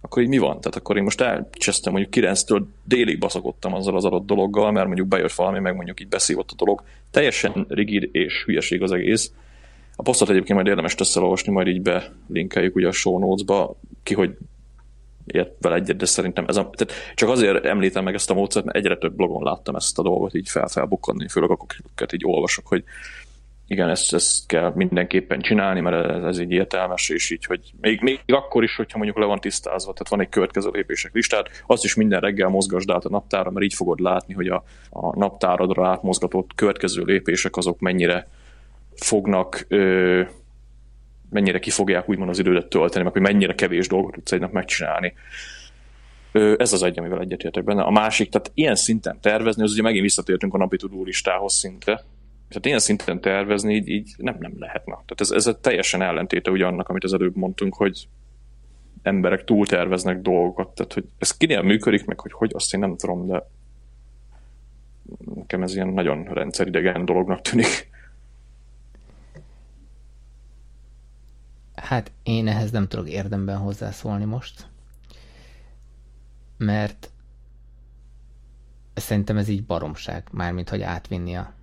akkor 0.08 0.22
így 0.22 0.28
mi 0.28 0.38
van? 0.38 0.60
Tehát 0.60 0.76
akkor 0.76 0.98
én 0.98 1.04
most 1.04 1.22
elcsesztem 1.22 1.94
mondjuk 1.94 2.26
9-től 2.26 2.64
délig 2.84 3.20
baszakodtam 3.20 3.74
azzal 3.74 3.96
az 3.96 4.06
adott 4.06 4.26
dologgal, 4.26 4.72
mert 4.72 4.86
mondjuk 4.86 5.08
bejött 5.08 5.32
valami, 5.32 5.60
meg 5.60 5.76
mondjuk 5.76 6.00
így 6.00 6.08
beszívott 6.08 6.52
a 6.52 6.56
dolog. 6.56 6.84
Teljesen 7.12 7.66
rigid 7.70 8.10
és 8.12 8.44
hülyeség 8.46 8.82
az 8.82 8.92
egész. 8.92 9.32
A 9.96 10.02
posztot 10.02 10.30
egyébként 10.30 10.54
majd 10.54 10.68
érdemes 10.68 10.96
összeolvasni, 11.00 11.52
majd 11.52 11.68
így 11.68 11.82
belinkeljük 11.82 12.76
ugye 12.76 12.88
a 12.88 12.92
show 12.92 13.20
notes-ba, 13.20 13.76
ki 14.04 14.14
hogy 14.14 14.38
ért 15.26 15.52
vele 15.62 15.76
egyet, 15.76 15.98
de 15.98 16.06
szerintem 16.06 16.46
ez 16.48 16.56
a, 16.56 16.70
tehát 16.74 16.94
csak 17.16 17.30
azért 17.30 17.66
említem 17.66 18.04
meg 18.04 18.14
ezt 18.14 18.30
a 18.30 18.34
módszert, 18.34 18.66
mert 18.66 18.78
egyre 18.78 18.98
több 18.98 19.16
blogon 19.16 19.44
láttam 19.44 19.76
ezt 19.76 20.00
a 20.00 20.04
dolgot 20.04 20.34
így 20.34 20.50
fel-felbukkanni, 20.50 21.28
főleg 21.28 21.50
akkor 21.50 21.68
így 22.14 22.26
olvasok, 22.26 22.68
hogy 22.68 22.84
igen, 23.68 23.90
ezt, 23.90 24.14
ezt 24.14 24.48
kell 24.48 24.72
mindenképpen 24.76 25.40
csinálni, 25.40 25.80
mert 25.80 26.10
ez, 26.10 26.24
ez 26.24 26.40
így 26.40 26.52
értelmes, 26.52 27.10
és 27.10 27.30
így, 27.30 27.46
hogy 27.46 27.72
még, 27.82 28.02
még 28.02 28.20
akkor 28.26 28.64
is, 28.64 28.76
hogyha 28.76 28.98
mondjuk 28.98 29.20
le 29.20 29.26
van 29.26 29.40
tisztázva, 29.40 29.92
tehát 29.94 30.10
van 30.10 30.22
egy 30.22 30.30
következő 30.30 30.70
lépések 30.74 31.14
listát, 31.14 31.64
azt 31.68 31.84
is 31.84 31.96
minden 31.96 32.20
reggel 32.20 32.50
mozgasd 32.50 32.90
át 32.90 33.06
a 33.06 33.10
naptára, 33.10 33.52
mert 33.52 33.66
így 33.66 33.74
fogod 33.74 34.00
látni, 34.00 34.34
hogy 34.34 34.48
a, 34.48 34.64
a 34.90 35.18
naptáradra 35.18 35.88
átmozgatott 35.88 36.52
következő 36.56 37.04
lépések 37.04 37.56
azok 37.56 37.80
mennyire 37.80 38.28
fognak 38.96 39.66
ö, 39.68 40.22
mennyire 41.30 41.60
ki 41.60 41.70
fogják 41.70 42.10
úgymond 42.10 42.30
az 42.30 42.40
idődet 42.40 42.68
tölteni, 42.68 43.04
meg 43.04 43.14
hogy 43.14 43.22
mennyire 43.22 43.56
kevés 43.56 43.88
dolgot 43.88 44.14
tudsz 44.14 44.32
egy 44.32 44.40
nap 44.40 44.52
megcsinálni. 44.52 45.14
Ez 46.58 46.74
az 46.74 46.84
egy, 46.84 47.00
amivel 47.00 47.20
egyetértek 47.20 47.64
benne. 47.64 47.82
A 47.82 47.92
másik, 47.92 48.30
tehát 48.30 48.52
ilyen 48.54 48.76
szinten 48.76 49.18
tervezni, 49.22 49.64
az 49.64 49.72
ugye 49.72 49.82
megint 49.82 50.04
visszatértünk 50.04 50.54
a 50.54 50.58
napi 50.58 50.78
tudó 50.78 51.04
listához 51.04 51.54
szinte, 51.54 52.04
tehát 52.48 52.66
ilyen 52.66 52.80
szinten 52.80 53.22
tervezni 53.22 53.74
így, 53.74 53.88
így 53.88 54.14
nem, 54.18 54.36
nem 54.40 54.54
lehetne. 54.60 54.94
Tehát 54.94 55.22
ez, 55.22 55.32
ez 55.32 55.48
a 55.48 55.60
teljesen 55.60 56.02
ellentéte 56.02 56.52
ugye 56.52 56.66
annak, 56.66 56.90
amit 56.90 57.04
az 57.04 57.14
előbb 57.14 57.36
mondtunk, 57.36 57.76
hogy 57.76 58.08
emberek 59.02 59.44
túlterveznek 59.44 60.22
dolgokat. 60.22 60.76
Tehát, 60.76 60.94
hogy 60.94 61.06
ez 61.18 61.38
kinél 61.38 61.62
működik, 61.62 62.06
meg 62.06 62.20
hogy 62.20 62.32
hogy, 62.32 62.52
azt 62.54 62.74
én 62.74 62.80
nem 62.80 62.98
tudom, 62.98 63.28
de 63.28 63.50
nekem 65.36 65.64
ez 65.64 65.76
ilyen 65.76 65.88
nagyon 65.88 66.24
rendszeridegen 66.24 67.06
dolognak 67.06 67.42
tűnik. 67.42 67.90
Hát 71.76 72.12
én 72.24 72.48
ehhez 72.48 72.72
nem 72.72 72.88
tudok 72.88 73.10
érdemben 73.10 73.58
hozzászólni 73.58 74.26
most, 74.26 74.68
mert 76.58 77.12
szerintem 78.94 79.38
ez 79.38 79.48
így 79.48 79.66
baromság, 79.66 80.28
mármint 80.32 80.70
hogy 80.70 80.82
átvinni 80.82 81.36
a 81.36 81.54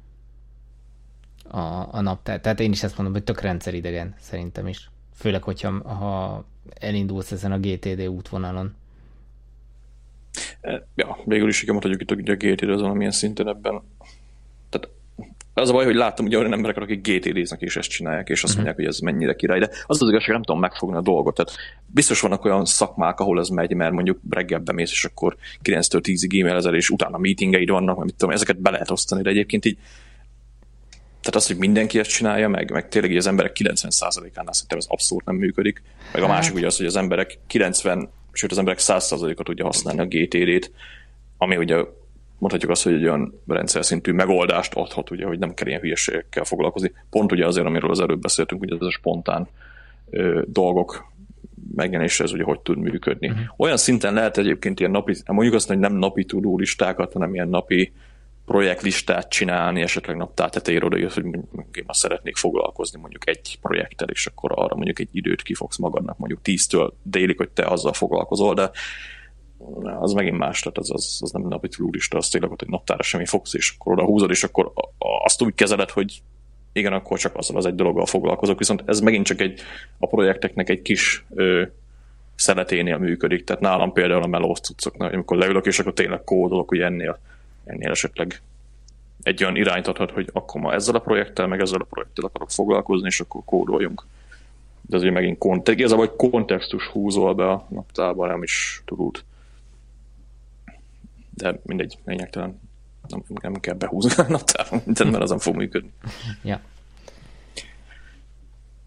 a, 1.54 1.88
a 1.90 2.00
naptár. 2.00 2.40
Tehát 2.40 2.60
én 2.60 2.72
is 2.72 2.82
ezt 2.82 2.96
mondom, 2.96 3.14
hogy 3.14 3.24
tök 3.24 3.40
rendszeridegen 3.40 4.14
szerintem 4.18 4.66
is. 4.66 4.90
Főleg, 5.14 5.42
hogyha 5.42 5.70
ha 5.88 6.44
elindulsz 6.74 7.32
ezen 7.32 7.52
a 7.52 7.58
GTD 7.58 8.00
útvonalon. 8.00 8.74
E, 10.60 10.86
ja, 10.94 11.18
végül 11.24 11.48
is 11.48 11.62
igen, 11.62 11.74
mondhatjuk 11.74 12.10
itt 12.10 12.28
a 12.28 12.46
GTD 12.46 12.68
azon, 12.68 12.90
amilyen 12.90 13.10
szinten 13.10 13.48
ebben. 13.48 13.82
Tehát 14.68 14.88
az 15.54 15.68
a 15.68 15.72
baj, 15.72 15.84
hogy 15.84 15.94
láttam 15.94 16.26
ugye 16.26 16.38
olyan 16.38 16.52
emberek, 16.52 16.76
akik 16.76 17.08
GTD-znek 17.08 17.60
és 17.60 17.76
ezt 17.76 17.88
csinálják, 17.88 18.28
és 18.28 18.42
azt 18.42 18.54
mhm. 18.54 18.62
mondják, 18.62 18.86
hogy 18.86 18.94
ez 18.94 19.00
mennyire 19.00 19.34
király, 19.34 19.58
de 19.58 19.68
az 19.86 20.02
az 20.02 20.08
igazság, 20.08 20.32
nem 20.32 20.42
tudom 20.42 20.60
megfogni 20.60 20.96
a 20.96 21.00
dolgot. 21.00 21.34
Tehát 21.34 21.52
biztos 21.86 22.20
vannak 22.20 22.44
olyan 22.44 22.64
szakmák, 22.64 23.20
ahol 23.20 23.40
ez 23.40 23.48
megy, 23.48 23.74
mert 23.74 23.92
mondjuk 23.92 24.20
reggel 24.30 24.58
bemész, 24.58 24.90
és 24.90 25.04
akkor 25.04 25.36
9-től 25.62 26.00
10-ig 26.02 26.40
e-mailezel, 26.40 26.74
és 26.74 26.90
utána 26.90 27.18
meetingeid 27.18 27.70
vannak, 27.70 27.96
mert 27.96 28.06
mit 28.06 28.16
tudom, 28.16 28.34
ezeket 28.34 28.60
be 28.60 28.70
lehet 28.70 28.90
osztani, 28.90 29.22
de 29.22 29.30
egyébként 29.30 29.64
így 29.64 29.78
tehát 31.34 31.48
az, 31.48 31.56
hogy 31.56 31.66
mindenki 31.66 31.98
ezt 31.98 32.10
csinálja, 32.10 32.48
meg, 32.48 32.70
meg 32.70 32.88
tényleg 32.88 33.16
az 33.16 33.26
emberek 33.26 33.56
90%-ánál 33.60 34.52
szerintem 34.52 34.78
ez 34.78 34.86
abszolút 34.88 35.24
nem 35.24 35.34
működik. 35.34 35.82
Meg 36.12 36.22
a 36.22 36.26
másik 36.26 36.48
hát. 36.48 36.58
ugye 36.58 36.66
az, 36.66 36.76
hogy 36.76 36.86
az 36.86 36.96
emberek 36.96 37.38
90, 37.46 38.08
sőt 38.32 38.50
az 38.50 38.58
emberek 38.58 38.80
100%-a 38.82 39.42
tudja 39.42 39.64
használni 39.64 40.00
a 40.00 40.06
GTD-t, 40.06 40.70
ami 41.38 41.56
ugye 41.56 41.76
mondhatjuk 42.38 42.70
azt, 42.70 42.82
hogy 42.82 42.92
egy 42.92 43.02
olyan 43.02 43.40
rendszer 43.46 43.84
szintű 43.84 44.12
megoldást 44.12 44.74
adhat, 44.74 45.10
ugye, 45.10 45.26
hogy 45.26 45.38
nem 45.38 45.54
kell 45.54 45.68
ilyen 45.68 45.80
hülyeségekkel 45.80 46.44
foglalkozni. 46.44 46.92
Pont 47.10 47.32
ugye 47.32 47.46
azért, 47.46 47.66
amiről 47.66 47.90
az 47.90 48.00
előbb 48.00 48.20
beszéltünk, 48.20 48.60
hogy 48.60 48.72
ez 48.72 48.86
a 48.86 48.90
spontán 48.90 49.48
ö, 50.10 50.42
dolgok 50.46 51.12
megjelenése 51.74 52.24
ez 52.24 52.32
ugye 52.32 52.44
hogy 52.44 52.60
tud 52.60 52.78
működni. 52.78 53.28
Uh-huh. 53.28 53.44
Olyan 53.56 53.76
szinten 53.76 54.14
lehet 54.14 54.38
egyébként 54.38 54.80
ilyen 54.80 54.92
napi, 54.92 55.14
mondjuk 55.26 55.54
azt, 55.54 55.68
hogy 55.68 55.78
nem 55.78 55.94
napi 55.94 56.24
tudó 56.24 56.58
listákat, 56.58 57.12
hanem 57.12 57.34
ilyen 57.34 57.48
napi 57.48 57.92
projektlistát 58.44 59.28
csinálni, 59.28 59.82
esetleg 59.82 60.16
naptár 60.16 60.50
tetejére 60.50 60.84
oda 60.84 60.96
hogy 60.96 61.24
mondjuk 61.24 61.76
én 61.76 61.84
szeretnék 61.88 62.36
foglalkozni 62.36 63.00
mondjuk 63.00 63.28
egy 63.28 63.58
projekttel, 63.60 64.08
és 64.08 64.26
akkor 64.26 64.52
arra 64.54 64.74
mondjuk 64.74 64.98
egy 64.98 65.08
időt 65.12 65.42
kifogsz 65.42 65.76
magadnak, 65.76 66.18
mondjuk 66.18 66.42
tíztől 66.42 66.96
délig, 67.02 67.36
hogy 67.36 67.50
te 67.50 67.66
azzal 67.66 67.92
foglalkozol, 67.92 68.54
de 68.54 68.70
az 70.00 70.12
megint 70.12 70.38
más, 70.38 70.60
tehát 70.60 70.78
az, 70.78 70.90
az, 70.90 71.18
az 71.22 71.30
nem 71.30 71.48
napi 71.48 71.68
túlista, 71.68 72.16
az 72.16 72.28
tényleg, 72.28 72.50
hogy 72.50 72.68
naptára 72.68 73.02
semmi 73.02 73.26
fogsz, 73.26 73.54
és 73.54 73.74
akkor 73.78 73.92
oda 73.92 74.04
húzod, 74.04 74.30
és 74.30 74.44
akkor 74.44 74.72
azt 75.24 75.42
úgy 75.42 75.54
kezeled, 75.54 75.90
hogy 75.90 76.22
igen, 76.72 76.92
akkor 76.92 77.18
csak 77.18 77.36
azzal 77.36 77.56
az 77.56 77.66
egy 77.66 77.74
dologgal 77.74 78.06
foglalkozok, 78.06 78.58
viszont 78.58 78.82
ez 78.86 79.00
megint 79.00 79.26
csak 79.26 79.40
egy, 79.40 79.60
a 79.98 80.06
projekteknek 80.06 80.68
egy 80.68 80.82
kis 80.82 81.24
ö, 81.34 81.62
szeleténél 82.34 82.98
működik, 82.98 83.44
tehát 83.44 83.62
nálam 83.62 83.92
például 83.92 84.22
a 84.22 84.26
melóz 84.26 84.60
cuccoknál, 84.60 85.12
amikor 85.12 85.36
leülök, 85.36 85.66
és 85.66 85.78
akkor 85.78 85.92
tényleg 85.92 86.24
kódolok, 86.24 86.68
hogy 86.68 86.80
ennél 86.80 87.18
ennél 87.64 87.90
esetleg 87.90 88.42
egy 89.22 89.42
olyan 89.42 89.56
irányt 89.56 89.86
adhat, 89.86 90.10
hogy 90.10 90.30
akkor 90.32 90.60
ma 90.60 90.72
ezzel 90.72 90.94
a 90.94 90.98
projekttel, 90.98 91.46
meg 91.46 91.60
ezzel 91.60 91.80
a 91.80 91.84
projekttel 91.84 92.24
akarok 92.24 92.50
foglalkozni, 92.50 93.06
és 93.06 93.20
akkor 93.20 93.42
kódoljunk. 93.44 94.06
De 94.80 94.96
azért 94.96 95.12
megint 95.12 95.68
ez 95.68 95.92
a 95.92 95.96
vagy 95.96 96.16
kontextus 96.16 96.86
húzol 96.86 97.34
be 97.34 97.50
a 97.50 97.66
naptárba, 97.70 98.26
nem 98.26 98.42
is 98.42 98.82
tudod. 98.84 99.24
De 101.30 101.60
mindegy, 101.62 101.98
lényegtelen. 102.04 102.60
Nem, 103.08 103.22
nem 103.42 103.54
kell 103.54 103.74
behúzni 103.74 104.24
a 104.24 104.28
naptárba, 104.28 104.82
mert 105.10 105.22
az 105.22 105.30
nem 105.30 105.38
fog 105.38 105.54
működni. 105.54 105.92
Ja. 106.42 106.60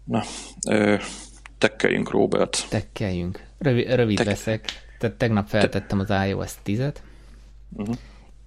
Na, 0.04 0.22
ö, 0.68 0.96
tekkeljünk, 1.58 2.10
Robert. 2.10 2.66
Tekkeljünk. 2.70 3.46
Rövid, 3.58 3.94
rövid 3.94 4.16
Tek... 4.16 4.26
leszek. 4.26 4.64
Tehát 4.98 5.16
tegnap 5.16 5.48
feltettem 5.48 5.98
az 5.98 6.10
iOS 6.10 6.52
10-et, 6.64 6.94
uh-huh 7.72 7.96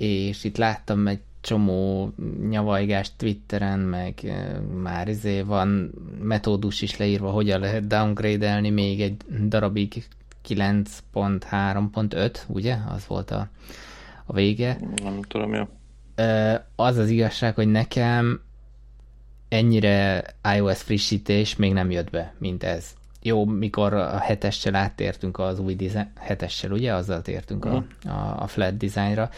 és 0.01 0.43
itt 0.43 0.57
láttam 0.57 1.07
egy 1.07 1.19
csomó 1.41 2.11
nyavajgást 2.49 3.13
Twitteren, 3.17 3.79
meg 3.79 4.33
már 4.81 5.07
izé 5.07 5.41
van 5.41 5.91
metódus 6.21 6.81
is 6.81 6.97
leírva, 6.97 7.29
hogyan 7.29 7.59
lehet 7.59 7.87
downgrade-elni 7.87 8.69
még 8.69 9.01
egy 9.01 9.15
darabig 9.47 10.05
9.3.5, 10.47 12.35
ugye? 12.47 12.77
Az 12.89 13.07
volt 13.07 13.31
a, 13.31 13.49
a 14.25 14.33
vége. 14.33 14.77
Nem 15.03 15.21
tudom, 15.21 15.53
ja. 15.53 15.69
Az 16.75 16.97
az 16.97 17.09
igazság, 17.09 17.55
hogy 17.55 17.67
nekem 17.67 18.41
ennyire 19.49 20.23
iOS 20.55 20.81
frissítés 20.81 21.55
még 21.55 21.73
nem 21.73 21.91
jött 21.91 22.09
be, 22.09 22.33
mint 22.37 22.63
ez. 22.63 22.93
Jó, 23.21 23.45
mikor 23.45 23.93
a 23.93 24.17
hetessel 24.17 24.75
áttértünk 24.75 25.39
az 25.39 25.59
új 25.59 25.75
design, 25.75 26.11
hetessel, 26.19 26.71
ugye? 26.71 26.93
Azzal 26.93 27.21
tértünk 27.21 27.65
uh-huh. 27.65 27.83
a, 28.05 28.09
a, 28.09 28.41
a 28.41 28.47
flat 28.47 28.77
designra 28.77 29.29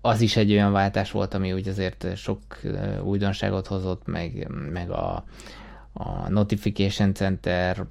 az 0.00 0.20
is 0.20 0.36
egy 0.36 0.52
olyan 0.52 0.72
váltás 0.72 1.10
volt, 1.10 1.34
ami 1.34 1.52
úgy 1.52 1.68
azért 1.68 2.16
sok 2.16 2.40
újdonságot 3.02 3.66
hozott, 3.66 4.06
meg, 4.06 4.48
meg 4.72 4.90
a, 4.90 5.24
a 5.92 6.28
Notification 6.28 7.14
Center 7.14 7.86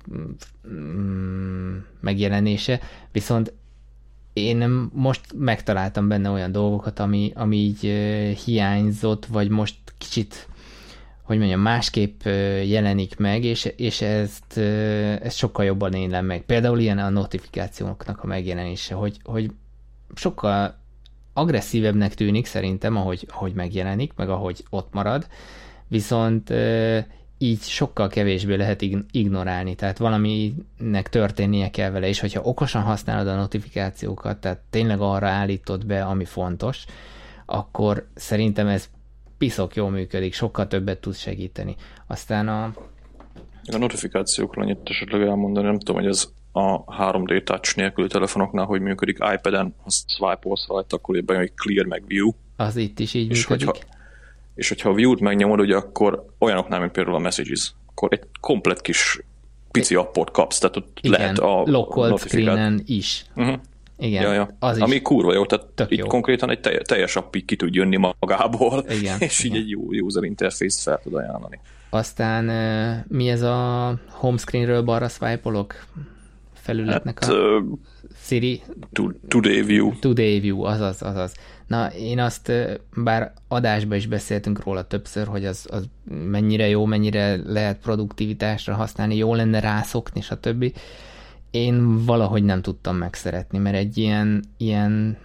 mm, 0.69 1.77
megjelenése, 1.99 2.79
viszont 3.11 3.53
én 4.33 4.89
most 4.93 5.21
megtaláltam 5.36 6.07
benne 6.07 6.29
olyan 6.29 6.51
dolgokat, 6.51 6.99
ami, 6.99 7.31
ami 7.36 7.57
így 7.57 7.79
hiányzott, 8.45 9.25
vagy 9.25 9.49
most 9.49 9.75
kicsit, 9.97 10.47
hogy 11.21 11.38
mondjam, 11.38 11.59
másképp 11.59 12.21
jelenik 12.65 13.17
meg, 13.17 13.43
és, 13.43 13.65
és 13.75 14.01
ezt, 14.01 14.57
ezt 15.21 15.38
sokkal 15.38 15.65
jobban 15.65 15.93
élem 15.93 16.25
meg. 16.25 16.41
Például 16.41 16.79
ilyen 16.79 16.97
a 16.97 17.09
notifikációknak 17.09 18.23
a 18.23 18.27
megjelenése, 18.27 18.95
hogy, 18.95 19.17
hogy 19.23 19.51
sokkal 20.15 20.75
agresszívebbnek 21.38 22.13
tűnik 22.13 22.45
szerintem, 22.45 22.95
ahogy, 22.95 23.25
ahogy 23.29 23.53
megjelenik, 23.53 24.13
meg 24.15 24.29
ahogy 24.29 24.63
ott 24.69 24.93
marad, 24.93 25.27
viszont 25.88 26.53
így 27.38 27.61
sokkal 27.61 28.07
kevésbé 28.07 28.55
lehet 28.55 28.81
ignorálni, 29.11 29.75
tehát 29.75 29.97
valaminek 29.97 31.09
történnie 31.09 31.69
kell 31.69 31.89
vele, 31.89 32.07
és 32.07 32.19
hogyha 32.19 32.41
okosan 32.41 32.81
használod 32.81 33.27
a 33.27 33.36
notifikációkat, 33.36 34.38
tehát 34.38 34.59
tényleg 34.69 35.01
arra 35.01 35.27
állítod 35.27 35.86
be, 35.86 36.03
ami 36.03 36.25
fontos, 36.25 36.86
akkor 37.45 38.07
szerintem 38.13 38.67
ez 38.67 38.89
piszok 39.38 39.75
jól 39.75 39.89
működik, 39.89 40.33
sokkal 40.33 40.67
többet 40.67 41.01
tud 41.01 41.15
segíteni. 41.15 41.75
Aztán 42.07 42.47
a... 42.47 42.63
A 43.71 43.77
notifikációkról 43.77 44.63
annyit 44.63 44.89
esetleg 44.89 45.21
elmondani, 45.21 45.65
nem 45.65 45.79
tudom, 45.79 45.95
hogy 45.95 46.09
ez 46.09 46.27
a 46.57 46.83
3D 46.85 47.43
touch 47.43 47.75
nélküli 47.75 48.07
telefonoknál, 48.07 48.65
hogy 48.65 48.81
működik 48.81 49.17
iPad-en, 49.33 49.75
ha 49.83 49.89
swipe-olsz 49.89 50.67
rajta, 50.67 50.95
akkor 50.95 51.23
bejön 51.23 51.41
egy 51.41 51.53
clear 51.55 51.85
meg 51.85 52.03
view. 52.07 52.31
Az 52.55 52.75
itt 52.75 52.99
is 52.99 53.13
így 53.13 53.29
és 53.29 53.47
működik. 53.47 53.67
Hogyha, 53.67 53.83
és 54.55 54.67
hogyha 54.69 54.89
a 54.89 54.93
view-t 54.93 55.19
megnyomod, 55.19 55.59
ugye 55.59 55.75
akkor 55.75 56.25
olyanoknál, 56.39 56.79
mint 56.79 56.91
például 56.91 57.15
a 57.15 57.19
messages, 57.19 57.73
akkor 57.89 58.09
egy 58.11 58.23
komplet 58.39 58.81
kis 58.81 59.19
pici 59.71 59.95
appot 59.95 60.31
kapsz, 60.31 60.57
tehát 60.59 60.75
ott 60.75 60.97
Igen, 61.01 61.19
lehet 61.19 61.39
a 61.39 61.63
locked 61.65 62.17
screenen 62.17 62.81
is. 62.85 63.25
Uh-huh. 63.35 63.55
Igen, 63.97 64.21
Ja, 64.21 64.33
ja. 64.33 64.55
az 64.59 64.77
is. 64.77 64.83
Ami 64.83 65.01
kurva 65.01 65.33
jó, 65.33 65.45
tehát 65.45 65.65
tök 65.65 65.91
így 65.91 65.99
jó. 65.99 66.07
konkrétan 66.07 66.49
egy 66.49 66.59
teljes, 66.83 67.15
app 67.15 67.35
így 67.35 67.45
ki 67.45 67.55
tud 67.55 67.75
jönni 67.75 67.97
magából, 68.19 68.85
Igen, 68.89 69.19
és 69.29 69.43
így 69.43 69.51
igen. 69.51 69.61
egy 69.61 69.69
jó 69.69 70.05
user 70.05 70.23
interface 70.23 70.81
fel 70.81 70.99
tud 71.03 71.13
ajánlani. 71.13 71.59
Aztán 71.89 72.45
mi 73.07 73.29
ez 73.29 73.41
a 73.41 73.99
home 74.09 74.37
screenről 74.37 74.81
balra 74.81 75.07
swipe-olok 75.07 75.85
felületnek 76.66 77.24
Hát, 77.24 77.34
a 77.34 77.63
Siri 78.18 78.61
today 79.28 79.61
view. 79.61 79.99
Today 79.99 80.39
View, 80.39 80.63
azaz, 80.63 81.01
azaz. 81.01 81.34
Na, 81.68 81.88
én 81.88 82.20
azt, 82.20 82.51
bár 82.95 83.34
adásban 83.47 83.97
is 83.97 84.07
beszéltünk 84.07 84.63
róla 84.63 84.88
többször, 84.88 85.28
hogy 85.28 85.45
az, 85.45 85.68
az 85.70 85.89
mennyire 86.30 86.68
jó, 86.68 86.86
mennyire 86.86 87.36
lehet 87.45 87.80
produktivitásra 87.80 88.74
használni, 88.74 89.16
jó 89.16 89.34
lenne 89.34 89.59
rászokni, 89.59 90.22
stb. 90.22 90.74
Én 91.51 92.05
valahogy 92.05 92.43
nem 92.43 92.61
tudtam 92.61 92.95
megszeretni, 92.95 93.57
mert 93.57 93.76
egy 93.76 93.97
ilyen, 93.97 94.43
ilyen, 94.57 95.18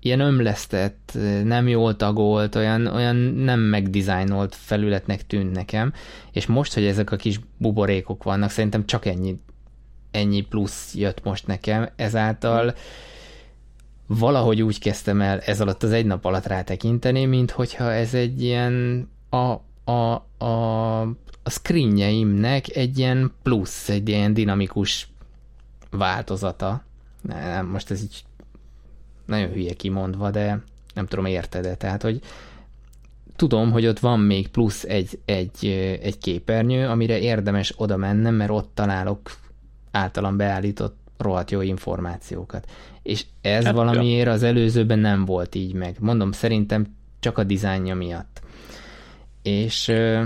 ilyen 0.00 0.20
ömlesztett, 0.20 1.18
nem 1.44 1.68
jól 1.68 1.96
tagolt, 1.96 2.54
olyan, 2.54 2.86
olyan 2.86 3.16
nem 3.16 3.60
megdizájnolt 3.60 4.54
felületnek 4.54 5.26
tűnt 5.26 5.52
nekem, 5.52 5.92
és 6.32 6.46
most, 6.46 6.74
hogy 6.74 6.84
ezek 6.84 7.12
a 7.12 7.16
kis 7.16 7.40
buborékok 7.56 8.22
vannak, 8.22 8.50
szerintem 8.50 8.86
csak 8.86 9.06
ennyi, 9.06 9.38
ennyi 10.10 10.40
plusz 10.40 10.94
jött 10.94 11.24
most 11.24 11.46
nekem, 11.46 11.88
ezáltal 11.96 12.74
valahogy 14.06 14.62
úgy 14.62 14.78
kezdtem 14.78 15.20
el 15.20 15.40
ez 15.40 15.60
alatt 15.60 15.82
az 15.82 15.92
egy 15.92 16.06
nap 16.06 16.24
alatt 16.24 16.46
rátekinteni, 16.46 17.24
mint 17.24 17.50
hogyha 17.50 17.92
ez 17.92 18.14
egy 18.14 18.42
ilyen 18.42 19.08
a, 19.30 19.60
a, 19.92 20.24
a, 20.44 21.00
a 21.42 21.50
screenjeimnek 21.50 22.76
egy 22.76 22.98
ilyen 22.98 23.32
plusz, 23.42 23.88
egy 23.88 24.08
ilyen 24.08 24.34
dinamikus 24.34 25.08
változata. 25.90 26.82
Nem, 27.22 27.66
most 27.66 27.90
ez 27.90 28.02
így 28.02 28.24
nagyon 29.26 29.50
hülye 29.50 29.72
kimondva, 29.72 30.30
de 30.30 30.62
nem 30.94 31.06
tudom, 31.06 31.24
érted-e. 31.24 31.74
Tehát, 31.74 32.02
hogy 32.02 32.20
tudom, 33.36 33.72
hogy 33.72 33.86
ott 33.86 33.98
van 33.98 34.20
még 34.20 34.48
plusz 34.48 34.84
egy, 34.84 35.18
egy, 35.24 35.66
egy 36.02 36.18
képernyő, 36.18 36.88
amire 36.88 37.18
érdemes 37.18 37.74
oda 37.76 37.96
mennem, 37.96 38.34
mert 38.34 38.50
ott 38.50 38.70
találok 38.74 39.30
általam 39.90 40.36
beállított 40.36 40.96
rohadt 41.18 41.50
jó 41.50 41.60
információkat. 41.60 42.70
És 43.02 43.24
ez 43.40 43.64
Hát, 43.64 43.74
valamiért 43.74 44.28
az 44.28 44.42
előzőben 44.42 44.98
nem 44.98 45.24
volt 45.24 45.54
így 45.54 45.72
meg. 45.72 45.96
Mondom, 46.00 46.32
szerintem 46.32 46.86
csak 47.20 47.38
a 47.38 47.44
dizájnja 47.44 47.94
miatt. 47.94 48.40
És 49.42 49.88
ö, 49.88 50.22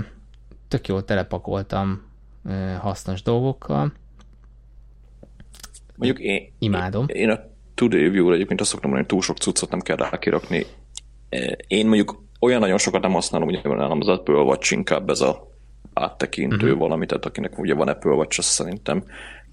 tök 0.67 0.87
jól 0.87 1.05
telepakoltam 1.05 2.01
ö, 2.45 2.73
hasznos 2.79 3.21
dolgokkal. 3.21 3.91
Mondjuk 5.95 6.19
én, 6.19 6.51
Imádom. 6.59 7.05
Én, 7.07 7.21
én 7.21 7.29
a 7.29 7.39
Today 7.73 8.09
View-ra 8.09 8.33
egyébként 8.33 8.61
azt 8.61 8.69
szoktam 8.69 8.89
mondani, 8.89 9.11
hogy 9.11 9.19
túl 9.19 9.35
sok 9.35 9.43
cuccot 9.43 9.69
nem 9.69 9.79
kell 9.79 9.95
rákirakni. 9.95 10.65
Én 11.67 11.85
mondjuk 11.85 12.23
olyan 12.39 12.59
nagyon 12.59 12.77
sokat 12.77 13.01
nem 13.01 13.11
használom, 13.11 13.47
ugye 13.47 13.59
nálam 13.63 13.99
az 13.99 14.07
Apple 14.07 14.35
Watch 14.35 14.71
inkább 14.71 15.09
ez 15.09 15.21
a 15.21 15.51
áttekintő 15.93 16.65
uh-huh. 16.65 16.79
valami, 16.79 17.05
tehát 17.05 17.25
akinek 17.25 17.59
ugye 17.59 17.73
van 17.73 17.87
Apple 17.87 18.11
Watch, 18.11 18.39
azt 18.39 18.47
szerintem 18.47 19.03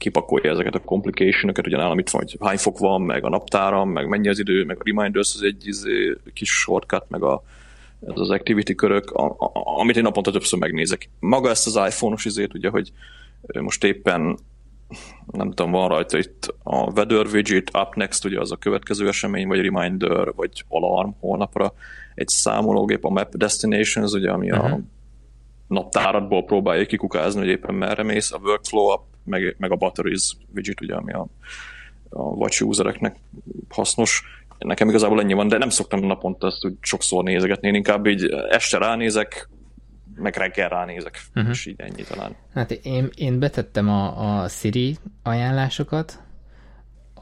kipakolja 0.01 0.51
ezeket 0.51 0.75
a 0.75 0.81
complication-öket, 0.81 1.67
ugye 1.67 1.77
nálam 1.77 1.99
itt 1.99 2.11
van, 2.11 2.23
hogy 2.23 2.37
hány 2.41 2.57
fok 2.57 2.79
van, 2.79 3.03
meg 3.03 3.25
a 3.25 3.29
naptáram, 3.29 3.91
meg 3.91 4.09
mennyi 4.09 4.29
az 4.29 4.39
idő, 4.39 4.65
meg 4.65 4.77
a 4.81 4.83
reminders, 4.85 5.35
az 5.35 5.43
egy 5.43 5.67
izé, 5.67 6.17
kis 6.33 6.51
shortcut, 6.51 7.05
meg 7.09 7.23
a, 7.23 7.43
ez 8.07 8.19
az 8.21 8.31
activity 8.31 8.75
körök, 8.75 9.11
a, 9.11 9.25
a, 9.25 9.51
amit 9.53 9.97
én 9.97 10.03
naponta 10.03 10.31
többször 10.31 10.59
megnézek. 10.59 11.09
Maga 11.19 11.49
ezt 11.51 11.67
az 11.67 11.77
iPhone-os 11.77 12.25
izét, 12.25 12.55
ugye, 12.55 12.69
hogy 12.69 12.93
most 13.61 13.85
éppen 13.85 14.39
nem 15.31 15.49
tudom, 15.49 15.71
van 15.71 15.89
rajta 15.89 16.19
itt 16.19 16.55
a 16.63 16.77
weather 16.77 17.27
widget, 17.27 17.77
up 17.77 17.95
next, 17.95 18.25
ugye 18.25 18.41
az 18.41 18.53
a 18.53 18.57
következő 18.57 19.09
esemény, 19.09 19.47
vagy 19.47 19.61
reminder, 19.61 20.33
vagy 20.35 20.65
alarm 20.69 21.11
holnapra, 21.21 21.73
egy 22.15 22.29
számológép, 22.29 23.05
a 23.05 23.09
map 23.09 23.37
destinations, 23.37 24.13
ugye, 24.13 24.31
ami 24.31 24.51
uh-huh. 24.51 24.73
a 24.73 24.81
naptáradból 25.67 26.45
próbálja 26.45 26.87
kikukázni, 26.87 27.41
hogy 27.41 27.49
éppen 27.49 27.75
merre 27.75 28.03
mész, 28.03 28.33
a 28.33 28.39
workflow 28.43 28.93
up, 28.93 29.03
meg, 29.25 29.55
meg 29.59 29.71
a 29.71 29.77
batteries 29.77 30.37
widget, 30.55 30.81
ugye, 30.81 30.95
ami 30.95 31.13
a, 31.13 31.27
a 32.09 32.23
watch 32.23 32.63
usereknek 32.63 33.17
hasznos. 33.69 34.23
Nekem 34.59 34.89
igazából 34.89 35.21
ennyi 35.21 35.33
van, 35.33 35.49
de 35.49 35.59
nem 35.59 35.69
szoktam 35.69 36.01
naponta 36.01 36.47
ezt 36.47 36.65
úgy 36.65 36.75
sokszor 36.81 37.25
nézegetni, 37.25 37.69
én 37.69 37.75
inkább 37.75 38.07
így 38.07 38.25
este 38.51 38.79
ránézek, 38.79 39.49
meg 40.15 40.37
reggel 40.37 40.69
ránézek, 40.69 41.23
uh-huh. 41.35 41.51
és 41.51 41.67
így 41.67 41.81
ennyi 41.81 42.03
talán. 42.03 42.37
Hát 42.55 42.71
én, 42.71 43.09
én 43.15 43.39
betettem 43.39 43.89
a, 43.89 44.43
a 44.43 44.49
Siri 44.49 44.97
ajánlásokat, 45.23 46.23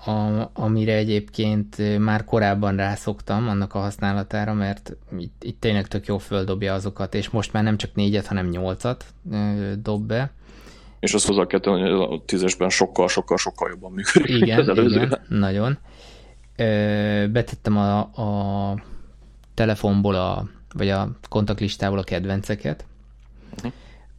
a, 0.04 0.50
amire 0.52 0.94
egyébként 0.94 1.98
már 1.98 2.24
korábban 2.24 2.76
rászoktam 2.76 3.48
annak 3.48 3.74
a 3.74 3.78
használatára, 3.78 4.52
mert 4.54 4.96
itt, 5.18 5.44
itt 5.44 5.60
tényleg 5.60 5.86
tök 5.86 6.06
jó 6.06 6.18
földobja 6.18 6.74
azokat, 6.74 7.14
és 7.14 7.30
most 7.30 7.52
már 7.52 7.62
nem 7.62 7.76
csak 7.76 7.94
négyet, 7.94 8.26
hanem 8.26 8.48
nyolcat 8.48 9.04
ö, 9.30 9.72
dob 9.82 10.06
be. 10.06 10.30
És 11.00 11.14
azt 11.14 11.26
hozzá 11.26 11.46
kell 11.46 11.60
tenni, 11.60 11.80
hogy 11.80 11.90
a 11.90 12.22
tízesben 12.24 12.68
sokkal, 12.68 13.08
sokkal, 13.08 13.36
sokkal 13.36 13.68
jobban 13.70 13.92
működik. 13.92 14.42
Igen, 14.42 14.68
az 14.68 14.78
igen, 14.78 15.20
nagyon. 15.28 15.78
Ö, 16.56 17.26
betettem 17.32 17.76
a, 17.76 17.98
a 17.98 18.82
telefonból, 19.54 20.14
a, 20.14 20.48
vagy 20.74 20.88
a 20.88 21.10
kontaktlistából 21.28 21.98
a 21.98 22.02
kedvenceket, 22.02 22.86
Uh-huh. 23.56 23.72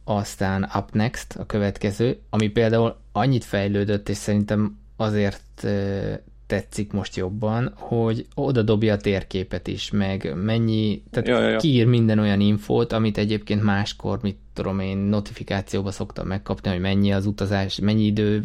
aztán 0.04 0.70
Up 0.74 0.92
Next 0.92 1.36
a 1.36 1.46
következő, 1.46 2.20
ami 2.30 2.48
például 2.48 2.96
annyit 3.12 3.44
fejlődött, 3.44 4.08
és 4.08 4.16
szerintem 4.16 4.78
azért 4.96 5.66
tetszik 6.50 6.92
most 6.92 7.16
jobban, 7.16 7.72
hogy 7.76 8.26
oda 8.34 8.62
dobja 8.62 8.92
a 8.92 8.96
térképet 8.96 9.66
is, 9.66 9.90
meg 9.90 10.32
mennyi, 10.44 11.02
tehát 11.10 11.28
Ja, 11.28 11.40
ja, 11.40 11.48
ja. 11.48 11.58
kiír 11.58 11.86
minden 11.86 12.18
olyan 12.18 12.40
infót, 12.40 12.92
amit 12.92 13.18
egyébként 13.18 13.62
máskor, 13.62 14.18
mit 14.22 14.36
tudom 14.54 14.80
én, 14.80 14.96
notifikációba 14.96 15.90
szoktam 15.90 16.26
megkapni, 16.26 16.70
hogy 16.70 16.80
mennyi 16.80 17.12
az 17.12 17.26
utazás, 17.26 17.78
mennyi 17.78 18.04
idő 18.04 18.44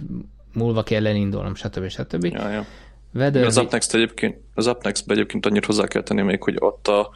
múlva 0.53 0.83
kell 0.83 1.07
elindulnom, 1.07 1.55
stb. 1.55 1.87
stb. 1.87 2.25
Ja, 2.25 2.49
ja. 2.49 2.65
Weather, 3.13 3.45
Az 3.45 3.57
UpNext 3.57 3.93
egyébként, 3.93 4.37
az 4.53 4.75
egyébként 5.07 5.45
annyit 5.45 5.65
hozzá 5.65 5.87
kell 5.87 6.03
tenni 6.03 6.21
még, 6.21 6.43
hogy 6.43 6.55
ott 6.59 6.87
a, 6.87 7.09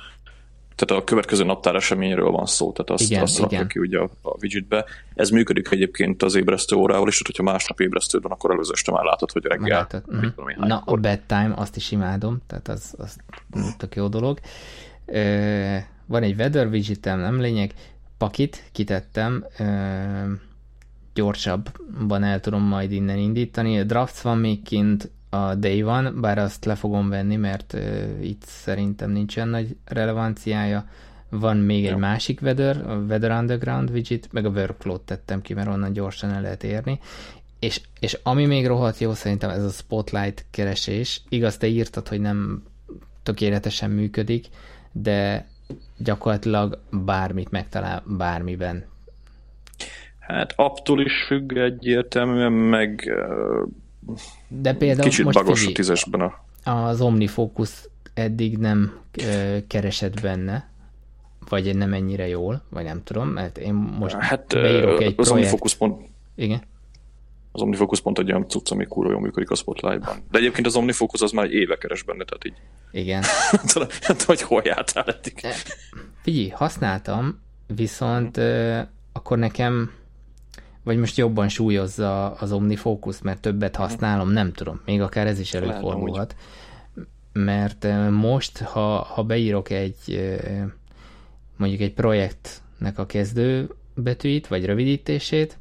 tehát 0.79 1.03
a 1.03 1.05
következő 1.05 1.43
naptár 1.43 1.75
eseményről 1.75 2.31
van 2.31 2.45
szó, 2.45 2.71
tehát 2.71 3.01
azt, 3.01 3.11
Igen, 3.11 3.21
azt 3.21 3.39
rakja 3.39 3.67
ki 3.67 3.79
ugye 3.79 3.99
a, 3.99 4.09
a 4.21 4.37
widgetbe. 4.41 4.85
Ez 5.15 5.29
működik 5.29 5.71
egyébként 5.71 6.23
az 6.23 6.35
ébresztő 6.35 6.75
órával 6.75 7.07
is, 7.07 7.21
hogyha 7.25 7.43
másnap 7.43 7.79
ébresztőd 7.79 8.21
van, 8.21 8.31
akkor 8.31 8.51
előző 8.51 8.71
este 8.73 8.91
már 8.91 9.03
látod, 9.03 9.31
hogy 9.31 9.45
reggel. 9.45 9.87
Tudom 9.87 10.49
én, 10.49 10.55
Na, 10.57 10.65
a 10.65 10.69
hánykor. 10.69 10.99
bedtime, 10.99 11.53
azt 11.55 11.75
is 11.75 11.91
imádom, 11.91 12.37
tehát 12.47 12.67
az, 12.67 12.93
az 12.97 13.15
tök 13.77 13.95
jó 13.95 14.07
dolog. 14.07 14.39
Ö, 15.05 15.77
van 16.05 16.23
egy 16.23 16.35
weather 16.35 16.67
widgetem, 16.67 17.19
nem 17.19 17.39
lényeg, 17.41 17.73
pakit 18.17 18.63
kitettem, 18.71 19.45
ö, 19.59 19.63
gyorsabban 21.13 22.23
el 22.23 22.39
tudom 22.39 22.61
majd 22.61 22.91
innen 22.91 23.17
indítani. 23.17 23.79
A 23.79 23.83
drafts 23.83 24.21
van 24.21 24.37
még 24.37 24.63
kint, 24.63 25.11
a 25.29 25.55
day 25.55 25.81
van, 25.81 26.21
bár 26.21 26.37
azt 26.37 26.65
le 26.65 26.75
fogom 26.75 27.09
venni, 27.09 27.35
mert 27.35 27.73
ö, 27.73 28.19
itt 28.21 28.43
szerintem 28.43 29.11
nincsen 29.11 29.47
nagy 29.47 29.75
relevanciája. 29.85 30.85
Van 31.29 31.57
még 31.57 31.85
egy 31.85 31.91
Jó. 31.91 31.97
másik 31.97 32.41
weather, 32.41 32.89
a 32.89 32.95
Weather 32.95 33.31
Underground 33.31 33.89
widget, 33.89 34.27
meg 34.31 34.45
a 34.45 34.49
workflow-t 34.49 35.01
tettem 35.01 35.41
ki, 35.41 35.53
mert 35.53 35.67
onnan 35.67 35.93
gyorsan 35.93 36.29
el 36.29 36.41
lehet 36.41 36.63
érni. 36.63 36.99
És, 37.59 37.81
és 37.99 38.19
ami 38.23 38.45
még 38.45 38.67
rohadt 38.67 38.97
jó, 38.97 39.13
szerintem 39.13 39.49
ez 39.49 39.63
a 39.63 39.69
spotlight 39.69 40.45
keresés. 40.51 41.21
Igaz, 41.29 41.57
te 41.57 41.67
írtad, 41.67 42.07
hogy 42.07 42.19
nem 42.19 42.63
tökéletesen 43.23 43.89
működik, 43.89 44.47
de 44.91 45.47
gyakorlatilag 45.97 46.81
bármit 46.91 47.51
megtalál 47.51 48.03
bármiben. 48.17 48.85
Hát 50.19 50.53
attól 50.55 51.01
is 51.01 51.23
függ 51.27 51.57
egyértelműen, 51.57 52.51
meg 52.51 53.03
ö, 53.07 53.63
De 54.49 54.73
például 54.73 55.09
kicsit 55.09 55.25
most 55.25 55.37
bagos 55.37 55.51
a 55.51 55.55
figyelj, 55.55 55.73
tízesben 55.73 56.21
a 56.21 56.47
az 56.63 57.01
OmniFocus 57.01 57.89
eddig 58.13 58.57
nem 58.57 58.99
ö, 59.17 59.57
keresett 59.67 60.21
benne, 60.21 60.69
vagy 61.49 61.75
nem 61.75 61.93
ennyire 61.93 62.27
jól, 62.27 62.63
vagy 62.69 62.83
nem 62.83 63.03
tudom, 63.03 63.27
mert 63.27 63.57
én 63.57 63.73
most 63.73 64.15
Hát 64.15 64.53
beírok 64.53 65.01
egy 65.01 65.07
az 65.07 65.13
projekt... 65.13 65.31
OmniFocus 65.31 65.75
pont, 65.75 66.09
Igen. 66.35 66.61
az 67.51 67.61
OmniFocus 67.61 68.01
pont 68.01 68.19
egy 68.19 68.29
olyan 68.31 68.47
cucc, 68.47 68.71
ami 68.71 68.85
kurva 68.85 69.11
jól 69.11 69.21
működik 69.21 69.49
a 69.49 69.55
Spotlight-ban. 69.55 70.23
De 70.31 70.37
egyébként 70.37 70.67
az 70.67 70.75
OmniFocus 70.75 71.21
az 71.21 71.31
már 71.31 71.45
egy 71.45 71.53
éve 71.53 71.77
keres 71.77 72.03
benne, 72.03 72.23
tehát 72.23 72.45
így 72.45 72.55
Igen. 72.91 73.23
tudom, 73.69 73.87
hogy 74.25 74.41
hol 74.41 74.61
jártál 74.65 75.03
eddig. 75.03 75.45
Figyelj, 76.21 76.49
használtam, 76.49 77.41
viszont 77.75 78.37
ö, 78.37 78.79
akkor 79.13 79.37
nekem 79.37 79.91
vagy 80.89 80.97
most 80.97 81.17
jobban 81.17 81.49
súlyozza 81.49 82.31
az 82.31 82.51
OmniFocus, 82.51 83.21
mert 83.21 83.41
többet 83.41 83.75
használom, 83.75 84.29
nem 84.29 84.51
tudom, 84.51 84.81
még 84.85 85.01
akár 85.01 85.27
ez 85.27 85.39
is 85.39 85.53
előfordulhat. 85.53 86.35
Mert 87.33 87.87
most, 88.11 88.57
ha, 88.57 89.01
ha 89.01 89.23
beírok 89.23 89.69
egy 89.69 90.21
mondjuk 91.57 91.81
egy 91.81 91.93
projektnek 91.93 92.99
a 92.99 93.05
kezdő 93.05 93.69
betűit, 93.95 94.47
vagy 94.47 94.65
rövidítését, 94.65 95.57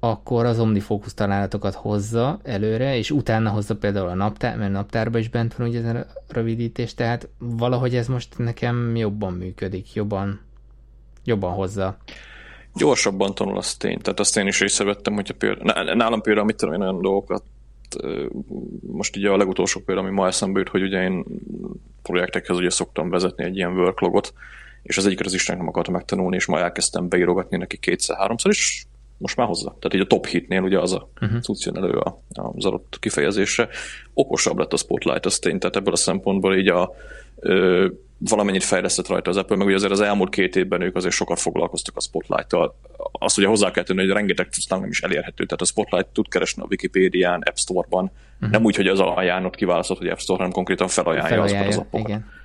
akkor 0.00 0.44
az 0.44 0.58
OmniFocus 0.58 1.14
találatokat 1.14 1.74
hozza 1.74 2.40
előre, 2.42 2.96
és 2.96 3.10
utána 3.10 3.50
hozza 3.50 3.76
például 3.76 4.08
a 4.08 4.14
naptár, 4.14 4.56
mert 4.56 4.72
naptárban 4.72 5.20
is 5.20 5.28
bent 5.28 5.54
van 5.54 5.68
ugye 5.68 5.84
ez 5.84 5.94
a 5.94 6.06
rövidítés, 6.28 6.94
tehát 6.94 7.28
valahogy 7.38 7.96
ez 7.96 8.06
most 8.06 8.38
nekem 8.38 8.96
jobban 8.96 9.32
működik, 9.32 9.94
jobban, 9.94 10.40
jobban 11.24 11.52
hozza. 11.52 11.96
Gyorsabban 12.74 13.34
tanul, 13.34 13.56
az 13.56 13.74
tény. 13.74 13.98
Tehát 13.98 14.20
azt 14.20 14.36
én 14.36 14.46
is 14.46 14.60
észrevettem, 14.60 15.14
hogyha 15.14 15.34
például, 15.34 15.94
nálam 15.94 16.20
például, 16.20 16.46
mit 16.46 16.56
tudom 16.56 16.74
én, 16.74 16.80
olyan 16.80 17.00
dolgokat 17.00 17.42
most 18.92 19.16
ugye 19.16 19.28
a 19.28 19.36
legutolsó 19.36 19.80
példa, 19.80 20.00
ami 20.00 20.10
ma 20.10 20.26
eszembe 20.26 20.58
jut, 20.58 20.68
hogy 20.68 20.82
ugye 20.82 21.02
én 21.02 21.24
projektekhez 22.02 22.56
ugye 22.56 22.70
szoktam 22.70 23.10
vezetni 23.10 23.44
egy 23.44 23.56
ilyen 23.56 23.72
worklogot, 23.72 24.32
és 24.82 24.96
az 24.96 25.06
egyik 25.06 25.24
az 25.24 25.34
Istennek 25.34 25.60
nem 25.60 25.70
akarta 25.70 25.90
megtanulni, 25.90 26.36
és 26.36 26.46
ma 26.46 26.58
elkezdtem 26.58 27.08
beírogatni 27.08 27.56
neki 27.56 27.78
kétszer-háromszor, 27.78 28.50
és 28.50 28.84
most 29.16 29.36
már 29.36 29.46
hozzá. 29.46 29.68
Tehát 29.68 29.94
így 29.94 30.00
a 30.00 30.06
top 30.06 30.26
hitnél 30.26 30.62
ugye 30.62 30.78
az 30.78 30.92
a 30.92 31.08
uh-huh. 31.20 31.40
cucc 31.40 31.64
jön 31.64 31.76
elő 31.76 31.98
az 32.32 32.64
adott 32.64 32.96
kifejezésre. 33.00 33.68
Okosabb 34.14 34.58
lett 34.58 34.72
a 34.72 34.76
Spotlight, 34.76 35.26
az 35.26 35.38
tény, 35.38 35.58
tehát 35.58 35.76
ebből 35.76 35.92
a 35.92 35.96
szempontból 35.96 36.56
így 36.56 36.68
a 36.68 36.94
ö, 37.36 37.88
valamennyit 38.28 38.64
fejlesztett 38.64 39.06
rajta 39.06 39.30
az 39.30 39.36
Apple, 39.36 39.56
meg 39.56 39.66
ugye 39.66 39.74
azért 39.74 39.92
az 39.92 40.00
elmúlt 40.00 40.30
két 40.30 40.56
évben 40.56 40.80
ők 40.80 40.96
azért 40.96 41.14
sokat 41.14 41.40
foglalkoztak 41.40 41.96
a 41.96 42.00
Spotlight-tal. 42.00 42.74
Azt 43.12 43.38
ugye 43.38 43.46
hozzá 43.46 43.70
kell 43.70 43.84
tenni, 43.84 44.00
hogy 44.00 44.10
rengeteg 44.10 44.48
nem 44.68 44.84
is 44.84 45.00
elérhető, 45.00 45.44
tehát 45.44 45.60
a 45.60 45.64
Spotlight 45.64 46.06
tud 46.06 46.28
keresni 46.28 46.62
a 46.62 46.66
Wikipédián, 46.70 47.42
App 47.44 47.56
Store-ban, 47.56 48.04
uh-huh. 48.34 48.50
nem 48.50 48.64
úgy, 48.64 48.76
hogy 48.76 48.86
az 48.86 49.00
ajánlott 49.00 49.54
kiválasztott, 49.54 49.98
hogy 49.98 50.08
App 50.08 50.18
Store, 50.18 50.38
hanem 50.38 50.52
konkrétan 50.52 50.88
felajánlja, 50.88 51.28
felajánlja 51.28 51.68
azokat 51.68 51.78
az 51.78 51.86
appokat. 51.86 52.08
Igen 52.08 52.38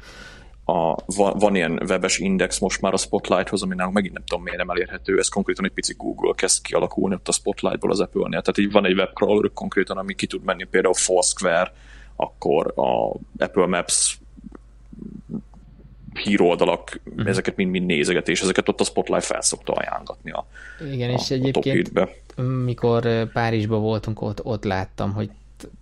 a, 0.66 0.96
van, 1.06 1.38
van 1.38 1.56
ilyen 1.56 1.82
webes 1.88 2.18
index 2.18 2.60
most 2.60 2.82
már 2.82 2.94
a 2.94 2.98
Spotlighthoz, 2.98 3.62
ami 3.62 3.76
nálunk 3.76 3.96
megint 3.96 4.14
nem 4.14 4.24
tudom 4.26 4.44
miért 4.44 4.58
nem 4.58 4.70
elérhető, 4.70 5.18
ez 5.18 5.28
konkrétan 5.28 5.66
egy 5.66 5.72
pici 5.72 5.94
Google 5.98 6.34
kezd 6.36 6.64
kialakulni 6.64 7.16
ott 7.16 7.28
a 7.28 7.32
Spotlightból 7.32 7.92
az 7.92 8.00
Apple-nél. 8.00 8.42
Tehát 8.42 8.58
így 8.58 8.72
van 8.72 8.86
egy 8.86 8.98
webcrawler 8.98 9.52
konkrétan, 9.54 9.98
ami 9.98 10.16
ki 10.16 10.28
tud 10.28 10.44
menni 10.44 10.64
például 10.64 10.94
Foursquare, 10.94 11.74
akkor 12.16 12.74
a 12.76 13.20
Apple 13.38 13.66
Maps 13.66 14.20
híroldalak, 16.24 17.00
uh-huh. 17.06 17.28
ezeket 17.28 17.56
mind-mind 17.56 17.86
nézeget, 17.86 18.30
és 18.30 18.42
ezeket 18.42 18.70
ott 18.70 18.80
a 18.80 18.84
Spotlight 18.84 19.24
felszokta 19.24 19.74
ajánlatni 19.74 20.32
a 20.32 20.48
Igen, 20.94 21.10
a, 21.10 21.14
és 21.14 21.32
egyébként 21.32 21.92
mikor 22.64 23.32
Párizsban 23.32 23.82
voltunk, 23.82 24.22
ott, 24.22 24.46
ott 24.46 24.64
láttam, 24.64 25.14
hogy 25.14 25.30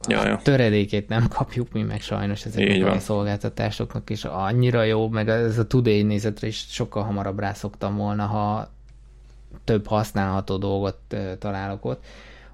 ja, 0.07 0.27
ja. 0.27 0.39
töredékét 0.43 1.07
nem 1.07 1.27
kapjuk 1.27 1.71
mi 1.71 1.81
meg 1.81 2.01
sajnos 2.01 2.45
ezeknek 2.45 2.95
a 2.95 2.99
szolgáltatásoknak, 2.99 4.09
és 4.09 4.25
annyira 4.25 4.83
jó, 4.83 5.09
meg 5.09 5.29
ez 5.29 5.57
a 5.57 5.67
Today 5.67 6.01
nézetre 6.01 6.47
is 6.47 6.65
sokkal 6.69 7.03
hamarabb 7.03 7.39
rászoktam 7.39 7.97
volna, 7.97 8.25
ha 8.25 8.71
több 9.63 9.87
használható 9.87 10.57
dolgot 10.57 10.97
találok 11.39 11.85
ott. 11.85 12.03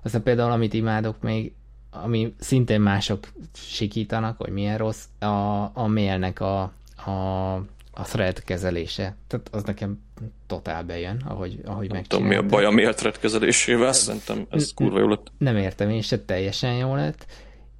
Aztán 0.01 0.23
például, 0.23 0.51
amit 0.51 0.73
imádok 0.73 1.21
még, 1.21 1.53
ami 1.91 2.35
szintén 2.39 2.81
mások 2.81 3.27
sikítanak, 3.53 4.37
hogy 4.37 4.51
milyen 4.51 4.77
rossz, 4.77 5.03
a, 5.19 5.63
a 5.73 5.87
mailnek 5.87 6.39
a, 6.39 6.73
a, 7.05 7.53
a 7.91 8.03
thread 8.03 8.43
kezelése. 8.43 9.15
Tehát 9.27 9.47
az 9.51 9.63
nekem 9.63 9.99
totál 10.47 10.83
bejön, 10.83 11.21
ahogy, 11.27 11.59
ahogy 11.65 11.91
Nem 11.91 12.03
tudom, 12.03 12.25
mi 12.25 12.35
a 12.35 12.43
baj 12.43 12.65
a 12.65 12.71
mail 12.71 12.93
thread 12.93 13.17
kezelésével, 13.17 13.91
szerintem 13.91 14.45
ez 14.49 14.73
kurva 14.73 14.99
jó 14.99 15.07
lett. 15.07 15.31
Nem 15.37 15.57
értem, 15.57 15.89
én 15.89 16.01
se 16.01 16.19
teljesen 16.19 16.73
jó 16.73 16.95
lett, 16.95 17.25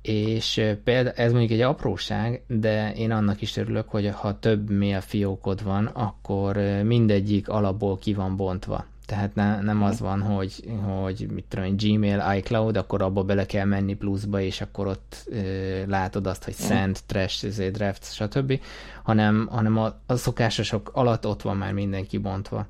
és 0.02 0.62
például 0.84 1.16
ez 1.16 1.32
mondjuk 1.32 1.52
egy 1.52 1.62
apróság, 1.62 2.44
de 2.48 2.94
én 2.94 3.12
annak 3.12 3.42
is 3.42 3.58
örülök, 3.58 3.90
hogy 3.90 4.10
ha 4.14 4.40
több 4.40 4.70
mail 4.70 5.02
fiókod 5.02 5.64
van, 5.64 5.86
akkor 5.86 6.58
mindegyik 6.84 7.50
alapból 7.50 7.98
ki 7.98 8.14
van 8.14 8.36
bontva. 8.36 8.86
Tehát 9.10 9.36
ne, 9.36 9.62
nem 9.62 9.84
az 9.84 10.00
van, 10.00 10.22
hogy, 10.22 10.64
hogy 10.86 11.28
mit 11.34 11.46
tudom, 11.48 11.76
Gmail, 11.78 12.24
iCloud, 12.38 12.78
akkor 12.78 13.02
abba 13.02 13.24
bele 13.24 13.46
kell 13.46 13.66
menni 13.66 13.94
pluszba, 13.94 14.42
és 14.42 14.62
akkor 14.62 14.88
ott 14.88 15.24
ö, 15.26 15.86
látod 15.88 16.28
azt, 16.28 16.44
hogy 16.44 16.56
send, 16.56 17.00
trash, 17.06 17.44
izé, 17.44 17.70
draft, 17.70 18.14
stb., 18.14 18.60
hanem, 19.04 19.48
hanem 19.52 19.78
a, 19.78 20.00
a 20.06 20.16
szokásosok 20.16 20.90
alatt 20.94 21.28
ott 21.28 21.42
van 21.42 21.58
már 21.58 21.74
minden 21.74 22.08
kibontva. 22.08 22.68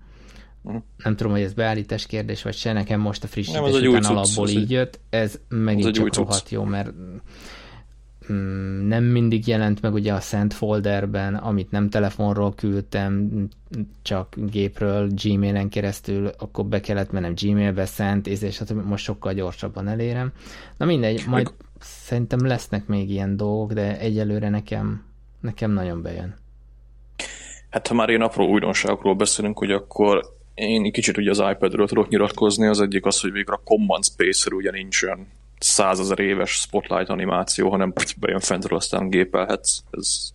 Uh-huh. 0.62 0.82
Nem 1.04 1.16
tudom, 1.16 1.32
hogy 1.32 1.42
ez 1.42 1.54
beállítás 1.54 2.06
kérdés, 2.06 2.42
vagy 2.42 2.56
se, 2.56 2.74
nekem 2.74 3.00
most 3.00 3.24
a 3.24 3.28
frissítés 3.28 3.88
után 3.88 4.04
alapból 4.04 4.48
így 4.48 4.72
jött, 4.72 5.00
ez 5.10 5.40
megint 5.48 5.94
csak 5.94 6.16
rohadt 6.16 6.50
jó, 6.50 6.64
mert 6.64 6.92
nem 8.88 9.04
mindig 9.04 9.48
jelent 9.48 9.82
meg 9.82 9.94
ugye 9.94 10.14
a 10.14 10.20
Send 10.20 10.54
folderben, 10.54 11.36
amit 11.36 11.72
nem 11.72 11.90
telefonról 11.90 12.54
küldtem, 12.56 13.30
csak 14.02 14.36
gépről, 14.36 15.08
Gmailen 15.24 15.70
keresztül, 15.70 16.28
akkor 16.38 16.66
be 16.66 16.80
kellett 16.80 17.12
mennem 17.12 17.34
Gmailbe, 17.42 17.86
Send, 17.86 18.28
és 18.28 18.58
hát 18.58 18.74
most 18.86 19.04
sokkal 19.04 19.34
gyorsabban 19.34 19.88
elérem. 19.88 20.32
Na 20.78 20.86
mindegy, 20.86 21.24
majd 21.28 21.44
meg... 21.44 21.54
szerintem 21.80 22.46
lesznek 22.46 22.88
még 22.88 23.10
ilyen 23.10 23.38
dolgok, 23.38 23.74
de 23.74 24.00
egyelőre 24.00 24.50
nekem, 24.50 25.04
nekem 25.40 25.72
nagyon 25.72 26.02
bejön. 26.02 26.36
Hát 27.70 27.88
ha 27.88 27.94
már 27.94 28.10
ilyen 28.10 28.22
apró 28.22 28.48
újdonságokról 28.48 29.16
beszélünk, 29.16 29.58
hogy 29.58 29.72
akkor 29.72 30.38
én 30.54 30.92
kicsit 30.92 31.18
ugye 31.18 31.30
az 31.30 31.44
iPad-ről 31.52 31.88
tudok 31.88 32.10
nyilatkozni, 32.10 32.68
az 32.68 32.82
egyik 32.82 33.06
az, 33.06 33.20
hogy 33.20 33.32
végre 33.32 33.54
a 33.54 33.62
Command 33.64 34.04
Space-ről 34.04 34.60
ugye 34.60 34.72
nincsen 34.72 35.28
százezer 35.60 36.20
éves 36.20 36.52
spotlight 36.52 37.10
animáció, 37.10 37.70
hanem 37.70 37.94
bejön 38.18 38.40
fentről, 38.40 38.78
aztán 38.78 39.10
gépelhetsz. 39.10 39.80
Ez 39.92 40.32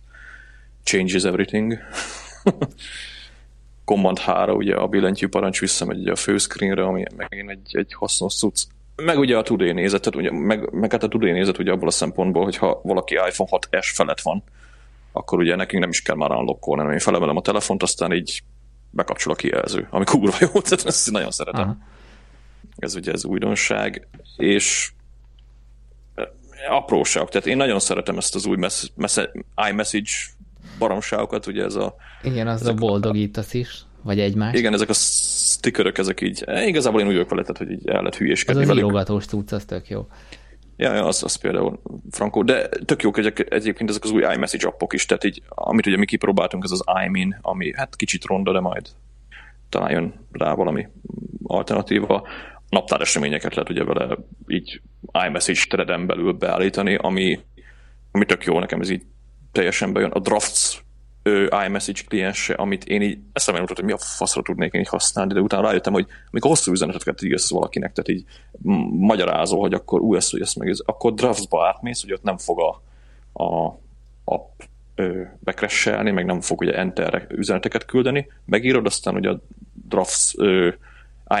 changes 0.83 1.23
everything. 1.23 1.77
Command 3.85 4.19
3, 4.19 4.55
ugye 4.55 4.75
a 4.75 4.87
billentyű 4.87 5.27
parancs 5.27 5.59
visszamegy 5.59 6.07
a 6.07 6.15
főscreenre, 6.15 6.83
ami 6.83 7.03
megint 7.15 7.49
egy, 7.49 7.69
egy 7.71 7.93
hasznos 7.93 8.35
cucc. 8.35 8.63
Meg 8.95 9.17
ugye 9.17 9.37
a 9.37 9.41
Today 9.41 9.71
nézet, 9.71 10.01
tehát 10.01 10.19
ugye, 10.19 10.45
meg, 10.45 10.71
meg 10.71 10.91
hát 10.91 11.03
a 11.03 11.07
Today 11.07 11.31
nézet 11.31 11.59
ugye 11.59 11.71
abból 11.71 11.87
a 11.87 11.91
szempontból, 11.91 12.43
hogy 12.43 12.57
ha 12.57 12.81
valaki 12.83 13.13
iPhone 13.13 13.49
6S 13.51 13.91
felett 13.93 14.21
van, 14.21 14.43
akkor 15.11 15.39
ugye 15.39 15.55
nekünk 15.55 15.81
nem 15.81 15.89
is 15.89 16.01
kell 16.01 16.15
már 16.15 16.31
unlockolni, 16.31 16.81
hanem 16.81 16.95
én 16.95 17.03
felemelem 17.03 17.37
a 17.37 17.41
telefont, 17.41 17.83
aztán 17.83 18.13
így 18.13 18.43
bekapcsol 18.89 19.33
a 19.33 19.35
kijelző, 19.35 19.87
ami 19.89 20.03
kurva 20.05 20.37
jó, 20.39 20.61
tehát 20.61 20.85
ezt 20.85 21.11
nagyon 21.11 21.31
szeretem. 21.31 21.63
Aha. 21.63 21.77
Ez 22.77 22.95
ugye 22.95 23.11
ez 23.11 23.25
újdonság, 23.25 24.07
és 24.37 24.91
apróság. 26.69 27.29
Tehát 27.29 27.47
én 27.47 27.57
nagyon 27.57 27.79
szeretem 27.79 28.17
ezt 28.17 28.35
az 28.35 28.45
új 28.45 28.57
mess- 28.57 28.91
mess- 28.95 29.31
iMessage 29.69 30.11
baromságokat, 30.79 31.47
ugye 31.47 31.63
ez 31.63 31.75
a... 31.75 31.95
Igen, 32.23 32.47
az 32.47 32.67
a 32.67 32.73
boldogítasz 32.73 33.53
is, 33.53 33.85
vagy 34.03 34.19
egymás. 34.19 34.53
Igen, 34.53 34.73
ezek 34.73 34.89
a 34.89 34.93
stickerök, 34.93 35.97
ezek 35.97 36.21
így, 36.21 36.43
eh, 36.45 36.67
igazából 36.67 36.99
én 36.99 37.07
úgy 37.07 37.13
vagyok 37.13 37.29
vele, 37.29 37.43
hogy 37.57 37.71
így 37.71 37.87
el 37.87 37.97
lehet 37.97 38.15
hülyéskedni 38.15 38.61
Az 38.61 38.69
az 38.69 38.77
írogatós 38.77 39.25
tudsz, 39.25 39.51
az 39.51 39.65
tök 39.65 39.89
jó. 39.89 40.07
Ja, 40.77 40.93
ja 40.93 41.05
az, 41.05 41.23
az 41.23 41.35
például 41.35 41.81
frankó, 42.11 42.43
de 42.43 42.67
tök 42.67 43.01
jók 43.01 43.17
egyek, 43.17 43.53
egyébként 43.53 43.89
ezek 43.89 44.03
az 44.03 44.11
új 44.11 44.21
iMessage 44.33 44.67
appok 44.67 44.93
is, 44.93 45.05
tehát 45.05 45.23
így, 45.23 45.41
amit 45.49 45.85
ugye 45.85 45.97
mi 45.97 46.05
kipróbáltunk, 46.05 46.63
ez 46.63 46.71
az 46.71 46.83
iMin, 47.05 47.37
ami 47.41 47.73
hát 47.75 47.95
kicsit 47.95 48.25
ronda, 48.25 48.51
de 48.51 48.59
majd 48.59 48.87
talán 49.69 49.91
jön 49.91 50.13
rá 50.31 50.53
valami 50.53 50.87
alternatíva 51.43 52.27
naptár 52.75 53.01
eseményeket 53.01 53.55
lehet 53.55 53.69
ugye 53.69 53.83
vele 53.83 54.17
így 54.47 54.81
iMessage 55.27 55.65
threaden 55.69 56.05
belül 56.05 56.31
beállítani, 56.33 56.95
ami, 56.95 57.39
ami 58.11 58.25
tök 58.25 58.43
jó, 58.43 58.59
nekem 58.59 58.81
ez 58.81 58.89
így 58.89 59.03
teljesen 59.51 59.93
bejön. 59.93 60.11
A 60.11 60.19
Drafts 60.19 60.83
ő, 61.23 61.49
iMessage 61.65 62.01
kliense, 62.07 62.53
amit 62.53 62.83
én 62.83 63.01
így 63.01 63.17
eszembe 63.33 63.59
jutott, 63.59 63.75
hogy 63.75 63.85
mi 63.85 63.91
a 63.91 63.97
faszra 63.97 64.41
tudnék 64.41 64.73
én 64.73 64.81
így 64.81 64.87
használni, 64.87 65.33
de 65.33 65.39
utána 65.39 65.67
rájöttem, 65.67 65.93
hogy 65.93 66.05
amikor 66.31 66.49
hosszú 66.49 66.71
üzeneteket 66.71 67.21
írsz 67.21 67.51
valakinek, 67.51 67.91
tehát 67.91 68.09
így 68.09 68.25
magyarázol, 68.91 69.59
hogy 69.59 69.73
akkor 69.73 70.01
ú, 70.01 70.15
ezt, 70.15 70.31
hogy 70.31 70.41
ezt 70.41 70.57
meg, 70.57 70.73
akkor 70.85 71.13
Drafts-ba 71.13 71.67
átmész, 71.67 72.01
hogy 72.01 72.13
ott 72.13 72.23
nem 72.23 72.37
fog 72.37 72.59
a, 72.59 72.81
a 73.43 73.79
app 74.23 74.61
bekresselni, 75.39 76.11
meg 76.11 76.25
nem 76.25 76.41
fog 76.41 76.61
ugye 76.61 76.73
enter 76.73 77.27
üzeneteket 77.29 77.85
küldeni, 77.85 78.27
megírod, 78.45 78.85
aztán 78.85 79.15
ugye 79.15 79.29
a 79.29 79.39
Drafts 79.87 80.37
ö, 80.37 80.69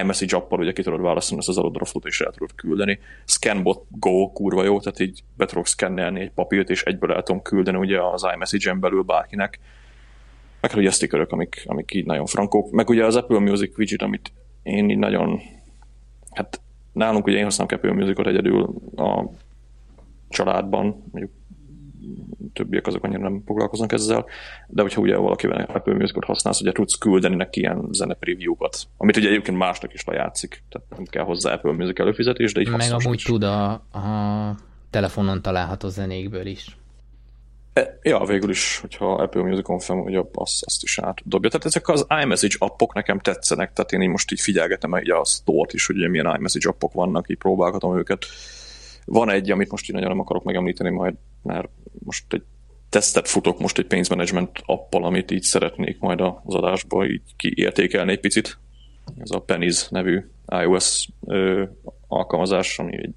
iMessage 0.01 0.35
appal 0.35 0.59
ugye 0.59 0.71
ki 0.71 0.83
tudod 0.83 1.01
választani 1.01 1.39
ezt 1.39 1.49
az 1.49 1.57
adott 1.57 1.73
draftot, 1.73 2.05
és 2.05 2.21
el 2.21 2.31
tudod 2.31 2.55
küldeni. 2.55 2.99
Scanbot 3.25 3.85
Go 3.89 4.31
kurva 4.31 4.63
jó, 4.63 4.79
tehát 4.79 4.99
így 4.99 5.23
be 5.37 5.45
tudok 5.45 5.67
szkennelni 5.67 6.19
egy 6.19 6.31
papírt, 6.31 6.69
és 6.69 6.83
egyből 6.83 7.13
el 7.13 7.23
tudom 7.23 7.41
küldeni 7.41 7.77
ugye 7.77 8.01
az 8.01 8.27
iMessage-en 8.33 8.79
belül 8.79 9.01
bárkinek. 9.01 9.59
Meg 10.61 10.71
hát 10.71 10.79
ugye 10.79 10.91
stickerök, 10.91 11.31
amik, 11.31 11.63
amik 11.65 11.93
így 11.93 12.05
nagyon 12.05 12.25
frankók. 12.25 12.71
Meg 12.71 12.89
ugye 12.89 13.05
az 13.05 13.15
Apple 13.15 13.39
Music 13.39 13.77
widget, 13.77 14.01
amit 14.01 14.31
én 14.63 14.89
így 14.89 14.97
nagyon, 14.97 15.41
hát 16.31 16.61
nálunk 16.91 17.27
ugye 17.27 17.37
én 17.37 17.43
használom 17.43 17.73
Apple 17.75 17.93
Musicot 17.93 18.27
egyedül 18.27 18.75
a 18.95 19.23
családban, 20.29 21.03
mondjuk 21.11 21.31
többiek 22.53 22.87
azok 22.87 23.03
annyira 23.03 23.21
nem 23.21 23.41
foglalkoznak 23.45 23.91
ezzel, 23.91 24.25
de 24.67 24.81
hogyha 24.81 25.01
ugye 25.01 25.17
valakivel 25.17 25.69
Apple 25.73 25.93
Music-ot 25.93 26.25
használsz, 26.25 26.61
ugye 26.61 26.71
tudsz 26.71 26.97
küldeni 26.97 27.35
neki 27.35 27.59
ilyen 27.59 27.87
zene 27.91 28.13
preview-kat, 28.13 28.87
amit 28.97 29.17
ugye 29.17 29.27
egyébként 29.27 29.57
másnak 29.57 29.93
is 29.93 30.03
lejátszik, 30.05 30.63
tehát 30.69 30.89
nem 30.89 31.03
kell 31.03 31.23
hozzá 31.23 31.53
Apple 31.53 31.71
Music 31.71 31.99
előfizetés, 31.99 32.53
de 32.53 32.61
így 32.61 32.69
Meg 32.69 32.91
amúgy 32.91 33.15
is. 33.15 33.23
tud 33.23 33.43
a, 33.43 33.71
a 33.71 34.55
telefonon 34.89 35.41
található 35.41 35.87
zenékből 35.87 36.45
is. 36.45 36.77
E, 37.73 37.99
ja, 38.01 38.25
végül 38.25 38.49
is, 38.49 38.79
hogyha 38.79 39.13
Apple 39.13 39.41
Music-on 39.41 39.79
fel, 39.79 39.95
hogy 39.95 40.15
azt, 40.15 40.65
azt 40.65 40.83
is 40.83 40.99
átdobja. 40.99 41.49
Tehát 41.49 41.65
ezek 41.65 41.87
az 41.87 42.05
iMessage 42.23 42.55
appok 42.57 42.93
nekem 42.93 43.19
tetszenek, 43.19 43.73
tehát 43.73 43.91
én 43.91 44.01
így 44.01 44.09
most 44.09 44.31
így 44.31 44.39
figyelgetem 44.39 44.97
így 44.97 45.11
a 45.11 45.25
store 45.25 45.69
is, 45.73 45.85
hogy 45.85 46.09
milyen 46.09 46.35
iMessage 46.37 46.69
appok 46.69 46.93
vannak, 46.93 47.29
így 47.29 47.37
próbálgatom 47.37 47.97
őket. 47.97 48.25
Van 49.05 49.29
egy, 49.29 49.51
amit 49.51 49.71
most 49.71 49.89
így 49.89 49.93
nagyon 49.93 50.09
nem 50.09 50.19
akarok 50.19 50.43
megemlíteni 50.43 50.89
majd, 50.89 51.15
mert 51.41 51.69
most 52.03 52.33
egy 52.33 52.43
tesztet 52.89 53.27
futok 53.27 53.59
most 53.59 53.77
egy 53.77 53.85
pénzmanagement 53.85 54.61
appal, 54.65 55.03
amit 55.03 55.31
így 55.31 55.41
szeretnék 55.41 55.99
majd 55.99 56.19
az 56.21 56.53
adásba 56.55 57.05
így 57.05 57.21
kiértékelni 57.35 58.11
egy 58.11 58.19
picit. 58.19 58.57
Ez 59.17 59.31
a 59.31 59.39
Pennies 59.39 59.87
nevű 59.89 60.25
iOS 60.47 61.07
ö, 61.25 61.63
alkalmazás, 62.07 62.79
ami 62.79 62.97
egy 62.97 63.13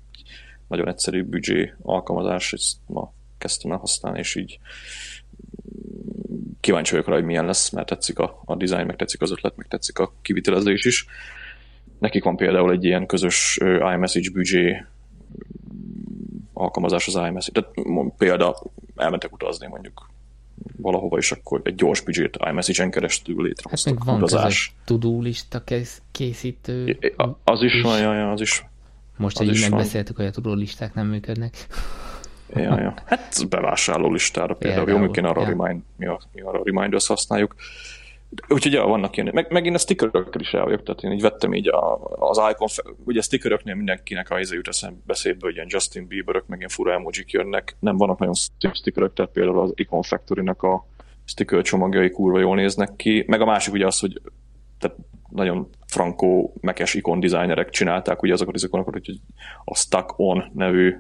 nagyon 0.68 0.88
egyszerű 0.88 1.22
büdzsé 1.22 1.74
alkalmazás, 1.82 2.52
ezt 2.52 2.76
ma 2.86 3.12
kezdtem 3.38 3.72
el 3.72 3.78
használni, 3.78 4.18
és 4.18 4.34
így 4.34 4.58
kíváncsi 6.60 6.90
vagyok 6.90 7.08
rá, 7.08 7.14
hogy 7.14 7.24
milyen 7.24 7.46
lesz, 7.46 7.70
mert 7.70 7.86
tetszik 7.88 8.18
a, 8.18 8.42
a 8.44 8.56
design, 8.56 8.86
meg 8.86 8.96
tetszik 8.96 9.22
az 9.22 9.30
ötlet, 9.30 9.56
meg 9.56 9.66
tetszik 9.68 9.98
a 9.98 10.12
kivitelezés 10.22 10.84
is. 10.84 11.06
Nekik 11.98 12.24
van 12.24 12.36
például 12.36 12.72
egy 12.72 12.84
ilyen 12.84 13.06
közös 13.06 13.58
iMessage 13.94 14.30
büdzsé 14.32 14.84
alkalmazás 16.58 17.06
az 17.06 17.14
iMessage. 17.14 17.60
Tehát 17.60 18.14
példa, 18.16 18.62
elmentek 18.96 19.32
utazni 19.32 19.66
mondjuk 19.66 20.10
valahova, 20.76 21.16
és 21.16 21.32
akkor 21.32 21.60
egy 21.64 21.74
gyors 21.74 22.00
büdzsét 22.00 22.38
iMessage-en 22.50 22.90
keresztül 22.90 23.42
létrehoztak. 23.42 23.94
Hát 23.98 24.04
van 24.04 24.22
utazás. 24.22 24.74
tudó 24.84 25.20
lista 25.20 25.62
készítő. 26.10 26.98
Az 27.44 27.62
is 27.62 27.80
van, 27.82 27.98
ja, 27.98 28.30
az 28.30 28.40
is. 28.40 28.64
Most 29.16 29.40
egy 29.40 29.60
megbeszéltük, 29.60 30.16
hogy 30.16 30.26
a 30.26 30.30
tudó 30.30 30.52
listák 30.52 30.94
nem 30.94 31.06
működnek. 31.06 31.66
Ja, 32.54 32.80
ja. 32.80 32.94
Hát 33.04 33.48
bevásárló 33.48 34.12
listára 34.12 34.54
például, 34.54 34.84
például 34.84 35.06
jó, 35.06 35.22
mi 35.22 35.28
arra, 35.28 35.40
ja. 35.40 35.46
remind, 35.46 35.82
mi, 35.96 36.06
a, 36.06 36.20
mi 36.32 36.40
arra 36.40 36.60
a 36.60 36.62
reminders 36.64 37.06
használjuk. 37.06 37.54
Úgyhogy 38.48 38.72
ja, 38.72 38.86
vannak 38.86 39.16
ilyen, 39.16 39.30
meg, 39.32 39.50
meg 39.50 39.66
én 39.66 39.74
a 39.74 39.78
stickerökkel 39.78 40.40
is 40.40 40.52
el 40.52 40.64
tehát 40.64 41.02
én 41.02 41.12
így 41.12 41.20
vettem 41.20 41.54
így 41.54 41.68
a, 41.68 41.94
az 42.04 42.40
icon, 42.50 42.68
ugye 43.04 43.18
a 43.18 43.22
stickeröknél 43.22 43.74
mindenkinek 43.74 44.30
a 44.30 44.40
izé 44.40 44.54
jut 44.54 44.68
eszembe 44.68 45.00
beszédbe, 45.06 45.46
hogy 45.46 45.54
ilyen 45.54 45.66
Justin 45.70 46.06
Bieberök, 46.06 46.46
meg 46.46 46.58
ilyen 46.58 46.70
fura 46.70 46.92
emojik 46.92 47.30
jönnek, 47.30 47.76
nem 47.80 47.96
vannak 47.96 48.18
nagyon 48.18 48.34
stickerök, 48.72 49.12
tehát 49.12 49.32
például 49.32 49.60
az 49.60 49.72
Icon 49.74 50.02
Factory-nak 50.02 50.62
a 50.62 50.86
sticker 51.24 51.62
csomagjai 51.62 52.10
kurva 52.10 52.38
jól 52.38 52.56
néznek 52.56 52.96
ki, 52.96 53.24
meg 53.26 53.40
a 53.40 53.44
másik 53.44 53.72
ugye 53.72 53.86
az, 53.86 53.98
hogy 53.98 54.20
tehát 54.78 54.96
nagyon 55.28 55.68
frankó, 55.86 56.54
mekes 56.60 56.94
ikon 56.94 57.20
designerek 57.20 57.70
csinálták 57.70 58.22
ugye 58.22 58.32
azokat 58.32 58.54
az 58.54 58.64
ikonokat, 58.64 58.92
hogy 58.92 59.20
a 59.64 59.76
Stuck 59.76 60.14
On 60.16 60.50
nevű 60.54 60.96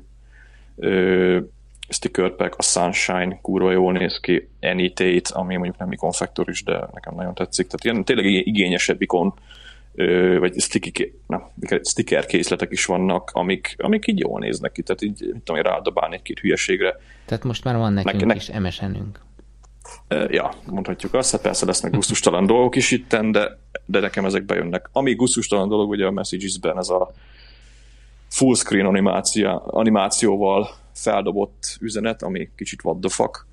sticker 1.88 2.30
pack, 2.30 2.54
a 2.58 2.62
Sunshine 2.62 3.38
kurva 3.42 3.72
jól 3.72 3.92
néz 3.92 4.20
ki, 4.20 4.48
Anytate, 4.60 5.34
ami 5.34 5.54
mondjuk 5.54 5.78
nem 5.78 5.92
ikon 5.92 6.12
factor 6.12 6.48
is, 6.48 6.62
de 6.62 6.88
nekem 6.92 7.14
nagyon 7.14 7.34
tetszik. 7.34 7.66
Tehát 7.66 7.84
ilyen 7.84 8.04
tényleg 8.04 8.46
igényesebb 8.46 9.02
ikon, 9.02 9.34
ö, 9.94 10.38
vagy 10.38 10.60
sticky, 10.60 11.14
na, 11.26 11.50
sticker 11.82 12.26
készletek 12.26 12.72
is 12.72 12.84
vannak, 12.84 13.30
amik, 13.32 13.74
amik 13.78 14.06
így 14.06 14.18
jól 14.18 14.40
néznek 14.40 14.72
ki, 14.72 14.82
tehát 14.82 15.02
így, 15.02 15.20
mit 15.32 15.42
tudom, 15.42 15.62
rádobálni 15.62 16.14
egy-két 16.14 16.38
hülyeségre. 16.38 16.96
Tehát 17.24 17.44
most 17.44 17.64
már 17.64 17.76
van 17.76 17.92
nekünk 17.92 18.24
ne, 18.24 18.34
is 18.34 18.50
MSN-ünk. 18.50 19.20
Ja, 20.28 20.52
mondhatjuk 20.66 21.14
azt, 21.14 21.30
hát 21.30 21.40
persze 21.40 21.66
lesznek 21.66 21.92
gusztustalan 21.92 22.46
dolgok 22.46 22.76
is 22.76 22.90
itten, 22.90 23.32
de, 23.32 23.58
de 23.86 24.00
nekem 24.00 24.24
ezek 24.24 24.44
bejönnek. 24.44 24.88
Ami 24.92 25.14
gusztustalan 25.14 25.68
dolog, 25.68 25.90
ugye 25.90 26.06
a 26.06 26.10
Messages-ben 26.10 26.78
ez 26.78 26.88
a 26.88 27.12
full 28.28 28.54
screen 28.54 28.86
animáció, 28.86 29.62
animációval 29.66 30.68
feldobott 30.92 31.76
üzenet, 31.80 32.22
ami 32.22 32.50
kicsit 32.56 32.84
what 32.84 32.98
the 33.00 33.10
fuck. 33.10 33.46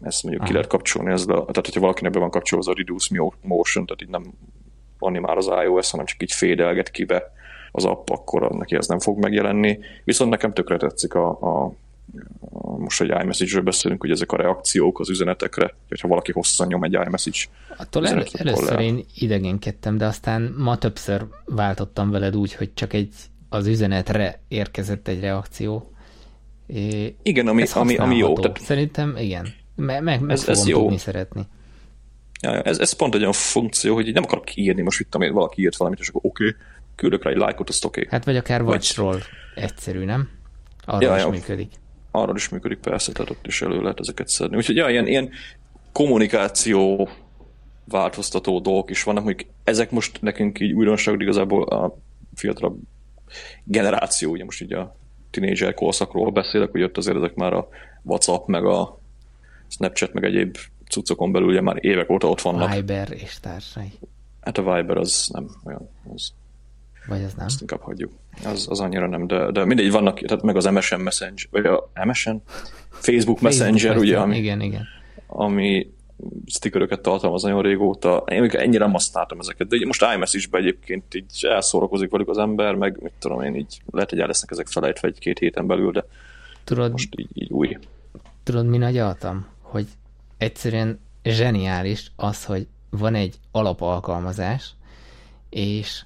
Ezt 0.00 0.22
mondjuk 0.22 0.42
Aha. 0.42 0.50
ki 0.50 0.56
lehet 0.56 0.70
kapcsolni 0.70 1.10
ezzel, 1.10 1.36
a, 1.36 1.40
tehát 1.40 1.66
hogyha 1.66 1.80
valakinek 1.80 2.12
be 2.12 2.18
van 2.18 2.30
kapcsolva 2.30 2.70
a 2.70 2.74
reduce 2.76 3.22
motion, 3.42 3.86
tehát 3.86 4.02
így 4.02 4.08
nem 4.08 4.32
animál 4.98 5.36
az 5.36 5.50
iOS, 5.64 5.90
hanem 5.90 6.06
csak 6.06 6.22
így 6.22 6.32
fédelget 6.32 6.90
ki 6.90 7.04
be 7.04 7.32
az 7.72 7.84
app, 7.84 8.10
akkor 8.10 8.50
neki 8.50 8.76
ez 8.76 8.86
nem 8.86 8.98
fog 8.98 9.18
megjelenni. 9.18 9.78
Viszont 10.04 10.30
nekem 10.30 10.52
tökre 10.52 10.76
tetszik 10.76 11.14
a, 11.14 11.28
a, 11.40 11.64
a 12.50 12.76
most 12.76 13.00
egy 13.00 13.08
iMessage-ről 13.22 13.62
beszélünk, 13.62 14.00
hogy 14.00 14.10
ezek 14.10 14.32
a 14.32 14.36
reakciók 14.36 15.00
az 15.00 15.10
üzenetekre, 15.10 15.74
hogyha 15.88 16.08
valaki 16.08 16.32
hosszan 16.32 16.66
nyom 16.66 16.84
egy 16.84 16.92
iMessage 16.92 17.38
Attól 17.76 18.06
el, 18.06 18.24
először 18.32 18.80
én 18.80 19.04
idegenkedtem, 19.14 19.96
de 19.98 20.06
aztán 20.06 20.54
ma 20.58 20.78
többször 20.78 21.26
váltottam 21.44 22.10
veled 22.10 22.36
úgy, 22.36 22.54
hogy 22.54 22.74
csak 22.74 22.92
egy 22.92 23.14
az 23.48 23.66
üzenetre 23.66 24.40
érkezett 24.48 25.08
egy 25.08 25.20
reakció. 25.20 25.92
É, 26.66 27.14
igen, 27.22 27.48
ami, 27.48 27.64
ami, 27.74 27.96
ami 27.96 28.16
jó. 28.16 28.32
Tehát, 28.32 28.60
Szerintem 28.60 29.16
igen. 29.16 29.48
Meg, 29.74 30.02
meg, 30.02 30.20
meg 30.20 30.30
ez, 30.30 30.44
fogom 30.44 30.60
ez 30.60 30.68
jó. 30.68 30.80
tudni 30.80 30.98
szeretni. 30.98 31.46
Ja, 32.40 32.62
ez, 32.62 32.78
ez 32.78 32.92
pont 32.92 33.14
egy 33.14 33.20
olyan 33.20 33.32
funkció, 33.32 33.94
hogy 33.94 34.12
nem 34.12 34.22
akarok 34.22 34.56
írni, 34.56 34.82
most 34.82 35.00
itt, 35.00 35.14
amit 35.14 35.32
valaki 35.32 35.62
írt 35.62 35.76
valamit, 35.76 36.00
és 36.00 36.08
akkor 36.08 36.20
oké, 36.24 36.46
okay, 36.46 36.60
küldök 36.94 37.24
rá 37.24 37.30
egy 37.30 37.36
lájkot, 37.36 37.68
azt 37.68 37.84
oké. 37.84 38.00
Okay. 38.00 38.12
Hát 38.12 38.24
vagy 38.24 38.36
akár 38.36 38.62
watchról 38.62 39.22
egyszerű, 39.54 40.04
nem? 40.04 40.28
Arra 40.84 41.06
ja, 41.06 41.16
is 41.16 41.22
ja, 41.22 41.28
működik. 41.28 41.72
Arra 42.10 42.32
is 42.34 42.48
működik, 42.48 42.78
persze, 42.78 43.12
tehát 43.12 43.30
ott 43.30 43.46
is 43.46 43.62
elő 43.62 43.80
lehet 43.80 44.00
ezeket 44.00 44.28
szedni. 44.28 44.56
Úgyhogy 44.56 44.76
ja, 44.76 44.88
ilyen, 44.88 45.06
ilyen 45.06 45.30
kommunikáció 45.92 47.08
változtató 47.84 48.60
dolgok 48.60 48.90
is 48.90 49.02
vannak, 49.02 49.24
hogy 49.24 49.46
ezek 49.64 49.90
most 49.90 50.22
nekünk 50.22 50.60
így 50.60 50.72
újdonságok 50.72 51.20
igazából 51.20 51.62
a 51.62 51.98
fiatalabb 52.34 52.78
generáció, 53.64 54.30
ugye 54.30 54.44
most 54.44 54.62
így 54.62 54.72
a 54.72 54.96
tínédzser 55.30 55.74
korszakról 55.74 56.30
beszélek, 56.30 56.70
hogy 56.70 56.82
ott 56.82 56.96
azért 56.96 57.16
ezek 57.16 57.34
már 57.34 57.52
a 57.52 57.68
WhatsApp, 58.02 58.46
meg 58.46 58.64
a 58.64 58.98
Snapchat, 59.68 60.12
meg 60.12 60.24
egyéb 60.24 60.56
cuccokon 60.88 61.32
belül 61.32 61.48
ugye 61.48 61.60
már 61.60 61.76
évek 61.80 62.10
óta 62.10 62.28
ott 62.28 62.40
vannak. 62.40 62.74
Viber 62.74 63.12
és 63.12 63.40
társai. 63.40 63.92
Hát 64.40 64.58
a 64.58 64.74
Viber 64.74 64.96
az 64.96 65.28
nem 65.32 65.50
olyan, 65.64 65.88
az 66.14 66.32
vagy 67.08 67.22
az 67.22 67.34
nem? 67.34 67.46
Azt 67.46 67.60
inkább 67.60 67.80
hagyjuk. 67.80 68.12
Az, 68.44 68.66
az 68.70 68.80
annyira 68.80 69.06
nem, 69.06 69.26
de, 69.26 69.50
de 69.50 69.64
mindegy, 69.64 69.90
vannak, 69.90 70.20
tehát 70.20 70.44
meg 70.44 70.56
az 70.56 70.64
MSN 70.64 71.00
Messenger, 71.00 71.46
vagy 71.50 71.66
a 71.66 71.90
MSN? 72.04 72.36
Facebook 72.90 73.40
Messenger, 73.40 73.80
Facebook 73.80 74.02
ugye, 74.02 74.18
ami, 74.18 74.36
igen, 74.36 74.60
igen. 74.60 74.86
ami 75.26 75.92
stickeröket 76.46 77.00
tartalmaz 77.00 77.42
nagyon 77.42 77.62
régóta. 77.62 78.24
Én 78.26 78.40
még 78.40 78.54
ennyire 78.54 78.84
nem 78.84 78.92
használtam 78.92 79.38
ezeket, 79.38 79.68
de 79.68 79.86
most 79.86 80.06
iMessage-be 80.14 80.58
egyébként 80.58 81.14
így 81.14 81.46
elszórakozik 81.48 82.10
velük 82.10 82.28
az 82.28 82.38
ember, 82.38 82.74
meg 82.74 82.98
mit 83.02 83.12
tudom 83.18 83.42
én 83.42 83.54
így, 83.54 83.82
lehet, 83.90 84.10
hogy 84.10 84.20
el 84.20 84.26
lesznek 84.26 84.50
ezek 84.50 84.66
felejtve 84.66 85.08
egy-két 85.08 85.38
héten 85.38 85.66
belül, 85.66 85.92
de 85.92 86.04
tudod, 86.64 86.90
most 86.90 87.14
így, 87.16 87.28
így 87.34 87.50
új. 87.50 87.78
Tudod, 88.42 88.66
mi 88.66 88.76
nagy 88.76 88.98
altam? 88.98 89.46
Hogy 89.60 89.86
egyszerűen 90.36 91.00
zseniális 91.22 92.12
az, 92.16 92.44
hogy 92.44 92.66
van 92.90 93.14
egy 93.14 93.36
alapalkalmazás, 93.50 94.74
és 95.50 96.04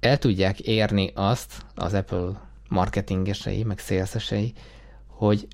el 0.00 0.18
tudják 0.18 0.60
érni 0.60 1.10
azt 1.14 1.52
az 1.74 1.94
Apple 1.94 2.40
marketingesei, 2.68 3.62
meg 3.62 3.78
szélszesei, 3.78 4.52
hogy 5.06 5.48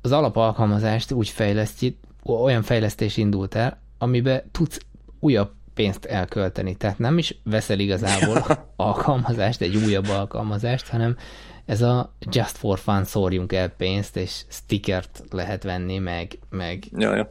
az 0.00 0.12
alapalkalmazást 0.12 1.12
úgy 1.12 1.28
fejleszti, 1.28 1.98
olyan 2.24 2.62
fejlesztés 2.62 3.16
indult 3.16 3.54
el, 3.54 3.80
amiben 3.98 4.42
tudsz 4.50 4.80
újabb 5.20 5.50
pénzt 5.74 6.04
elkölteni. 6.04 6.74
Tehát 6.74 6.98
nem 6.98 7.18
is 7.18 7.38
veszel 7.44 7.78
igazából 7.78 8.44
alkalmazást, 8.76 9.60
egy 9.60 9.76
újabb 9.76 10.08
alkalmazást, 10.08 10.88
hanem 10.88 11.16
ez 11.64 11.82
a 11.82 12.14
just 12.30 12.56
for 12.56 12.78
fun 12.78 13.04
szórjunk 13.04 13.52
el 13.52 13.68
pénzt, 13.68 14.16
és 14.16 14.44
stickert 14.48 15.22
lehet 15.30 15.62
venni, 15.62 15.98
meg, 15.98 16.38
meg 16.50 16.84
ja, 16.96 17.16
ja. 17.16 17.30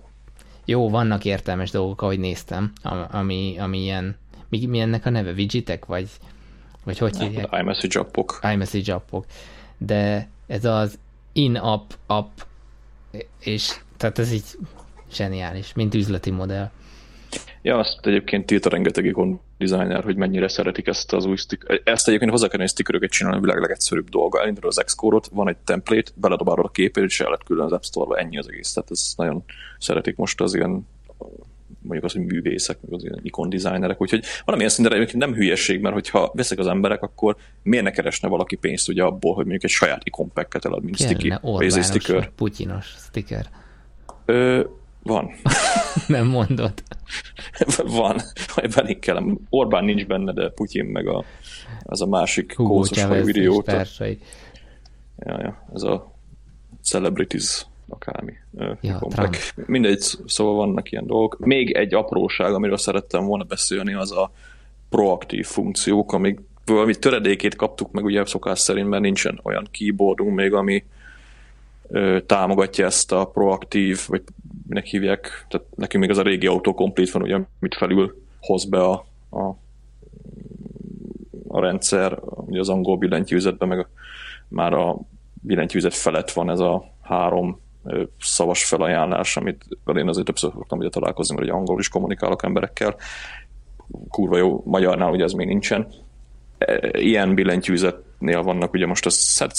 jó, 0.65 0.89
vannak 0.89 1.25
értelmes 1.25 1.71
dolgok, 1.71 2.01
ahogy 2.01 2.19
néztem, 2.19 2.71
ami, 3.11 3.55
ami 3.59 3.79
ilyen, 3.79 4.15
mi, 4.49 4.65
mi 4.65 4.79
ennek 4.79 5.05
a 5.05 5.09
neve, 5.09 5.31
widgetek, 5.31 5.85
vagy, 5.85 6.09
vagy 6.83 6.97
hogy 6.97 7.17
hívják? 7.17 7.55
iMessage 7.59 7.99
appok. 7.99 8.39
iMessage 8.53 8.93
appok. 8.93 9.25
De 9.77 10.29
ez 10.47 10.65
az 10.65 10.99
in-app 11.33 11.91
app, 12.07 12.37
és 13.39 13.79
tehát 13.97 14.19
ez 14.19 14.31
így 14.31 14.45
zseniális, 15.13 15.73
mint 15.73 15.93
üzleti 15.93 16.31
modell. 16.31 16.69
Ja, 17.61 17.77
azt 17.77 17.99
egyébként 18.01 18.45
tilta 18.45 18.69
rengeteg 18.69 19.05
ikon 19.05 19.39
designer, 19.57 20.03
hogy 20.03 20.15
mennyire 20.15 20.47
szeretik 20.47 20.87
ezt 20.87 21.13
az 21.13 21.25
új 21.25 21.35
stick. 21.35 21.81
Ezt 21.83 22.07
egyébként 22.07 22.31
hozzá 22.31 22.47
kell 22.47 22.67
stickeröket 22.67 23.09
csinálni, 23.09 23.37
a 23.37 23.41
világ 23.41 23.59
legegyszerűbb 23.59 24.09
dolga. 24.09 24.41
Elindul 24.41 24.67
az 24.67 24.81
Xcode-ot, 24.85 25.27
van 25.27 25.49
egy 25.49 25.57
template, 25.57 26.11
beledobálod 26.15 26.65
a 26.65 26.69
képét, 26.69 27.03
és 27.03 27.19
el 27.19 27.25
lehet 27.25 27.43
külön 27.43 27.65
az 27.65 27.71
App 27.71 27.83
Store-ba, 27.83 28.17
ennyi 28.17 28.37
az 28.37 28.49
egész. 28.49 28.73
Tehát 28.73 28.91
ez 28.91 29.13
nagyon 29.15 29.43
szeretik 29.77 30.15
most 30.15 30.41
az 30.41 30.55
ilyen 30.55 30.87
mondjuk 31.81 32.03
az, 32.03 32.13
hogy 32.13 32.25
művészek, 32.25 32.77
meg 32.81 32.93
az 32.93 33.03
ilyen 33.03 33.19
ikon 33.21 33.49
designerek, 33.49 34.01
úgyhogy 34.01 34.23
valamilyen 34.45 34.71
szinten 34.71 34.93
egyébként 34.93 35.23
nem 35.23 35.33
hülyeség, 35.33 35.81
mert 35.81 35.93
hogyha 35.93 36.31
veszek 36.33 36.59
az 36.59 36.67
emberek, 36.67 37.01
akkor 37.01 37.35
miért 37.63 37.85
ne 37.85 37.91
keresne 37.91 38.27
valaki 38.27 38.55
pénzt 38.55 38.89
ugye 38.89 39.03
abból, 39.03 39.33
hogy 39.33 39.43
mondjuk 39.43 39.63
egy 39.63 39.69
saját 39.69 40.01
ikon 40.03 40.31
packet 40.33 40.65
elad, 40.65 40.83
mint 40.83 40.97
sticker. 40.97 42.29
Putyinos 42.35 42.95
sticker. 42.97 43.45
Ö, 44.25 44.63
van. 45.09 45.31
nem 46.07 46.27
mondod. 46.27 46.73
Van, 47.85 48.21
belinkelem. 48.75 49.37
Orbán 49.49 49.83
nincs 49.85 50.05
benne, 50.05 50.33
de 50.33 50.49
Putyin 50.49 50.85
meg 50.85 51.07
a, 51.07 51.23
az 51.83 52.01
a 52.01 52.05
másik 52.05 52.53
kószos 52.53 53.05
videót. 53.23 53.67
Ja, 55.17 55.41
ja, 55.41 55.67
ez 55.73 55.83
a 55.83 56.13
Celebrities 56.81 57.65
akármi. 57.87 58.33
Ja, 58.57 58.99
Mindegy, 59.65 60.01
szóval 60.25 60.55
vannak 60.55 60.91
ilyen 60.91 61.07
dolgok. 61.07 61.39
Még 61.39 61.71
egy 61.71 61.93
apróság, 61.93 62.53
amiről 62.53 62.77
szerettem 62.77 63.25
volna 63.25 63.43
beszélni, 63.43 63.93
az 63.93 64.11
a 64.11 64.31
proaktív 64.89 65.45
funkciók, 65.45 66.13
amik 66.13 66.39
ami 66.65 66.95
töredékét 66.95 67.55
kaptuk 67.55 67.91
meg 67.91 68.03
ugye 68.03 68.25
szokás 68.25 68.59
szerint, 68.59 68.89
mert 68.89 69.01
nincsen 69.01 69.39
olyan 69.43 69.67
keyboardunk 69.71 70.35
még, 70.35 70.53
ami 70.53 70.83
ö, 71.87 72.17
támogatja 72.25 72.85
ezt 72.85 73.11
a 73.11 73.25
proaktív, 73.25 73.99
vagy 74.07 74.23
minek 74.69 74.85
hívják, 74.85 75.45
tehát 75.47 75.67
nekünk 75.75 76.03
még 76.03 76.11
az 76.11 76.17
a 76.17 76.21
régi 76.21 76.47
autocomplete 76.47 77.11
van, 77.13 77.21
ugye, 77.21 77.33
amit 77.33 77.75
felül 77.75 78.21
hoz 78.39 78.65
be 78.65 78.83
a, 78.83 79.05
a, 79.29 79.43
a 81.47 81.59
rendszer, 81.59 82.19
ugye 82.23 82.59
az 82.59 82.69
angol 82.69 82.97
billentyűzetben, 82.97 83.67
meg 83.67 83.79
a, 83.79 83.89
már 84.47 84.73
a 84.73 84.97
billentyűzet 85.41 85.93
felett 85.93 86.31
van 86.31 86.49
ez 86.49 86.59
a 86.59 86.93
három 87.01 87.59
szavas 88.19 88.65
felajánlás, 88.65 89.37
amit 89.37 89.65
én 89.95 90.07
azért 90.07 90.25
többször 90.25 90.51
szoktam 90.51 90.79
ugye 90.79 90.89
találkozni, 90.89 91.35
mert 91.35 91.47
ugye 91.47 91.57
angolul 91.57 91.79
is 91.79 91.89
kommunikálok 91.89 92.43
emberekkel. 92.43 92.95
Kurva 94.09 94.37
jó, 94.37 94.61
magyarnál 94.65 95.11
ugye 95.11 95.23
ez 95.23 95.31
még 95.31 95.47
nincsen. 95.47 95.87
E, 96.57 96.99
ilyen 96.99 97.35
billentyűzetnél 97.35 98.41
vannak, 98.41 98.73
ugye 98.73 98.85
most 98.85 99.05
a 99.05 99.09
Set 99.09 99.55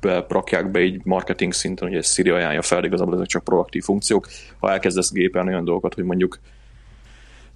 be, 0.00 0.26
rakják 0.28 0.70
be 0.70 0.80
így 0.80 1.00
marketing 1.04 1.52
szinten, 1.52 1.88
hogy 1.88 1.96
egy 1.96 2.04
Siri 2.04 2.30
ajánlja 2.30 2.62
fel, 2.62 2.84
igazából 2.84 3.14
ezek 3.14 3.26
csak 3.26 3.44
proaktív 3.44 3.82
funkciók. 3.82 4.28
Ha 4.58 4.70
elkezdesz 4.70 5.12
gépelni 5.12 5.50
olyan 5.50 5.64
dolgokat, 5.64 5.94
hogy 5.94 6.04
mondjuk 6.04 6.38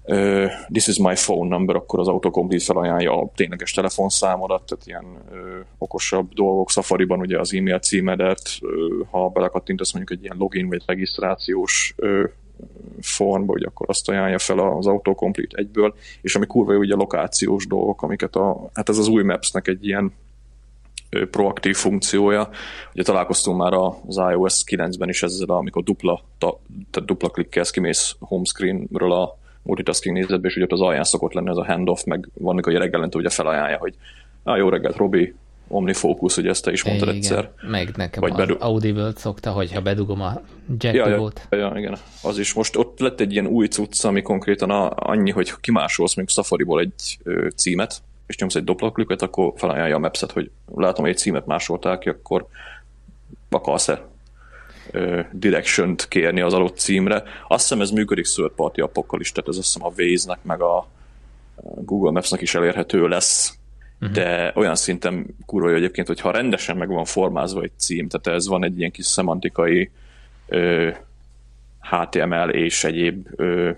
uh, 0.03 0.45
this 0.71 0.87
is 0.87 0.97
my 0.97 1.13
phone 1.15 1.55
number, 1.55 1.75
akkor 1.75 1.99
az 1.99 2.07
autocomplete 2.07 2.63
felajánlja 2.63 3.21
a 3.21 3.31
tényleges 3.35 3.71
telefonszámodat, 3.71 4.63
tehát 4.65 4.87
ilyen 4.87 5.05
uh, 5.31 5.65
okosabb 5.77 6.33
dolgok. 6.33 6.69
Safari-ban 6.69 7.19
ugye 7.19 7.39
az 7.39 7.53
e-mail 7.53 7.79
címedet, 7.79 8.41
uh, 8.61 9.07
ha 9.09 9.29
belekattintasz 9.29 9.93
mondjuk 9.93 10.17
egy 10.17 10.23
ilyen 10.23 10.37
login 10.37 10.67
vagy 10.67 10.83
regisztrációs 10.85 11.93
uh, 11.97 12.23
formba, 13.01 13.51
hogy 13.51 13.63
akkor 13.63 13.89
azt 13.89 14.09
ajánlja 14.09 14.39
fel 14.39 14.59
az 14.59 14.87
autocomplete 14.87 15.57
egyből, 15.57 15.95
és 16.21 16.35
ami 16.35 16.45
kurva 16.45 16.73
jó, 16.73 16.79
ugye 16.79 16.93
a 16.93 16.97
lokációs 16.97 17.67
dolgok, 17.67 18.01
amiket 18.01 18.35
a, 18.35 18.69
hát 18.73 18.89
ez 18.89 18.97
az 18.97 19.07
új 19.07 19.23
Maps-nek 19.23 19.67
egy 19.67 19.85
ilyen 19.85 20.13
proaktív 21.31 21.75
funkciója. 21.75 22.49
Ugye 22.93 23.03
találkoztunk 23.03 23.57
már 23.57 23.73
az 23.73 24.17
iOS 24.31 24.63
9-ben 24.65 25.09
is 25.09 25.23
ezzel, 25.23 25.49
amikor 25.49 25.83
dupla, 25.83 26.23
ta, 26.37 26.59
tehát 26.91 27.09
dupla 27.09 27.29
klikkelsz, 27.29 27.69
kimész 27.69 28.15
homescreenről 28.19 29.11
a 29.11 29.37
multitasking 29.61 30.15
nézetbe, 30.15 30.47
és 30.47 30.55
ugye 30.55 30.65
ott 30.65 30.71
az 30.71 30.81
alján 30.81 31.03
szokott 31.03 31.33
lenni 31.33 31.49
ez 31.49 31.57
a 31.57 31.65
handoff, 31.65 32.03
meg 32.03 32.29
van, 32.33 32.55
mikor 32.55 32.73
reggelente 32.73 33.17
ugye 33.17 33.29
felajánlja, 33.29 33.77
hogy 33.77 33.95
ah, 34.43 34.57
jó 34.57 34.69
reggelt, 34.69 34.95
Robi, 34.95 35.33
OmniFocus, 35.67 36.35
hogy 36.35 36.47
ezt 36.47 36.63
te 36.63 36.71
is 36.71 36.83
mondtad 36.83 37.07
igen. 37.07 37.19
egyszer. 37.19 37.51
Meg 37.61 37.95
nekem 37.95 38.21
Vagy 38.21 38.33
bedug... 38.33 38.57
Audible 38.59 39.11
szokta, 39.15 39.51
hogyha 39.51 39.81
bedugom 39.81 40.21
a 40.21 40.41
jack 40.77 40.95
ja, 40.95 41.07
ja, 41.07 41.31
ja, 41.49 41.73
igen, 41.75 41.97
az 42.23 42.37
is. 42.37 42.53
Most 42.53 42.75
ott 42.75 42.99
lett 42.99 43.19
egy 43.19 43.31
ilyen 43.31 43.47
új 43.47 43.67
cucc, 43.67 44.03
ami 44.03 44.21
konkrétan 44.21 44.69
a, 44.69 44.91
annyi, 44.95 45.31
hogy 45.31 45.53
kimásolsz 45.61 46.15
mondjuk 46.15 46.37
Safari-ból 46.37 46.79
egy 46.79 47.17
ö, 47.23 47.47
címet, 47.55 48.01
és 48.27 48.37
nyomsz 48.37 48.55
egy 48.55 48.63
doppelklikket, 48.63 49.21
akkor 49.21 49.53
felajánlja 49.55 49.95
a 49.95 49.99
Maps-et, 49.99 50.31
hogy 50.31 50.51
látom, 50.75 51.03
hogy 51.03 51.13
egy 51.13 51.19
címet 51.19 51.45
másolták 51.45 51.99
ki, 51.99 52.09
akkor 52.09 52.47
akarsz-e 53.49 54.05
direction-t 55.31 56.07
kérni 56.07 56.41
az 56.41 56.53
adott 56.53 56.77
címre. 56.77 57.23
Azt 57.47 57.61
hiszem 57.61 57.81
ez 57.81 57.89
működik 57.89 58.25
third 58.25 58.51
party 58.51 58.81
appokkal 58.81 59.19
is, 59.19 59.31
tehát 59.31 59.49
ez 59.49 59.57
azt 59.57 59.73
hiszem 59.73 59.87
a 59.87 59.93
Waze-nek 59.97 60.43
meg 60.43 60.61
a 60.61 60.87
Google 61.61 62.11
Maps-nek 62.11 62.41
is 62.41 62.55
elérhető 62.55 63.07
lesz, 63.07 63.57
uh-huh. 64.01 64.15
de 64.15 64.51
olyan 64.55 64.75
szinten 64.75 65.35
kurva 65.45 65.69
jó 65.69 65.75
egyébként, 65.75 66.07
hogy 66.07 66.19
ha 66.19 66.31
rendesen 66.31 66.77
meg 66.77 66.87
van 66.87 67.05
formázva 67.05 67.61
egy 67.61 67.71
cím, 67.77 68.07
tehát 68.07 68.39
ez 68.39 68.47
van 68.47 68.63
egy 68.63 68.79
ilyen 68.79 68.91
kis 68.91 69.05
szemantikai 69.05 69.91
ö, 70.47 70.89
HTML 71.79 72.49
és 72.49 72.83
egyéb 72.83 73.27
ö, 73.35 73.71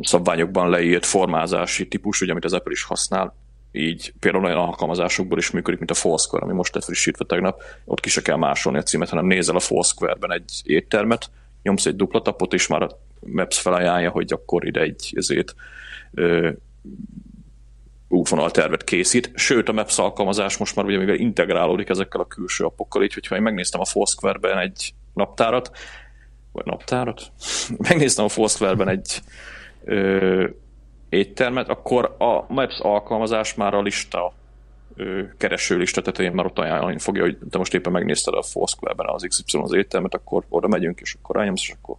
szabványokban 0.00 0.70
leírt 0.70 1.06
formázási 1.06 1.88
típus, 1.88 2.20
ugye, 2.20 2.30
amit 2.30 2.44
az 2.44 2.52
Apple 2.52 2.72
is 2.72 2.82
használ, 2.82 3.34
így 3.72 4.12
például 4.20 4.44
olyan 4.44 4.56
alkalmazásokból 4.56 5.38
is 5.38 5.50
működik, 5.50 5.78
mint 5.78 5.90
a 5.90 5.94
Foursquare, 5.94 6.44
ami 6.44 6.54
most 6.54 6.74
lett 6.74 6.84
frissítve 6.84 7.24
tegnap, 7.24 7.62
ott 7.84 8.00
ki 8.00 8.08
se 8.08 8.22
kell 8.22 8.36
másolni 8.36 8.78
a 8.78 8.82
címet, 8.82 9.08
hanem 9.08 9.26
nézel 9.26 9.56
a 9.56 9.60
Foursquare-ben 9.60 10.32
egy 10.32 10.62
éttermet, 10.64 11.30
nyomsz 11.62 11.86
egy 11.86 11.96
dupla 11.96 12.22
tapot, 12.22 12.52
és 12.52 12.66
már 12.66 12.82
a 12.82 12.98
Maps 13.20 13.58
felajánlja, 13.58 14.10
hogy 14.10 14.32
akkor 14.32 14.66
ide 14.66 14.80
egy 14.80 15.12
ezért 15.16 15.54
ö, 16.14 16.50
útvonaltervet 18.08 18.84
készít, 18.84 19.30
sőt 19.34 19.68
a 19.68 19.72
Maps 19.72 19.98
alkalmazás 19.98 20.56
most 20.56 20.76
már 20.76 20.84
ugye 20.84 20.98
mivel 20.98 21.14
integrálódik 21.14 21.88
ezekkel 21.88 22.20
a 22.20 22.26
külső 22.26 22.64
appokkal, 22.64 23.02
így 23.02 23.14
hogyha 23.14 23.36
én 23.36 23.42
megnéztem 23.42 23.80
a 23.80 23.84
Foursquare-ben 23.84 24.58
egy 24.58 24.94
naptárat, 25.14 25.70
vagy 26.58 26.72
naptárat, 26.72 27.32
megnéztem 27.88 28.24
a 28.24 28.28
Foursquare-ben 28.28 28.88
egy 28.88 29.20
ö, 29.84 30.46
éttermet, 31.08 31.68
akkor 31.68 32.16
a 32.18 32.52
Maps 32.52 32.78
alkalmazás 32.80 33.54
már 33.54 33.74
a 33.74 33.82
lista 33.82 34.32
ö, 34.96 35.22
kereső 35.36 35.76
lista 35.76 36.02
tetején 36.02 36.32
már 36.32 36.46
ott 36.46 36.58
ajánlani 36.58 36.98
fogja, 36.98 37.22
hogy 37.22 37.38
te 37.50 37.58
most 37.58 37.74
éppen 37.74 37.92
megnézted 37.92 38.34
a 38.34 38.42
Foursquare-ben 38.42 39.08
az 39.08 39.26
XY 39.28 39.58
az 39.58 39.72
éttermet, 39.72 40.14
akkor 40.14 40.44
oda 40.48 40.68
megyünk, 40.68 41.00
és 41.00 41.14
akkor 41.14 41.36
rányomsz, 41.36 41.62
és 41.62 41.74
akkor 41.80 41.96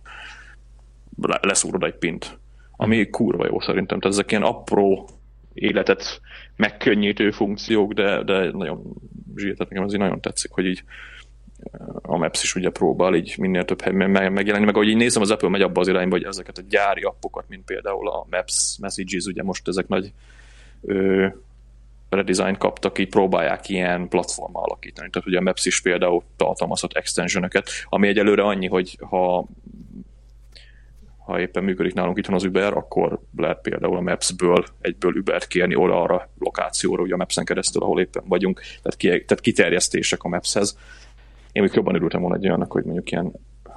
leszúrod 1.42 1.84
egy 1.84 1.96
pint. 1.96 2.38
Ami 2.76 3.10
kurva 3.10 3.46
jó 3.46 3.60
szerintem. 3.60 4.00
Tehát 4.00 4.16
ezek 4.16 4.32
ilyen 4.32 4.44
apró 4.44 5.10
életet 5.54 6.22
megkönnyítő 6.56 7.32
funkciók, 7.32 7.94
de, 7.94 8.24
de 8.24 8.52
nagyon 8.52 8.94
zsírtet 9.36 9.70
nekem 9.70 9.84
azért 9.84 10.02
nagyon 10.02 10.22
tetszik, 10.22 10.52
hogy 10.52 10.66
így 10.66 10.84
a 12.02 12.18
Maps 12.18 12.44
is 12.44 12.56
ugye 12.56 12.70
próbál 12.70 13.16
így 13.16 13.36
minél 13.38 13.66
több 13.66 13.82
helyben 13.82 14.10
megjelenni, 14.10 14.66
meg 14.66 14.76
ahogy 14.76 14.88
így 14.88 14.96
nézem, 14.96 15.22
az 15.22 15.32
Apple 15.32 15.50
megy 15.50 15.62
abba 15.62 15.80
az 15.80 15.88
irányba, 15.88 16.16
hogy 16.16 16.26
ezeket 16.26 16.58
a 16.58 16.64
gyári 16.70 17.02
appokat, 17.02 17.46
mint 17.48 17.66
például 17.66 18.10
a 18.10 18.26
Maps 18.30 18.78
Messages, 18.82 19.26
ugye 19.26 19.44
most 19.44 19.68
ezek 19.68 19.88
nagy 19.88 20.12
ö, 20.82 21.28
redesign 22.10 22.58
kaptak, 22.58 23.00
így 23.00 23.10
próbálják 23.10 23.70
ilyen 23.70 24.08
platforma 24.08 24.62
alakítani. 24.62 25.10
Tehát 25.10 25.28
ugye 25.28 25.38
a 25.38 25.42
Maps 25.42 25.66
is 25.66 25.82
például 25.82 26.24
tartalmazhat 26.36 26.94
extensionöket, 26.94 27.70
ami 27.86 28.08
egyelőre 28.08 28.44
annyi, 28.44 28.68
hogy 28.68 28.98
ha 29.10 29.48
ha 31.30 31.40
éppen 31.40 31.64
működik 31.64 31.94
nálunk 31.94 32.18
itthon 32.18 32.36
az 32.36 32.44
Uber, 32.44 32.74
akkor 32.74 33.20
lehet 33.38 33.62
például 33.62 33.98
a 33.98 34.02
Maps-ből 34.02 34.66
egyből 34.82 35.14
Ubert 35.14 35.48
kérni 35.48 35.76
oda 35.76 36.02
arra 36.02 36.30
lokációra, 36.40 37.02
ugye 37.02 37.14
a 37.14 37.18
Maps-en 37.18 37.46
keresztül, 37.46 37.82
ahol 37.82 38.00
éppen 38.00 38.24
vagyunk, 38.28 38.60
tehát, 38.60 38.98
ki, 38.98 39.08
tehát 39.08 39.40
kiterjesztések 39.40 40.24
a 40.24 40.28
Maps-hez. 40.28 40.78
Én 41.52 41.62
még 41.62 41.72
jobban 41.74 41.96
örültem 41.96 42.22
volna 42.22 42.36
egy 42.36 42.46
olyannak, 42.46 42.72
hogy 42.72 42.84
mondjuk 42.84 43.12
ilyen 43.12 43.32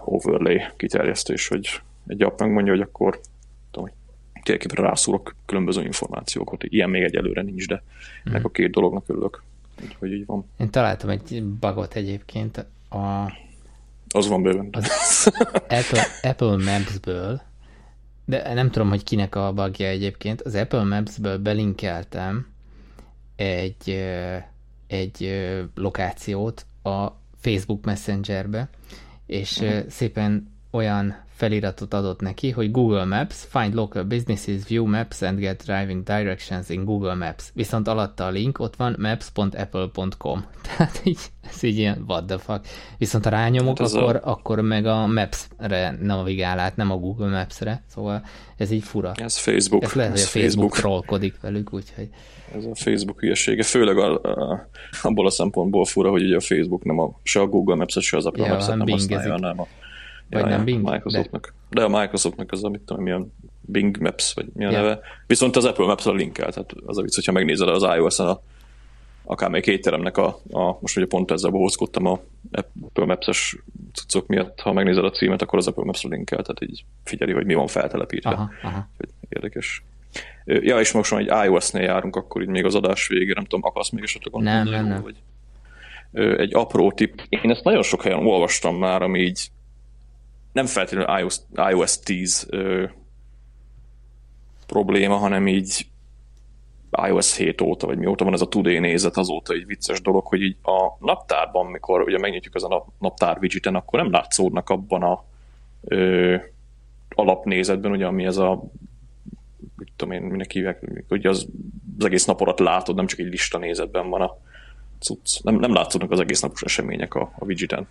overlay 0.04 0.60
kiterjesztés, 0.76 1.48
hogy 1.48 1.82
egy 2.06 2.22
app 2.22 2.40
megmondja, 2.40 2.72
hogy 2.72 2.82
akkor 2.82 3.20
tudom, 3.70 3.88
hogy 3.88 3.92
térképre 4.42 4.82
rászúrok 4.82 5.34
különböző 5.46 5.82
információkat. 5.84 6.64
Ilyen 6.64 6.90
még 6.90 7.02
egyelőre 7.02 7.42
nincs, 7.42 7.66
de 7.66 7.82
ennek 8.24 8.40
mm. 8.40 8.44
a 8.44 8.48
két 8.48 8.70
dolognak 8.70 9.04
örülök, 9.06 9.42
hogy 9.98 10.12
így 10.12 10.26
van. 10.26 10.44
Én 10.56 10.70
találtam 10.70 11.10
egy 11.10 11.44
bagot 11.44 11.94
egyébként 11.94 12.66
a 12.90 13.32
az 14.14 14.28
van 14.28 14.42
bőven. 14.42 14.68
Az 14.72 15.32
Apple, 15.52 16.04
Apple 16.22 16.56
Maps-ből, 16.56 17.42
de 18.24 18.54
nem 18.54 18.70
tudom, 18.70 18.88
hogy 18.88 19.04
kinek 19.04 19.34
a 19.34 19.52
bugja 19.52 19.86
egyébként, 19.86 20.40
az 20.40 20.54
Apple 20.54 20.82
Maps-ből 20.82 21.38
belinkeltem 21.38 22.46
egy, 23.36 24.04
egy 24.86 25.44
lokációt 25.74 26.66
a 26.82 27.08
Facebook 27.42 27.84
Messengerbe, 27.84 28.68
és 29.26 29.64
szépen 29.88 30.52
olyan 30.70 31.21
feliratot 31.42 31.94
adott 31.94 32.20
neki, 32.20 32.50
hogy 32.50 32.70
Google 32.70 33.04
Maps, 33.04 33.46
find 33.48 33.74
local 33.74 34.02
businesses, 34.02 34.66
view 34.68 34.86
maps 34.86 35.22
and 35.22 35.38
get 35.38 35.62
driving 35.64 36.02
directions 36.02 36.68
in 36.68 36.84
Google 36.84 37.14
Maps. 37.14 37.50
Viszont 37.54 37.88
alatta 37.88 38.26
a 38.26 38.30
link, 38.30 38.58
ott 38.58 38.76
van 38.76 38.96
maps.apple.com. 38.98 40.44
Tehát 40.76 41.00
így, 41.04 41.18
ez 41.50 41.62
így 41.62 41.78
ilyen, 41.78 42.04
what 42.06 42.26
the 42.26 42.38
fuck. 42.38 42.60
Viszont 42.98 43.24
ha 43.24 43.30
rányomok, 43.30 43.78
hát 43.78 43.92
akkor, 43.92 44.16
a... 44.16 44.30
akkor 44.30 44.60
meg 44.60 44.86
a 44.86 45.06
Maps-re 45.06 45.96
navigál 46.00 46.58
át, 46.58 46.76
nem 46.76 46.90
a 46.90 46.96
Google 46.96 47.30
Maps-re. 47.30 47.82
Szóval 47.86 48.24
ez 48.56 48.70
így 48.70 48.84
fura. 48.84 49.12
Ez 49.14 49.36
Facebook. 49.36 49.82
Ez 49.82 49.92
lehet, 49.92 50.12
ez 50.12 50.32
hogy 50.32 50.40
a 50.40 50.44
Facebook, 50.44 50.74
Facebook 50.74 50.76
trollkodik 50.76 51.40
velük, 51.40 51.72
úgyhogy... 51.72 52.08
Ez 52.54 52.64
a 52.64 52.74
Facebook 52.74 53.20
hülyesége, 53.20 53.62
főleg 53.62 53.98
a, 53.98 54.20
a, 54.22 54.68
abból 55.02 55.26
a 55.26 55.30
szempontból 55.30 55.84
fura, 55.84 56.10
hogy 56.10 56.22
ugye 56.22 56.36
a 56.36 56.40
Facebook 56.40 56.84
nem 56.84 56.98
a, 56.98 57.20
se 57.22 57.40
a 57.40 57.46
Google 57.46 57.74
Maps-et, 57.74 58.02
se 58.02 58.16
az 58.16 58.26
Apple 58.26 58.46
ja, 58.46 58.52
Maps-et 58.52 58.76
nem 58.76 58.88
használja, 58.88 59.32
hanem 59.32 59.60
a 59.60 59.66
vagy 60.32 60.42
ja, 60.42 60.48
nem 60.48 60.64
Bing? 60.64 60.90
Microsoftnak. 60.90 61.54
De... 61.70 61.80
de 61.80 61.86
a 61.86 62.00
Microsoftnak 62.00 62.52
az, 62.52 62.64
amit 62.64 62.80
tudom, 62.80 63.02
milyen 63.02 63.32
Bing 63.60 63.98
Maps, 64.00 64.34
vagy 64.34 64.46
mi 64.54 64.64
a 64.64 64.70
ja. 64.70 64.80
neve. 64.80 65.00
Viszont 65.26 65.56
az 65.56 65.64
Apple 65.64 65.86
Maps-ra 65.86 66.12
linkel, 66.12 66.52
tehát 66.52 66.72
az 66.86 66.98
a 66.98 67.02
vicc, 67.02 67.14
hogyha 67.14 67.32
megnézed 67.32 67.68
az 67.68 67.82
iOS-en 67.82 68.26
a 68.26 68.40
akármelyik 69.24 69.66
étteremnek 69.66 70.16
a, 70.16 70.26
a 70.50 70.78
most 70.80 70.96
ugye 70.96 71.06
pont 71.06 71.30
ezzel 71.30 71.50
bohózkodtam 71.50 72.06
a 72.06 72.20
Apple 72.52 73.04
Maps-es 73.04 73.56
cuccok 73.92 74.26
miatt, 74.26 74.60
ha 74.60 74.72
megnézed 74.72 75.04
a 75.04 75.10
címet, 75.10 75.42
akkor 75.42 75.58
az 75.58 75.66
Apple 75.66 75.84
Maps-ra 75.84 76.08
linkel, 76.08 76.42
tehát 76.42 76.62
így 76.62 76.84
figyeli, 77.04 77.32
hogy 77.32 77.46
mi 77.46 77.54
van 77.54 77.66
feltelepítve. 77.66 78.30
Aha, 78.30 78.50
aha. 78.62 78.88
Érdekes. 79.28 79.84
Ja, 80.44 80.80
és 80.80 80.92
most 80.92 81.10
már 81.10 81.20
egy 81.20 81.46
iOS-nél 81.46 81.82
járunk, 81.82 82.16
akkor 82.16 82.42
így 82.42 82.48
még 82.48 82.64
az 82.64 82.74
adás 82.74 83.08
végére, 83.08 83.34
nem 83.34 83.44
tudom, 83.44 83.64
akarsz 83.64 83.90
még 83.90 84.02
esetleg 84.02 84.42
Nem, 84.42 84.68
nem, 84.68 84.86
nem. 84.86 85.02
Vagy... 85.02 85.16
egy 86.38 86.54
apró 86.54 86.92
tipp. 86.92 87.18
Én 87.28 87.50
ezt 87.50 87.64
nagyon 87.64 87.82
sok 87.82 88.02
helyen 88.02 88.26
olvastam 88.26 88.76
már, 88.76 89.02
ami 89.02 89.20
így 89.20 89.48
nem 90.52 90.66
feltétlenül 90.66 91.18
iOS, 91.18 91.36
iOS 91.70 91.98
10 92.00 92.46
ö, 92.50 92.84
probléma, 94.66 95.16
hanem 95.16 95.46
így 95.46 95.86
iOS 97.06 97.36
7 97.36 97.60
óta, 97.60 97.86
vagy 97.86 97.98
mióta 97.98 98.24
van 98.24 98.32
ez 98.32 98.40
a 98.40 98.48
Today 98.48 98.78
nézet, 98.78 99.16
azóta 99.16 99.52
egy 99.52 99.66
vicces 99.66 100.00
dolog, 100.00 100.26
hogy 100.26 100.42
így 100.42 100.56
a 100.62 100.96
naptárban, 100.98 101.66
mikor 101.66 102.00
ugye 102.00 102.18
megnyitjuk 102.18 102.54
az 102.54 102.64
a 102.64 102.86
naptár 102.98 103.38
widgeten, 103.40 103.74
akkor 103.74 104.00
nem 104.00 104.10
látszódnak 104.10 104.70
abban 104.70 105.02
a 105.02 105.24
ö, 105.80 106.36
alapnézetben, 107.08 107.90
ugye, 107.90 108.06
ami 108.06 108.24
ez 108.24 108.36
a 108.36 108.62
mit 109.76 109.92
tudom 109.96 110.14
én, 110.14 110.22
minek 110.22 110.50
hívják, 110.50 111.04
hogy 111.08 111.26
az, 111.26 111.48
az 111.98 112.04
egész 112.04 112.24
naporat 112.24 112.60
látod, 112.60 112.96
nem 112.96 113.06
csak 113.06 113.18
egy 113.18 113.26
lista 113.26 113.58
nézetben 113.58 114.08
van 114.08 114.20
a 114.20 114.36
cucc. 114.98 115.42
Nem, 115.42 115.54
nem 115.54 115.72
látszódnak 115.72 116.10
az 116.10 116.20
egész 116.20 116.40
napos 116.40 116.62
események 116.62 117.14
a, 117.14 117.32
a 117.38 117.44
widgeten. 117.44 117.88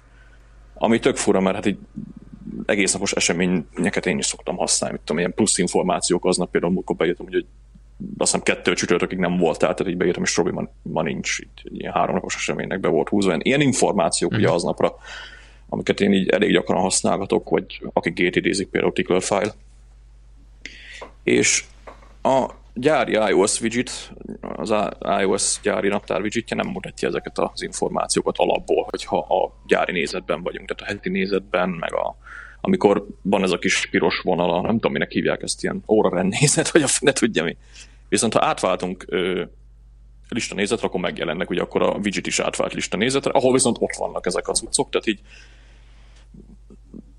Ami 0.74 0.99
tök 0.99 1.16
fura, 1.16 1.39
mert 1.39 1.55
hát 1.55 1.66
egy 1.66 1.80
egész 2.66 2.93
napos 2.93 3.12
eseményeket 3.12 4.06
én 4.06 4.18
is 4.18 4.26
szoktam 4.26 4.58
használni, 4.58 4.95
mit 4.95 5.06
tudom, 5.06 5.20
ilyen 5.20 5.34
plusz 5.34 5.58
információk 5.58 6.26
aznap 6.26 6.52
például, 6.52 6.74
amikor 6.74 6.95
beírtam, 6.95 7.26
hogy 7.26 7.45
azt 8.18 8.32
hiszem 8.32 8.41
kettő 8.41 8.74
csütörtökig 8.74 9.18
nem 9.18 9.38
volt, 9.38 9.60
tehát 9.60 9.88
így 9.88 9.97
beírtam, 9.97 10.24
és 10.24 10.38
Robi, 10.38 10.52
ma, 10.52 10.70
ma 10.82 11.02
nincs, 11.02 11.39
itt 11.39 11.62
ilyen 11.64 11.93
háromnapos 11.93 12.36
eseménynek 12.36 12.80
be 12.80 12.88
volt 12.88 13.10
húzva. 13.10 13.38
Ilyen 13.39 13.62
információk 13.62 14.32
mm-hmm. 14.32 14.39
ugye 14.39 14.49
mhm. 14.49 14.58
aznapra, 14.58 14.95
amiket 15.70 16.02
én 16.02 16.14
így 16.14 16.30
elég 16.30 16.52
gyakran 16.52 16.82
használgatok, 16.82 17.49
vagy 17.49 17.82
akik 17.93 18.20
GTD-zik 18.20 18.68
például 18.68 18.93
tickler 18.93 19.22
file. 19.22 19.54
És 21.24 21.64
a 22.22 22.49
gyári 22.74 23.12
iOS 23.12 23.62
widget, 23.62 24.12
az 24.41 24.74
iOS 25.20 25.60
gyári 25.62 25.88
naptár 25.88 26.22
widgetje 26.22 26.56
nem 26.56 26.68
mutatja 26.68 27.08
ezeket 27.08 27.39
az 27.39 27.62
információkat 27.62 28.38
alapból, 28.38 28.88
hogyha 28.89 29.18
a 29.18 29.52
gyári 29.68 29.91
nézetben 29.91 30.43
vagyunk, 30.43 30.68
tehát 30.68 30.91
a 30.91 30.93
heti 30.95 31.10
nézetben, 31.10 31.70
meg 31.70 31.93
a, 31.93 32.16
amikor 32.62 33.05
van 33.22 33.43
ez 33.43 33.51
a 33.51 33.59
kis 33.59 33.88
piros 33.91 34.20
vonal, 34.20 34.62
nem 34.62 34.72
tudom, 34.74 34.91
minek 34.91 35.12
hívják 35.12 35.41
ezt, 35.41 35.64
ilyen 35.64 35.84
óra 35.88 36.22
nézet, 36.22 36.70
vagy 36.70 36.82
a 36.88 36.88
ne 36.99 37.12
tudja 37.12 37.43
mi. 37.43 37.57
Viszont 38.09 38.34
ha 38.34 38.45
átváltunk 38.45 39.05
ö, 39.07 39.43
listanézetre, 40.30 40.88
akkor 40.88 40.99
megjelennek, 40.99 41.47
hogy 41.47 41.57
akkor 41.57 41.82
a 41.82 41.99
widget 42.03 42.28
is 42.28 42.39
átvált 42.39 42.74
listanézetre, 42.74 43.32
ahol 43.32 43.53
viszont 43.53 43.78
ott 43.80 43.95
vannak 43.97 44.26
ezek 44.26 44.47
az 44.47 44.62
utcok, 44.62 44.89
tehát 44.89 45.07
így 45.07 45.20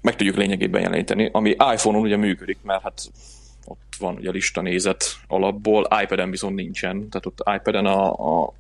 meg 0.01 0.16
tudjuk 0.16 0.36
lényegében 0.36 0.82
jeleníteni, 0.82 1.28
ami 1.32 1.51
iPhone-on 1.51 2.03
ugye 2.03 2.16
működik, 2.16 2.59
mert 2.62 2.82
hát 2.82 3.03
ott 3.64 3.95
van 3.99 4.14
ugye 4.14 4.30
listanézet 4.30 5.05
alapból, 5.26 5.88
iPad-en 6.03 6.30
viszont 6.30 6.55
nincsen, 6.55 7.09
tehát 7.09 7.26
ott 7.26 7.43
iPad-en 7.57 7.86
a, 7.86 8.12
a 8.43 8.53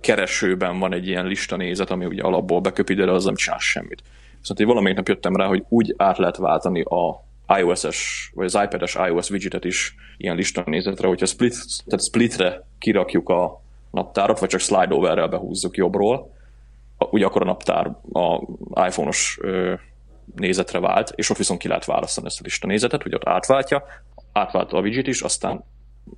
keresőben 0.00 0.78
van 0.78 0.92
egy 0.92 1.08
ilyen 1.08 1.26
listanézet, 1.26 1.90
ami 1.90 2.04
ugye 2.04 2.22
alapból 2.22 2.60
beköpi, 2.60 2.94
de 2.94 3.10
az 3.10 3.24
nem 3.24 3.34
csinál 3.34 3.58
semmit. 3.58 4.02
Viszont 4.42 4.60
én 4.60 4.66
valamelyik 4.66 4.96
nap 4.96 5.08
jöttem 5.08 5.36
rá, 5.36 5.46
hogy 5.46 5.64
úgy 5.68 5.94
át 5.96 6.18
lehet 6.18 6.36
váltani 6.36 6.82
a 6.82 7.24
iOS-es, 7.58 8.30
vagy 8.34 8.44
az 8.44 8.58
iPad-es 8.64 8.94
iOS 8.94 9.30
widgetet 9.30 9.64
is 9.64 9.94
ilyen 10.16 10.36
listanézetre, 10.36 11.08
hogyha 11.08 11.26
split, 11.26 11.54
tehát 11.84 12.04
splitre 12.04 12.66
kirakjuk 12.78 13.28
a 13.28 13.60
naptárat, 13.90 14.38
vagy 14.38 14.48
csak 14.48 14.60
slide 14.60 14.94
overrel 14.94 15.28
behúzzuk 15.28 15.76
jobbról, 15.76 16.32
ugye 16.98 17.24
akkor 17.24 17.42
a 17.42 17.44
naptár 17.44 17.86
a 18.12 18.42
iPhone-os 18.86 19.38
nézetre 20.34 20.80
vált, 20.80 21.12
és 21.14 21.30
ott 21.30 21.36
viszont 21.36 21.60
ki 21.60 21.68
lehet 21.68 21.84
választani 21.84 22.26
ezt 22.26 22.40
a 22.40 22.42
lista 22.44 22.66
nézetet, 22.66 23.02
hogy 23.02 23.14
ott 23.14 23.28
átváltja, 23.28 23.84
átváltva 24.32 24.78
a 24.78 24.80
widget 24.80 25.06
is, 25.06 25.20
aztán, 25.20 25.64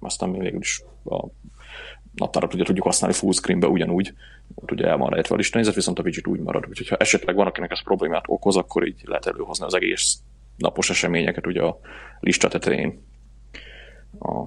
aztán 0.00 0.28
még 0.28 0.56
is 0.58 0.82
a 1.04 1.26
naptárat 2.14 2.54
ugye 2.54 2.64
tudjuk 2.64 2.84
használni 2.84 3.16
full 3.16 3.32
screenbe 3.32 3.66
ugyanúgy, 3.66 4.14
ott 4.54 4.70
ugye 4.70 4.86
el 4.86 4.96
van 4.96 5.10
rejtve 5.10 5.34
a 5.34 5.38
listanézet, 5.38 5.74
viszont 5.74 5.98
a 5.98 6.02
widget 6.02 6.26
úgy 6.26 6.40
marad. 6.40 6.66
Úgyhogy 6.68 6.88
ha 6.88 6.96
esetleg 6.96 7.34
van, 7.34 7.46
akinek 7.46 7.70
ez 7.70 7.82
problémát 7.82 8.24
okoz, 8.26 8.56
akkor 8.56 8.86
így 8.86 9.02
lehet 9.04 9.26
előhozni 9.26 9.64
az 9.64 9.74
egész 9.74 10.18
napos 10.56 10.90
eseményeket 10.90 11.46
ugye 11.46 11.62
a 11.62 11.78
lista 12.20 12.48
tetején 12.48 13.02
a, 14.18 14.44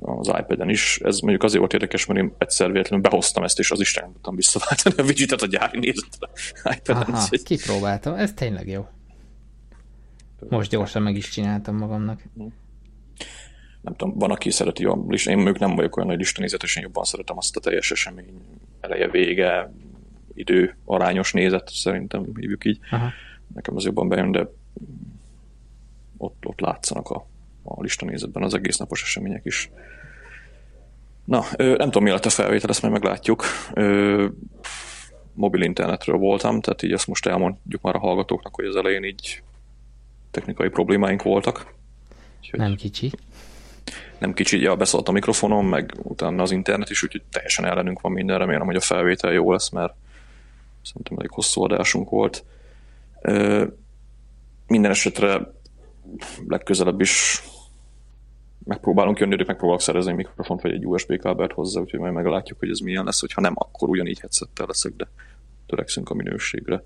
az 0.00 0.26
iPad-en 0.26 0.68
is. 0.68 0.98
Ez 1.04 1.18
mondjuk 1.18 1.42
azért 1.42 1.60
volt 1.60 1.72
érdekes, 1.72 2.06
mert 2.06 2.20
én 2.20 2.34
egyszer 2.38 2.72
véletlenül 2.72 3.08
behoztam 3.08 3.44
ezt, 3.44 3.58
és 3.58 3.70
az 3.70 3.80
is 3.80 3.94
nem 3.94 4.12
tudtam 4.12 4.36
visszaváltani 4.36 4.94
a 4.98 5.02
widgetet 5.02 5.42
a 5.42 5.46
gyári 5.46 5.78
nézetre 5.78 6.28
iPad-en. 6.76 7.14
Aha, 7.14 7.28
kipróbáltam, 7.44 8.14
ez 8.14 8.32
tényleg 8.32 8.68
jó. 8.68 8.86
Most 10.48 10.70
gyorsan 10.70 11.02
meg 11.02 11.16
is 11.16 11.28
csináltam 11.28 11.76
magamnak. 11.76 12.22
Hm 12.36 12.46
nem 13.84 13.94
tudom, 13.94 14.18
van, 14.18 14.30
aki 14.30 14.50
szereti 14.50 14.84
a 14.84 15.04
list, 15.08 15.28
én 15.28 15.34
mondjuk 15.34 15.58
nem 15.58 15.74
vagyok 15.74 15.96
olyan 15.96 16.08
nagy 16.08 16.18
listanézetesen, 16.18 16.82
jobban 16.82 17.04
szeretem 17.04 17.36
azt 17.36 17.56
a 17.56 17.60
teljes 17.60 17.90
esemény 17.90 18.40
eleje, 18.80 19.08
vége, 19.08 19.72
idő, 20.34 20.76
arányos 20.84 21.32
nézet, 21.32 21.68
szerintem 21.68 22.24
hívjuk 22.34 22.64
így. 22.64 22.78
Aha. 22.90 23.10
Nekem 23.54 23.76
az 23.76 23.84
jobban 23.84 24.08
bejön, 24.08 24.32
de 24.32 24.48
ott, 26.16 26.46
ott 26.46 26.60
látszanak 26.60 27.10
a, 27.10 27.26
a 27.62 27.82
listanézetben 27.82 28.42
az 28.42 28.54
egész 28.54 28.76
napos 28.76 29.02
események 29.02 29.44
is. 29.44 29.70
Na, 31.24 31.44
nem 31.56 31.76
tudom, 31.76 32.02
mi 32.02 32.10
lett 32.10 32.24
a 32.24 32.30
felvétel, 32.30 32.70
ezt 32.70 32.82
majd 32.82 32.92
meglátjuk. 32.92 33.44
Mobil 35.32 35.62
internetről 35.62 36.16
voltam, 36.16 36.60
tehát 36.60 36.82
így 36.82 36.92
ezt 36.92 37.06
most 37.06 37.26
elmondjuk 37.26 37.82
már 37.82 37.94
a 37.94 37.98
hallgatóknak, 37.98 38.54
hogy 38.54 38.64
az 38.64 38.76
elején 38.76 39.04
így 39.04 39.42
technikai 40.30 40.68
problémáink 40.68 41.22
voltak. 41.22 41.74
Úgyhogy... 42.40 42.60
Nem 42.60 42.74
kicsi 42.74 43.10
nem 44.18 44.32
kicsit, 44.32 44.60
ja, 44.60 44.76
beszólt 44.76 45.08
a 45.08 45.12
mikrofonom, 45.12 45.66
meg 45.66 45.94
utána 46.02 46.42
az 46.42 46.50
internet 46.50 46.90
is, 46.90 47.02
úgyhogy 47.02 47.22
teljesen 47.30 47.64
ellenünk 47.64 48.00
van 48.00 48.12
minden, 48.12 48.38
remélem, 48.38 48.66
hogy 48.66 48.76
a 48.76 48.80
felvétel 48.80 49.32
jó 49.32 49.52
lesz, 49.52 49.68
mert 49.68 49.94
szerintem 50.82 51.16
elég 51.18 51.30
hosszú 51.30 51.62
adásunk 51.62 52.10
volt. 52.10 52.44
Minden 54.66 54.90
esetre 54.90 55.52
legközelebb 56.48 57.00
is 57.00 57.42
megpróbálunk 58.64 59.18
jönni, 59.18 59.36
de 59.36 59.44
megpróbálok 59.46 59.82
szerezni 59.82 60.10
egy 60.10 60.16
mikrofont, 60.16 60.60
vagy 60.62 60.72
egy 60.72 60.86
USB 60.86 61.20
kábelt 61.20 61.52
hozzá, 61.52 61.80
úgyhogy 61.80 62.00
majd 62.00 62.12
meglátjuk, 62.12 62.58
hogy 62.58 62.70
ez 62.70 62.78
milyen 62.78 63.04
lesz, 63.04 63.20
hogyha 63.20 63.40
nem, 63.40 63.52
akkor 63.56 63.88
ugyanígy 63.88 64.20
headsettel 64.20 64.66
leszek, 64.66 64.92
de 64.96 65.08
törekszünk 65.66 66.10
a 66.10 66.14
minőségre. 66.14 66.82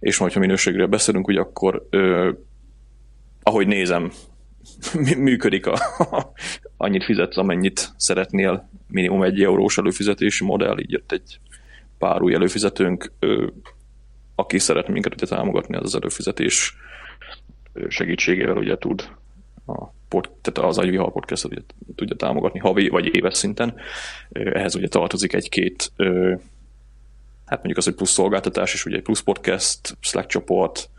És 0.00 0.18
majd, 0.18 0.32
ha 0.32 0.38
minőségre 0.38 0.86
beszélünk, 0.86 1.28
ugye 1.28 1.40
akkor 1.40 1.86
ö, 1.90 2.30
ahogy 3.42 3.66
nézem 3.66 4.12
működik, 5.16 5.66
a, 5.66 5.78
annyit 6.76 7.04
fizetsz, 7.04 7.36
amennyit 7.36 7.92
szeretnél, 7.96 8.68
minimum 8.88 9.22
egy 9.22 9.42
eurós 9.42 9.78
előfizetési 9.78 10.44
modell, 10.44 10.78
így 10.78 10.90
jött 10.90 11.12
egy 11.12 11.40
pár 11.98 12.22
új 12.22 12.34
előfizetőnk, 12.34 13.12
aki 14.34 14.58
szeret 14.58 14.88
minket 14.88 15.14
ugye 15.14 15.26
támogatni, 15.26 15.76
az 15.76 15.84
az 15.84 15.94
előfizetés 15.94 16.76
segítségével 17.88 18.56
ugye 18.56 18.78
tud 18.78 19.08
a 19.66 19.86
pod, 20.08 20.30
tehát 20.40 20.70
az 20.70 20.78
Agyvihal 20.78 21.12
podcast 21.12 21.44
ugye 21.44 21.60
tudja 21.94 22.16
támogatni 22.16 22.58
havi 22.58 22.88
vagy 22.88 23.14
éves 23.16 23.36
szinten. 23.36 23.74
Ehhez 24.32 24.74
ugye 24.74 24.88
tartozik 24.88 25.32
egy-két 25.32 25.92
hát 27.52 27.62
mondjuk 27.62 27.76
az, 27.78 27.84
hogy 27.84 27.94
plusz 27.94 28.10
szolgáltatás, 28.10 28.74
és 28.74 28.84
ugye 28.84 28.96
egy 28.96 29.02
plusz 29.02 29.20
podcast, 29.20 29.96
Slack 30.00 30.28
csoport, 30.28 30.90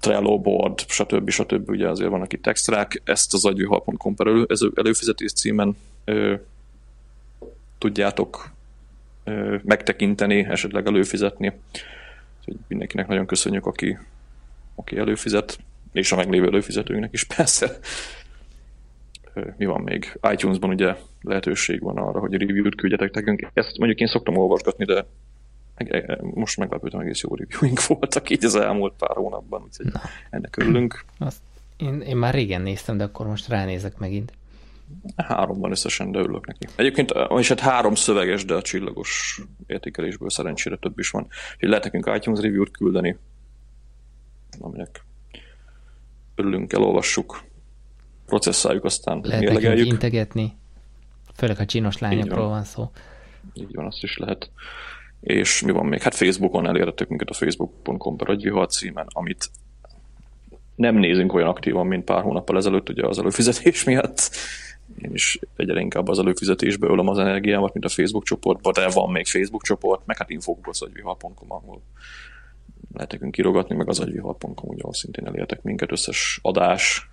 Trello 0.00 0.40
board, 0.40 0.78
stb. 0.88 1.30
stb. 1.30 1.68
Ugye 1.68 1.88
azért 1.88 2.10
vannak 2.10 2.32
itt 2.32 2.46
extrák. 2.46 3.02
Ezt 3.04 3.34
az 3.34 3.44
agyvihal.com 3.44 4.14
per 4.14 4.26
elő, 4.26 4.46
előfizetés 4.74 5.32
címen 5.32 5.76
ö, 6.04 6.34
tudjátok 7.78 8.50
ö, 9.24 9.56
megtekinteni, 9.62 10.46
esetleg 10.48 10.86
előfizetni. 10.86 11.52
Úgyhogy 12.38 12.56
mindenkinek 12.66 13.06
nagyon 13.06 13.26
köszönjük, 13.26 13.66
aki, 13.66 13.98
aki 14.74 14.96
előfizet, 14.96 15.58
és 15.92 16.12
a 16.12 16.16
meglévő 16.16 16.46
előfizetőknek 16.46 17.12
is 17.12 17.24
persze. 17.36 17.78
Mi 19.56 19.64
van 19.64 19.80
még? 19.80 20.18
iTunes-ban 20.32 20.70
ugye 20.70 20.96
lehetőség 21.20 21.80
van 21.80 21.96
arra, 21.96 22.18
hogy 22.18 22.32
review-t 22.32 22.74
küldjetek 22.74 23.14
nekünk. 23.14 23.50
Ezt 23.52 23.78
mondjuk 23.78 24.00
én 24.00 24.06
szoktam 24.06 24.36
olvasgatni, 24.36 24.84
de 24.84 25.06
most 26.20 26.56
meglepődtem, 26.56 27.00
egész 27.00 27.20
jó 27.20 27.34
reviewink 27.34 27.86
voltak 27.86 28.30
így 28.30 28.44
az 28.44 28.54
elmúlt 28.54 28.92
pár 28.98 29.16
hónapban, 29.16 29.62
úgyhogy 29.62 29.86
Na. 29.86 30.00
ennek 30.30 30.56
örülünk. 30.56 31.04
Azt 31.18 31.40
én, 31.76 32.00
én 32.00 32.16
már 32.16 32.34
régen 32.34 32.62
néztem, 32.62 32.96
de 32.96 33.04
akkor 33.04 33.26
most 33.26 33.48
ránézek 33.48 33.98
megint. 33.98 34.32
Három 35.16 35.58
van 35.58 35.70
összesen, 35.70 36.12
de 36.12 36.18
örülök 36.18 36.46
neki. 36.46 36.66
Egyébként, 36.76 37.14
és 37.38 37.48
hát 37.48 37.60
három 37.60 37.94
szöveges, 37.94 38.44
de 38.44 38.54
a 38.54 38.62
csillagos 38.62 39.40
értékelésből 39.66 40.30
szerencsére 40.30 40.76
több 40.76 40.98
is 40.98 41.10
van. 41.10 41.26
Úgyhogy 41.54 41.68
lehet 41.68 41.84
nekünk 41.84 42.10
iTunes 42.16 42.40
review-t 42.40 42.70
küldeni, 42.70 43.18
aminek 44.60 45.04
örülünk, 46.34 46.72
elolvassuk, 46.72 47.42
processzáljuk, 48.26 48.84
aztán 48.84 49.20
lehet 49.22 49.40
mérlegeljük. 49.40 49.86
integetni, 49.86 50.56
főleg 51.34 51.60
a 51.60 51.64
csinos 51.64 51.98
lányokról 51.98 52.38
van. 52.38 52.50
van 52.50 52.64
szó. 52.64 52.90
Így 53.52 53.74
van, 53.74 53.86
azt 53.86 54.02
is 54.02 54.16
lehet 54.16 54.50
és 55.20 55.62
mi 55.62 55.72
van 55.72 55.86
még? 55.86 56.02
Hát 56.02 56.14
Facebookon 56.14 56.66
elérhetők 56.66 57.08
minket 57.08 57.28
a 57.28 57.34
facebook.com 57.34 58.16
per 58.16 58.28
agyvihar 58.28 58.66
címen, 58.66 59.06
amit 59.08 59.50
nem 60.74 60.96
nézünk 60.96 61.32
olyan 61.32 61.48
aktívan, 61.48 61.86
mint 61.86 62.04
pár 62.04 62.22
hónappal 62.22 62.56
ezelőtt, 62.56 62.88
ugye 62.88 63.06
az 63.06 63.18
előfizetés 63.18 63.84
miatt, 63.84 64.30
én 65.02 65.10
is 65.12 65.38
egyre 65.56 65.80
inkább 65.80 66.08
az 66.08 66.18
előfizetésbe 66.18 66.86
ölöm 66.86 67.08
az 67.08 67.18
energiámat, 67.18 67.72
mint 67.72 67.84
a 67.84 67.88
Facebook 67.88 68.24
csoportba, 68.24 68.72
de 68.72 68.88
van 68.88 69.10
még 69.10 69.26
Facebook 69.26 69.62
csoport, 69.62 70.06
meg 70.06 70.16
hát 70.16 70.30
infókból 70.30 70.72
agyvihar.com, 70.78 71.52
ahol 71.52 71.82
lehet 72.92 73.12
nekünk 73.12 73.32
kirogatni, 73.32 73.76
meg 73.76 73.88
az 73.88 74.00
agyvihar.com, 74.00 74.68
ugye, 74.68 74.82
ahol 74.82 74.94
szintén 74.94 75.26
elértek 75.26 75.62
minket, 75.62 75.92
összes 75.92 76.38
adás 76.42 77.10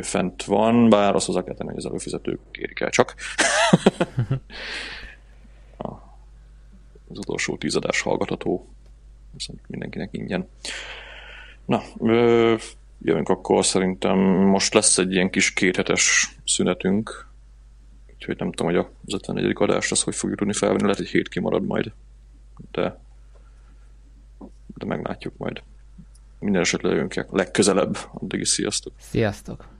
fent 0.00 0.44
van, 0.44 0.88
bár 0.88 1.14
azt 1.14 1.26
hozzá 1.26 1.44
kell 1.44 1.54
tenni, 1.54 1.68
hogy 1.68 1.78
az 1.78 1.86
előfizetők 1.86 2.40
kérik 2.50 2.80
el 2.80 2.90
csak. 2.90 3.14
az 7.08 7.18
utolsó 7.18 7.56
tízadás 7.56 8.00
hallgatható, 8.00 8.68
viszont 9.32 9.60
mindenkinek 9.66 10.08
ingyen. 10.12 10.48
Na, 11.64 11.82
jövünk 13.02 13.28
akkor 13.28 13.64
szerintem 13.64 14.18
most 14.18 14.74
lesz 14.74 14.98
egy 14.98 15.12
ilyen 15.12 15.30
kis 15.30 15.52
kéthetes 15.52 16.36
szünetünk, 16.44 17.28
úgyhogy 18.14 18.38
nem 18.38 18.52
tudom, 18.52 18.72
hogy 18.74 18.86
az 19.06 19.14
54. 19.14 19.52
adást 19.54 19.90
az 19.90 20.02
hogy 20.02 20.14
fogjuk 20.14 20.38
tudni 20.38 20.54
felvenni, 20.54 20.82
lehet, 20.82 20.96
hogy 20.96 21.08
hét 21.08 21.28
kimarad 21.28 21.64
majd, 21.64 21.92
de, 22.70 23.00
de 24.76 24.86
meglátjuk 24.86 25.36
majd. 25.36 25.62
Minden 26.38 26.60
esetre 26.60 26.88
jövünk 26.88 27.26
legközelebb, 27.30 27.96
addig 28.12 28.40
is 28.40 28.48
sziasztok! 28.48 28.92
Sziasztok! 28.98 29.73